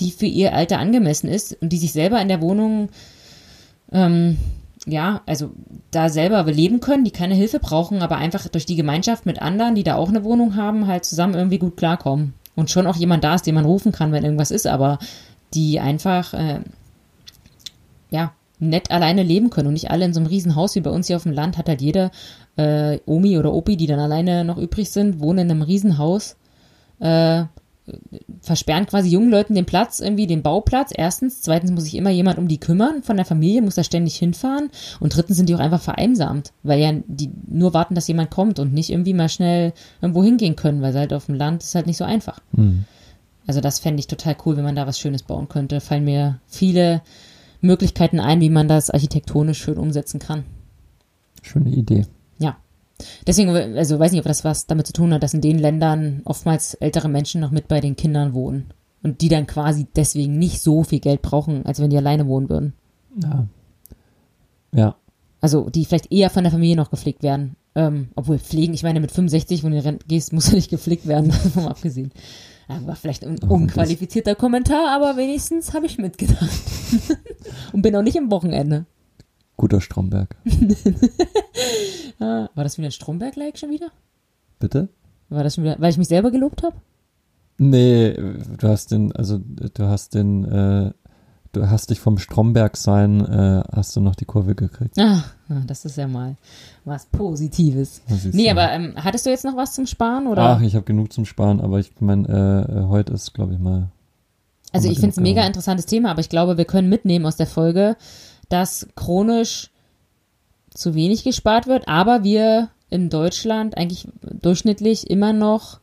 [0.00, 2.88] die für ihr Alter angemessen ist und die sich selber in der Wohnung
[3.92, 4.38] ähm,
[4.86, 5.50] ja, also
[5.90, 9.74] da selber leben können, die keine Hilfe brauchen, aber einfach durch die Gemeinschaft mit anderen,
[9.74, 12.34] die da auch eine Wohnung haben, halt zusammen irgendwie gut klarkommen.
[12.54, 14.98] Und schon auch jemand da ist, den man rufen kann, wenn irgendwas ist, aber
[15.54, 16.60] die einfach, äh,
[18.10, 20.90] ja, nett alleine leben können und nicht alle in so einem riesen Haus wie bei
[20.90, 22.12] uns hier auf dem Land hat halt jeder
[22.56, 26.36] äh, Omi oder Opi, die dann alleine noch übrig sind, wohnen in einem Riesenhaus,
[27.00, 27.44] äh,
[28.40, 30.92] versperren quasi jungen Leuten den Platz, irgendwie den Bauplatz.
[30.94, 31.42] Erstens.
[31.42, 34.70] Zweitens muss sich immer jemand um die kümmern von der Familie, muss da ständig hinfahren.
[35.00, 38.58] Und drittens sind die auch einfach vereinsamt, weil ja die nur warten, dass jemand kommt
[38.58, 41.86] und nicht irgendwie mal schnell irgendwo hingehen können, weil halt auf dem Land ist halt
[41.86, 42.40] nicht so einfach.
[42.54, 42.84] Hm.
[43.46, 45.80] Also das fände ich total cool, wenn man da was Schönes bauen könnte.
[45.80, 47.02] Fallen mir viele
[47.60, 50.44] Möglichkeiten ein, wie man das architektonisch schön umsetzen kann.
[51.42, 52.06] Schöne Idee.
[53.26, 56.22] Deswegen, also weiß nicht, ob das was damit zu tun hat, dass in den Ländern
[56.24, 58.72] oftmals ältere Menschen noch mit bei den Kindern wohnen.
[59.02, 62.48] Und die dann quasi deswegen nicht so viel Geld brauchen, als wenn die alleine wohnen
[62.48, 62.72] würden.
[63.20, 63.46] Ja.
[64.74, 64.96] Ja.
[65.40, 67.56] Also die vielleicht eher von der Familie noch gepflegt werden.
[67.74, 70.70] Ähm, obwohl pflegen, ich meine, mit 65, wenn du in Rente gehst, muss er nicht
[70.70, 72.12] gepflegt werden, davon abgesehen.
[72.84, 76.48] War vielleicht ein unqualifizierter Kommentar, aber wenigstens habe ich mitgedacht.
[77.72, 78.86] Und bin auch nicht im Wochenende.
[79.62, 80.34] Guter Stromberg.
[82.18, 83.88] Ah, War das wieder ein Stromberg-Like schon wieder?
[84.60, 84.88] Bitte?
[85.28, 86.76] War das schon wieder, weil ich mich selber gelobt habe?
[87.58, 90.92] Nee, du hast den, also du hast den, äh,
[91.50, 94.96] du hast dich vom Stromberg sein, äh, hast du noch die Kurve gekriegt.
[95.00, 96.36] Ah, ah, das ist ja mal
[96.84, 98.02] was Positives.
[98.32, 100.28] Nee, aber ähm, hattest du jetzt noch was zum Sparen?
[100.28, 100.42] Oder?
[100.42, 103.88] Ach, ich habe genug zum Sparen, aber ich meine, äh, heute ist, glaube ich mal.
[104.72, 107.36] Also ich finde es ein mega interessantes Thema, aber ich glaube, wir können mitnehmen aus
[107.36, 107.96] der Folge,
[108.48, 109.70] dass chronisch
[110.70, 115.80] zu wenig gespart wird, aber wir in Deutschland eigentlich durchschnittlich immer noch,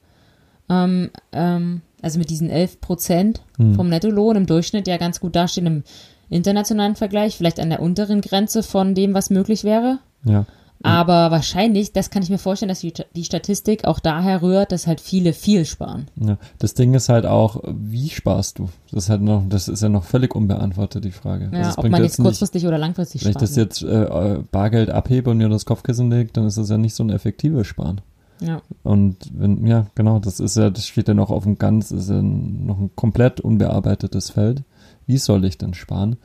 [0.69, 3.75] ähm, ähm, also mit diesen 11 Prozent Hm.
[3.75, 5.83] vom Nettolohn im Durchschnitt ja ganz gut dastehen im
[6.29, 9.99] internationalen Vergleich, vielleicht an der unteren Grenze von dem, was möglich wäre.
[10.25, 10.45] Ja.
[10.81, 15.01] Aber wahrscheinlich, das kann ich mir vorstellen, dass die, Statistik auch daher rührt, dass halt
[15.01, 16.07] viele viel sparen.
[16.15, 18.69] Ja, das Ding ist halt auch, wie sparst du?
[18.91, 21.49] Das ist halt noch, das ist ja noch völlig unbeantwortet, die Frage.
[21.51, 23.43] Ja, also ob man jetzt jetzt nicht, kurzfristig oder langfristig wenn ich spart.
[23.43, 26.95] das jetzt äh, Bargeld abhebe und mir das Kopfkissen legt, dann ist das ja nicht
[26.95, 27.99] so ein effektives Sparen.
[28.39, 28.61] ja.
[28.83, 32.09] Und wenn, ja, genau, das ist ja, das steht ja noch auf dem ganz, ist
[32.09, 34.63] ja noch ein komplett unbearbeitetes Feld.
[35.07, 36.15] Wie soll ich denn sparen?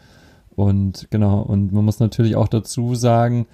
[0.55, 3.47] Und genau, und man muss natürlich auch dazu sagen,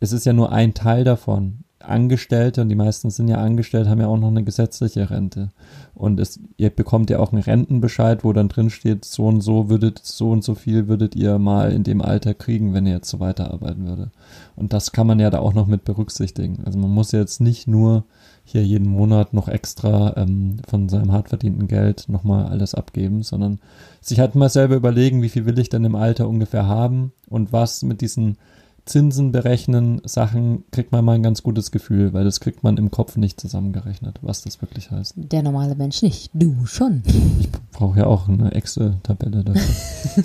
[0.00, 1.64] es ist ja nur ein Teil davon.
[1.78, 5.52] Angestellte, und die meisten sind ja angestellt, haben ja auch noch eine gesetzliche Rente.
[5.94, 9.68] Und es, ihr bekommt ja auch einen Rentenbescheid, wo dann drin steht, so und so
[9.68, 13.10] würdet, so und so viel würdet ihr mal in dem Alter kriegen, wenn ihr jetzt
[13.10, 14.10] so weiterarbeiten würde.
[14.56, 16.64] Und das kann man ja da auch noch mit berücksichtigen.
[16.64, 18.04] Also man muss jetzt nicht nur
[18.42, 23.58] hier jeden Monat noch extra ähm, von seinem hart verdienten Geld nochmal alles abgeben, sondern
[24.00, 27.52] sich halt mal selber überlegen, wie viel will ich denn im Alter ungefähr haben und
[27.52, 28.38] was mit diesen
[28.86, 32.92] Zinsen berechnen Sachen kriegt man mal ein ganz gutes Gefühl, weil das kriegt man im
[32.92, 35.14] Kopf nicht zusammengerechnet, was das wirklich heißt.
[35.16, 36.30] Der normale Mensch nicht.
[36.32, 37.02] Du schon.
[37.40, 40.24] Ich brauche ja auch eine Excel-Tabelle dafür.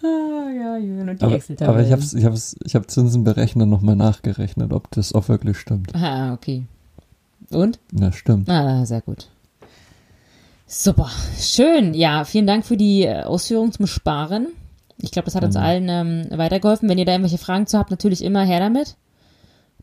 [0.00, 1.76] Ah, ja, Julian und die aber, Excel-Tabellen.
[1.76, 5.58] aber ich habe ich hab's, ich hab Zinsen berechnet nochmal nachgerechnet, ob das auch wirklich
[5.58, 5.92] stimmt.
[5.94, 6.64] Ah, okay.
[7.50, 7.80] Und?
[7.92, 8.48] Ja, stimmt.
[8.48, 9.28] Ah, sehr gut.
[10.66, 11.10] Super.
[11.38, 11.94] Schön.
[11.94, 14.48] Ja, vielen Dank für die äh, Ausführungen zum Sparen.
[15.00, 15.66] Ich glaube, das hat uns Gerne.
[15.66, 16.88] allen ähm, weitergeholfen.
[16.88, 18.96] Wenn ihr da irgendwelche Fragen zu habt, natürlich immer her damit.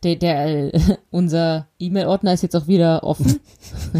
[0.03, 0.79] Der, der, äh,
[1.11, 3.39] unser E-Mail-Ordner ist jetzt auch wieder offen.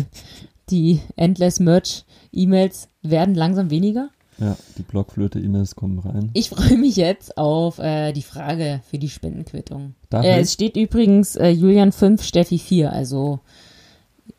[0.70, 4.10] die Endless Merch E-Mails werden langsam weniger.
[4.38, 6.30] Ja, die Blockflöte-E-Mails kommen rein.
[6.34, 9.96] Ich freue mich jetzt auf äh, die Frage für die Spendenquittung.
[10.12, 13.40] Äh, es steht übrigens äh, Julian 5, Steffi 4, also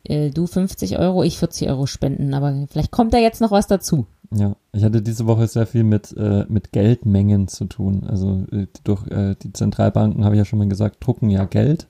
[0.05, 3.67] äh, du 50 Euro, ich 40 Euro spenden, aber vielleicht kommt da jetzt noch was
[3.67, 4.07] dazu.
[4.35, 8.05] Ja, ich hatte diese Woche sehr viel mit, äh, mit Geldmengen zu tun.
[8.09, 11.87] Also äh, durch äh, die Zentralbanken, habe ich ja schon mal gesagt, drucken ja Geld,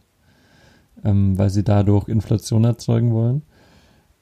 [1.04, 3.42] ähm, weil sie dadurch Inflation erzeugen wollen.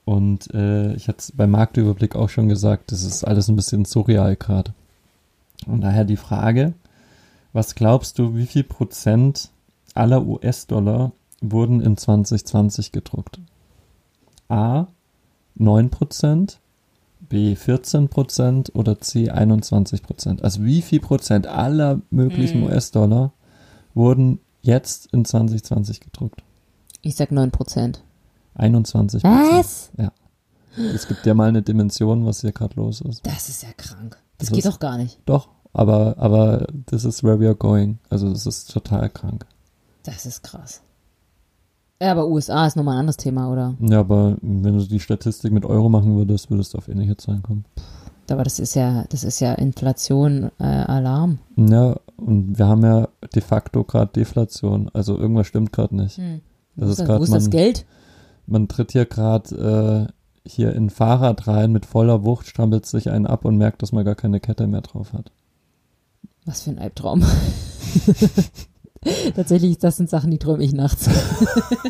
[0.04, 4.36] Und äh, ich hatte beim Marktüberblick auch schon gesagt, das ist alles ein bisschen surreal
[4.36, 4.72] gerade.
[5.66, 6.74] Und daher die Frage,
[7.52, 9.50] was glaubst du, wie viel Prozent
[9.94, 13.40] aller US-Dollar wurden in 2020 gedruckt?
[14.48, 14.88] A,
[15.54, 16.60] 9 Prozent,
[17.28, 20.42] B 14 Prozent oder C 21 Prozent.
[20.44, 22.66] Also wie viel Prozent aller möglichen Mhm.
[22.66, 23.32] US-Dollar
[23.94, 26.42] wurden jetzt in 2020 gedruckt?
[27.02, 28.02] Ich sag 9 Prozent.
[28.54, 29.52] 21 Prozent.
[29.52, 29.90] Was?
[30.76, 33.24] Es gibt ja mal eine Dimension, was hier gerade los ist.
[33.26, 34.16] Das ist ja krank.
[34.38, 35.18] Das, Das geht ist- doch gar nicht.
[35.24, 37.98] Doch, aber, aber this is where we are going.
[38.10, 39.46] Also das ist total krank.
[40.02, 40.82] Das ist krass.
[42.04, 43.74] Ja, aber USA ist nochmal ein anderes Thema, oder?
[43.80, 47.42] Ja, aber wenn du die Statistik mit Euro machen würdest, würdest du auf ähnliche Zahlen
[47.42, 47.64] kommen.
[48.30, 51.38] Aber das ist ja, das ist ja Inflation, äh, Alarm.
[51.56, 54.90] Ja, und wir haben ja de facto gerade Deflation.
[54.92, 56.18] Also irgendwas stimmt gerade nicht.
[56.18, 56.42] Hm.
[56.76, 57.86] Das wo ist grad wo ist das man- Geld?
[58.46, 60.10] Man tritt hier gerade
[60.44, 63.80] äh, hier in ein Fahrrad rein mit voller Wucht, strampelt sich einen ab und merkt,
[63.80, 65.32] dass man gar keine Kette mehr drauf hat.
[66.44, 67.24] Was für ein Albtraum.
[69.36, 71.08] Tatsächlich, das sind Sachen, die träume ich nachts.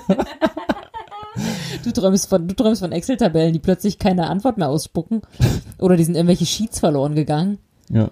[1.85, 5.23] du träumst von, du träumst von Excel-Tabellen, die plötzlich keine Antwort mehr ausspucken.
[5.79, 7.59] Oder die sind irgendwelche Sheets verloren gegangen.
[7.91, 8.09] Ja,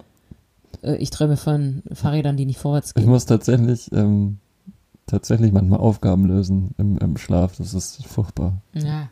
[0.83, 3.09] Äh, Ich träume von Fahrrädern, die nicht vorwärts ich gehen.
[3.09, 4.37] muss tatsächlich ähm,
[5.05, 7.55] tatsächlich manchmal Aufgaben lösen im, im Schlaf.
[7.57, 8.53] Das ist furchtbar.
[8.73, 9.09] Ja.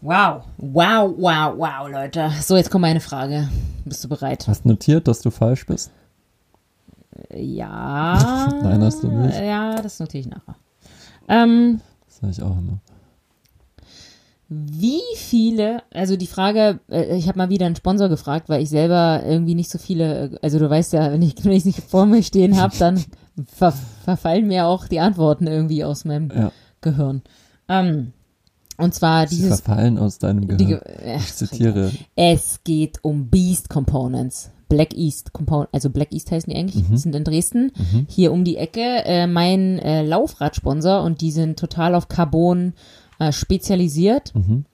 [0.00, 0.42] Wow.
[0.58, 2.30] Wow, wow, wow, Leute.
[2.42, 3.48] So, jetzt kommt meine Frage.
[3.86, 4.46] Bist du bereit?
[4.48, 5.90] Hast notiert, dass du falsch bist?
[7.34, 8.48] Ja.
[8.62, 9.38] Nein, hast du nicht.
[9.40, 10.56] Ja, das notiere ich nachher.
[11.28, 12.78] Ähm, Das sage ich auch immer.
[14.48, 18.68] Wie viele, also die Frage, äh, ich habe mal wieder einen Sponsor gefragt, weil ich
[18.68, 22.04] selber irgendwie nicht so viele, äh, also du weißt ja, wenn ich ich nicht vor
[22.06, 23.02] mir stehen habe, dann
[23.46, 23.72] ver
[24.04, 26.52] verfallen mir auch die Antworten irgendwie aus meinem Ja.
[26.82, 27.22] Gehirn.
[27.68, 28.12] Ähm,
[28.76, 30.80] und zwar Sie dieses, verfallen aus deinem die, Gehirn.
[30.84, 31.90] Ge- äh, Ich zitiere.
[32.14, 34.50] es geht um Beast Components.
[34.68, 37.72] Black East Component, also Black East heißen die eigentlich, die sind in Dresden,
[38.08, 42.72] hier um die Ecke, äh, mein äh, Laufradsponsor und die sind total auf Carbon
[43.18, 44.34] äh, spezialisiert.
[44.34, 44.64] Mhm.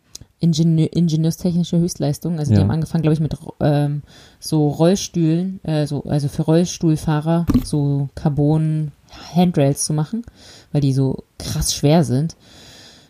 [0.43, 2.39] Ingenieur, ingenieurstechnische Höchstleistung.
[2.39, 2.63] Also die Ja.
[2.63, 4.03] haben angefangen, glaube ich, mit ähm,
[4.39, 8.93] so Rollstühlen, äh, so, also für Rollstuhlfahrer so Carbon
[9.35, 10.25] Handrails zu machen,
[10.73, 12.37] weil die so krass schwer sind,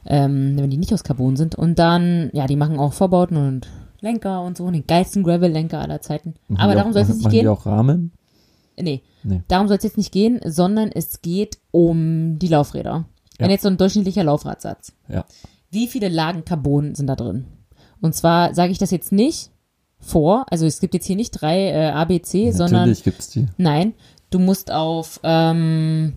[0.07, 1.55] ähm, wenn die nicht aus Carbon sind.
[1.55, 3.69] Und dann, ja, die machen auch Vorbauten und
[4.01, 6.35] Lenker und so, den geilsten Gravel-Lenker aller Zeiten.
[6.49, 7.43] Machen Aber darum soll es jetzt nicht gehen.
[7.43, 8.13] die auch Rahmen?
[8.79, 9.03] Nee.
[9.23, 9.43] Nee.
[9.49, 13.05] Darum soll es jetzt nicht gehen, sondern es geht um die Laufräder.
[13.39, 13.45] Ja.
[13.45, 14.93] Wenn jetzt so ein durchschnittlicher Laufradsatz.
[15.09, 15.25] Ja.
[15.71, 17.47] Wie viele Lagen Carbon sind da drin?
[18.01, 19.51] Und zwar sage ich das jetzt nicht
[19.99, 23.47] vor, also es gibt jetzt hier nicht drei äh, ABC, sondern Natürlich gibt's die.
[23.59, 23.93] nein,
[24.31, 26.15] du musst auf, ähm,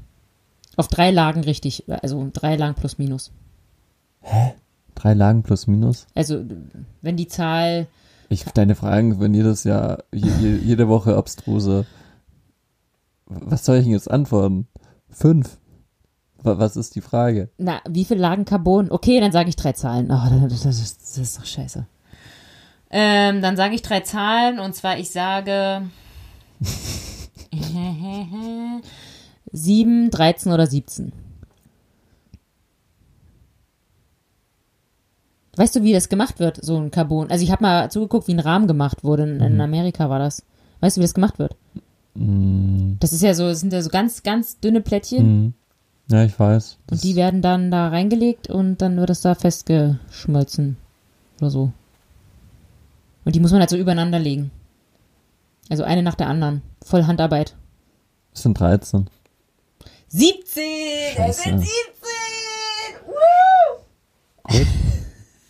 [0.77, 3.31] auf drei Lagen richtig, also drei Lagen plus minus.
[4.95, 6.05] Drei Lagen plus minus.
[6.15, 6.43] Also
[7.01, 7.87] wenn die Zahl,
[8.29, 11.85] Ich, deine Fragen werden jedes Jahr, je, je, jede Woche abstruser.
[13.25, 14.67] Was soll ich denn jetzt antworten?
[15.09, 15.57] Fünf.
[16.41, 17.49] Wa- Was ist die Frage?
[17.57, 18.91] na, wie viele Lagen Carbon?
[18.91, 20.11] Okay, dann sage ich drei Zahlen.
[20.11, 21.85] Oh, das, das, das, ist doch scheiße.
[22.91, 25.83] Ähm, dann sage ich drei Zahlen und zwar ich sage
[29.51, 31.11] sieben, 13 oder 17.
[35.55, 37.29] Weißt du, wie das gemacht wird, so ein Carbon?
[37.29, 39.23] Also ich habe mal zugeguckt, wie ein Rahmen gemacht wurde.
[39.23, 40.43] In, in Amerika war das.
[40.79, 41.55] Weißt du, wie das gemacht wird?
[42.15, 45.19] Hm, Das ist ja so, das sind ja so ganz, ganz dünne Plättchen.
[45.19, 45.53] hm.
[46.09, 46.77] Ja, ich weiß.
[46.87, 50.75] Das, Und die werden dann da reingelegt und dann wird es da festgeschmolzen.
[51.39, 51.71] Oder so.
[53.23, 54.51] Und die muss man halt so übereinander legen.
[55.69, 56.61] Also eine nach der anderen.
[56.83, 57.55] Voll Handarbeit.
[58.33, 59.07] das sind 13.
[60.09, 60.63] 17!
[61.09, 61.41] Es Scheiße.
[61.43, 61.71] sind 17!
[63.07, 64.53] Woo!
[64.57, 64.67] Gut.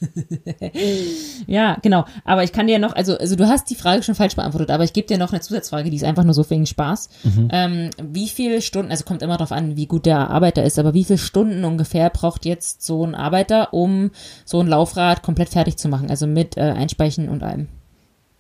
[1.48, 2.06] Ja, genau.
[2.26, 4.84] Aber ich kann dir noch, also, also du hast die Frage schon falsch beantwortet, aber
[4.84, 7.10] ich gebe dir noch eine Zusatzfrage, die ist einfach nur so wegen Spaß.
[7.50, 10.94] Ähm, wie viele Stunden, also kommt immer darauf an, wie gut der Arbeiter ist, aber
[10.94, 14.12] wie viele Stunden ungefähr braucht jetzt so ein Arbeiter, um
[14.46, 16.10] so ein Laufrad komplett fertig zu machen?
[16.10, 17.68] Also mit äh, Einspeichen und allem.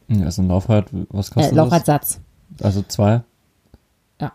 [0.07, 2.19] Ja, also ein Laufrad, was Äh, kostet Laufradsatz.
[2.57, 2.65] das?
[2.65, 3.21] Also zwei,
[4.19, 4.31] Na,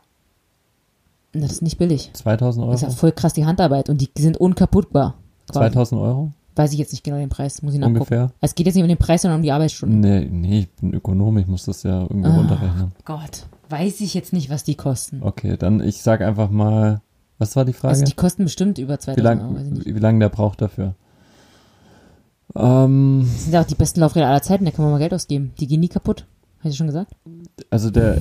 [1.32, 2.10] Das ist nicht billig.
[2.14, 2.96] 2000 Das ist ja Euro?
[2.96, 5.14] voll krass die Handarbeit und die sind unkaputtbar.
[5.46, 5.60] quasi.
[5.70, 7.98] 2000 Euro Weiß ich jetzt nicht genau den Preis, muss ich nachgucken.
[7.98, 8.32] ungefähr?
[8.40, 10.00] Es geht jetzt nicht um den Preis, sondern um die Arbeitsstunden.
[10.00, 12.36] Nee, nee, ich bin Ökonom, ich muss das ja irgendwie Ah.
[12.36, 12.92] runterrechnen.
[13.04, 15.22] Gott, weiß ich jetzt nicht, was die kosten.
[15.22, 17.00] Okay, dann ich sag einfach mal,
[17.38, 17.90] was war die Frage?
[17.90, 19.54] Also die kosten bestimmt über wie 2000 Euro.
[19.54, 19.94] Weiß ich lang, nicht.
[19.94, 20.94] wie lang der braucht dafür?
[22.56, 25.14] Ähm, Das sind ja auch die besten Laufräder aller Zeiten, da kann man mal Geld
[25.14, 25.52] ausgeben.
[25.61, 26.26] Die gehen nie kaputt.
[26.61, 27.12] Hast du schon gesagt?
[27.70, 28.18] also der,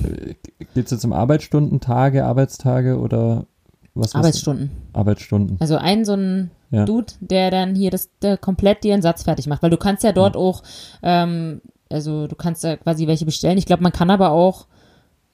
[0.74, 3.46] geht es jetzt um Arbeitsstunden, Tage, Arbeitstage oder
[3.94, 4.08] was?
[4.10, 4.70] was- Arbeitsstunden.
[4.92, 6.84] Arbeitsstunden, Also ein so ein ja.
[6.84, 9.62] Dude, der dann hier das der komplett dir einen Satz fertig macht.
[9.62, 10.62] Weil du kannst ja dort auch,
[11.02, 11.60] ähm,
[11.90, 13.58] also du kannst ja quasi welche bestellen.
[13.58, 14.66] Ich glaube, man kann aber auch,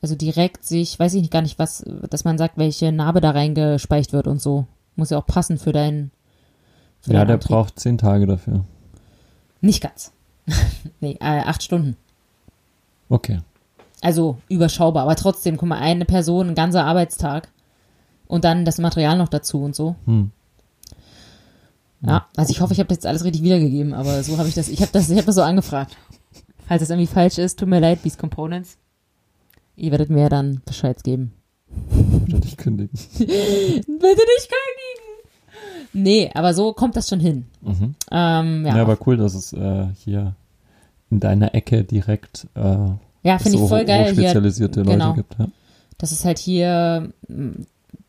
[0.00, 3.30] also direkt sich, weiß ich nicht gar nicht was, dass man sagt, welche Narbe da
[3.30, 4.66] reingespeicht wird und so.
[4.96, 6.12] Muss ja auch passen für deinen.
[7.00, 7.50] Für Ja, deinen der Antrieb.
[7.50, 8.64] braucht zehn Tage dafür.
[9.60, 10.12] Nicht ganz.
[11.00, 11.96] nee, äh, acht Stunden.
[13.08, 13.40] Okay.
[14.02, 17.48] Also überschaubar, aber trotzdem, guck mal, eine Person, ein ganzer Arbeitstag
[18.26, 19.96] und dann das Material noch dazu und so.
[20.04, 20.30] Hm.
[22.06, 24.54] Ja, also ich hoffe, ich habe das jetzt alles richtig wiedergegeben, aber so habe ich
[24.54, 25.96] das, ich habe das, ich habe das so angefragt.
[26.66, 28.78] Falls das irgendwie falsch ist, tut mir leid, Beast Components.
[29.76, 31.32] Ihr werdet mir dann Bescheid geben.
[32.26, 32.90] Bitte dich kündigen.
[33.18, 34.94] Bitte nicht kündigen!
[35.92, 37.46] Nee, aber so kommt das schon hin.
[37.62, 37.94] Mhm.
[38.10, 40.34] Ähm, Ja, ja, aber cool, dass es äh, hier
[41.10, 42.60] in deiner Ecke direkt äh,
[43.22, 44.22] ja finde so ich voll geil hier.
[44.24, 45.08] spezialisierte genau.
[45.10, 45.38] Leute gibt.
[45.38, 45.48] Ja.
[45.98, 47.66] dass es halt hier, m,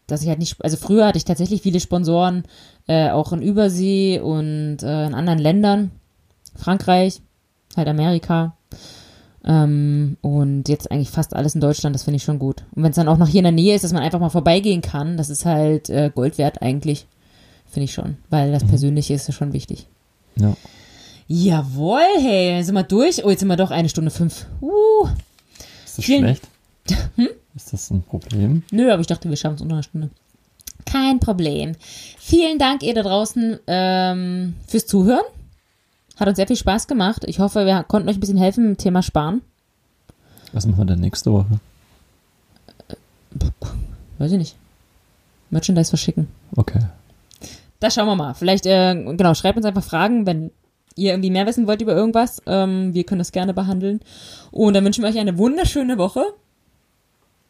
[0.07, 2.43] dass ich halt nicht, also früher hatte ich tatsächlich viele Sponsoren,
[2.87, 5.91] äh, auch in Übersee und äh, in anderen Ländern,
[6.55, 7.21] Frankreich,
[7.75, 8.55] halt Amerika.
[9.43, 12.63] Ähm, und jetzt eigentlich fast alles in Deutschland, das finde ich schon gut.
[12.75, 14.29] Und wenn es dann auch noch hier in der Nähe ist, dass man einfach mal
[14.29, 17.05] vorbeigehen kann, das ist halt äh, Gold wert eigentlich.
[17.67, 18.17] Finde ich schon.
[18.29, 19.87] Weil das Persönliche ist ja schon wichtig.
[20.37, 20.55] Ja.
[21.27, 23.23] Jawohl, hey, sind wir durch?
[23.25, 24.45] Oh, jetzt sind wir doch eine Stunde fünf.
[24.61, 25.07] Uh.
[25.85, 26.47] Ist das Vielen- schlecht?
[27.15, 27.29] Hm?
[27.55, 28.63] Ist das ein Problem?
[28.71, 30.09] Nö, aber ich dachte, wir schaffen es unter einer Stunde.
[30.85, 31.73] Kein Problem.
[32.19, 35.25] Vielen Dank, ihr da draußen, ähm, fürs Zuhören.
[36.17, 37.23] Hat uns sehr viel Spaß gemacht.
[37.25, 39.41] Ich hoffe, wir konnten euch ein bisschen helfen im Thema Sparen.
[40.53, 41.59] Was machen wir denn nächste Woche?
[44.17, 44.55] weiß ich nicht.
[45.49, 46.27] Merchandise verschicken.
[46.55, 46.79] Okay.
[47.79, 48.33] Da schauen wir mal.
[48.33, 50.51] Vielleicht, äh, genau, schreibt uns einfach Fragen, wenn
[50.95, 52.41] ihr irgendwie mehr wissen wollt über irgendwas.
[52.45, 53.99] Ähm, wir können das gerne behandeln.
[54.51, 56.23] Und dann wünschen wir euch eine wunderschöne Woche.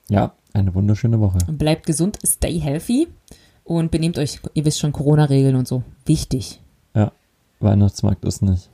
[0.09, 1.40] Ja, eine wunderschöne Woche.
[1.48, 3.07] Bleibt gesund, stay healthy
[3.64, 5.84] und benehmt euch, ihr wisst schon, Corona-Regeln und so.
[6.06, 6.61] Wichtig.
[6.95, 7.11] Ja,
[7.60, 8.69] Weihnachtsmarkt ist nicht.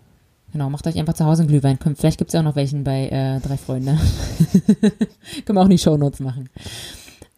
[0.52, 1.80] Genau, macht euch einfach zu Hause einen Glühwein.
[1.95, 3.98] Vielleicht gibt es ja auch noch welchen bei äh, Drei Freunde.
[5.45, 6.49] Können wir auch in die Shownotes machen.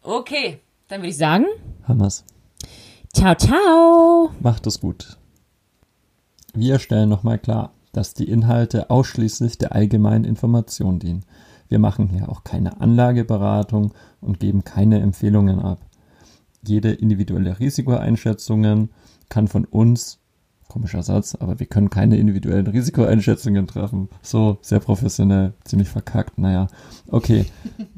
[0.02, 1.46] Okay, dann würde ich sagen,
[1.86, 2.24] Hammers.
[3.12, 4.30] ciao, ciao.
[4.40, 5.16] Macht es gut.
[6.54, 11.24] Wir stellen nochmal klar, dass die Inhalte ausschließlich der allgemeinen Information dienen.
[11.68, 15.80] Wir machen hier auch keine Anlageberatung und geben keine Empfehlungen ab.
[16.66, 18.90] Jede individuelle Risikoeinschätzungen
[19.28, 20.20] kann von uns,
[20.68, 24.08] komischer Satz, aber wir können keine individuellen Risikoeinschätzungen treffen.
[24.22, 26.68] So, sehr professionell, ziemlich verkackt, naja.
[27.08, 27.46] Okay.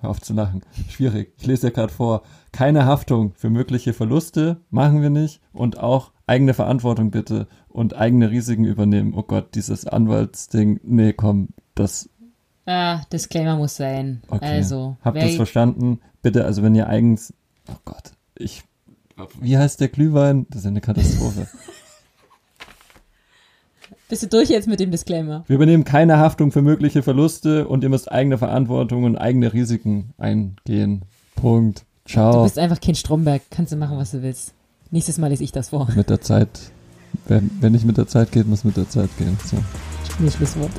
[0.00, 0.62] Hör auf zu lachen.
[0.88, 1.32] Schwierig.
[1.38, 2.22] Ich lese ja gerade vor.
[2.50, 8.30] Keine Haftung für mögliche Verluste machen wir nicht und auch eigene Verantwortung bitte und eigene
[8.30, 9.14] Risiken übernehmen.
[9.14, 10.80] Oh Gott, dieses Anwaltsding.
[10.82, 12.10] Nee, komm, das.
[12.66, 14.22] Ah, Disclaimer muss sein.
[14.28, 14.44] Okay.
[14.44, 16.00] Also, Habt ihr es verstanden?
[16.22, 17.34] Bitte, also wenn ihr eigens.
[17.68, 18.62] Oh Gott, ich.
[19.40, 20.46] Wie heißt der Glühwein?
[20.50, 21.48] Das ist eine Katastrophe.
[24.08, 25.44] bist du durch jetzt mit dem Disclaimer?
[25.46, 30.12] Wir übernehmen keine Haftung für mögliche Verluste und ihr müsst eigene Verantwortung und eigene Risiken
[30.18, 31.04] eingehen.
[31.34, 31.84] Punkt.
[32.04, 32.44] Du Ciao.
[32.44, 33.42] bist einfach Kind Stromberg.
[33.50, 34.52] Kannst du machen, was du willst.
[34.90, 35.88] Nächstes Mal lese ich das vor.
[35.94, 36.48] Mit der Zeit.
[37.26, 39.38] Wenn, wenn nicht mit der Zeit geht, muss mit der Zeit gehen.
[39.44, 39.56] So.
[40.28, 40.70] Schlusswort.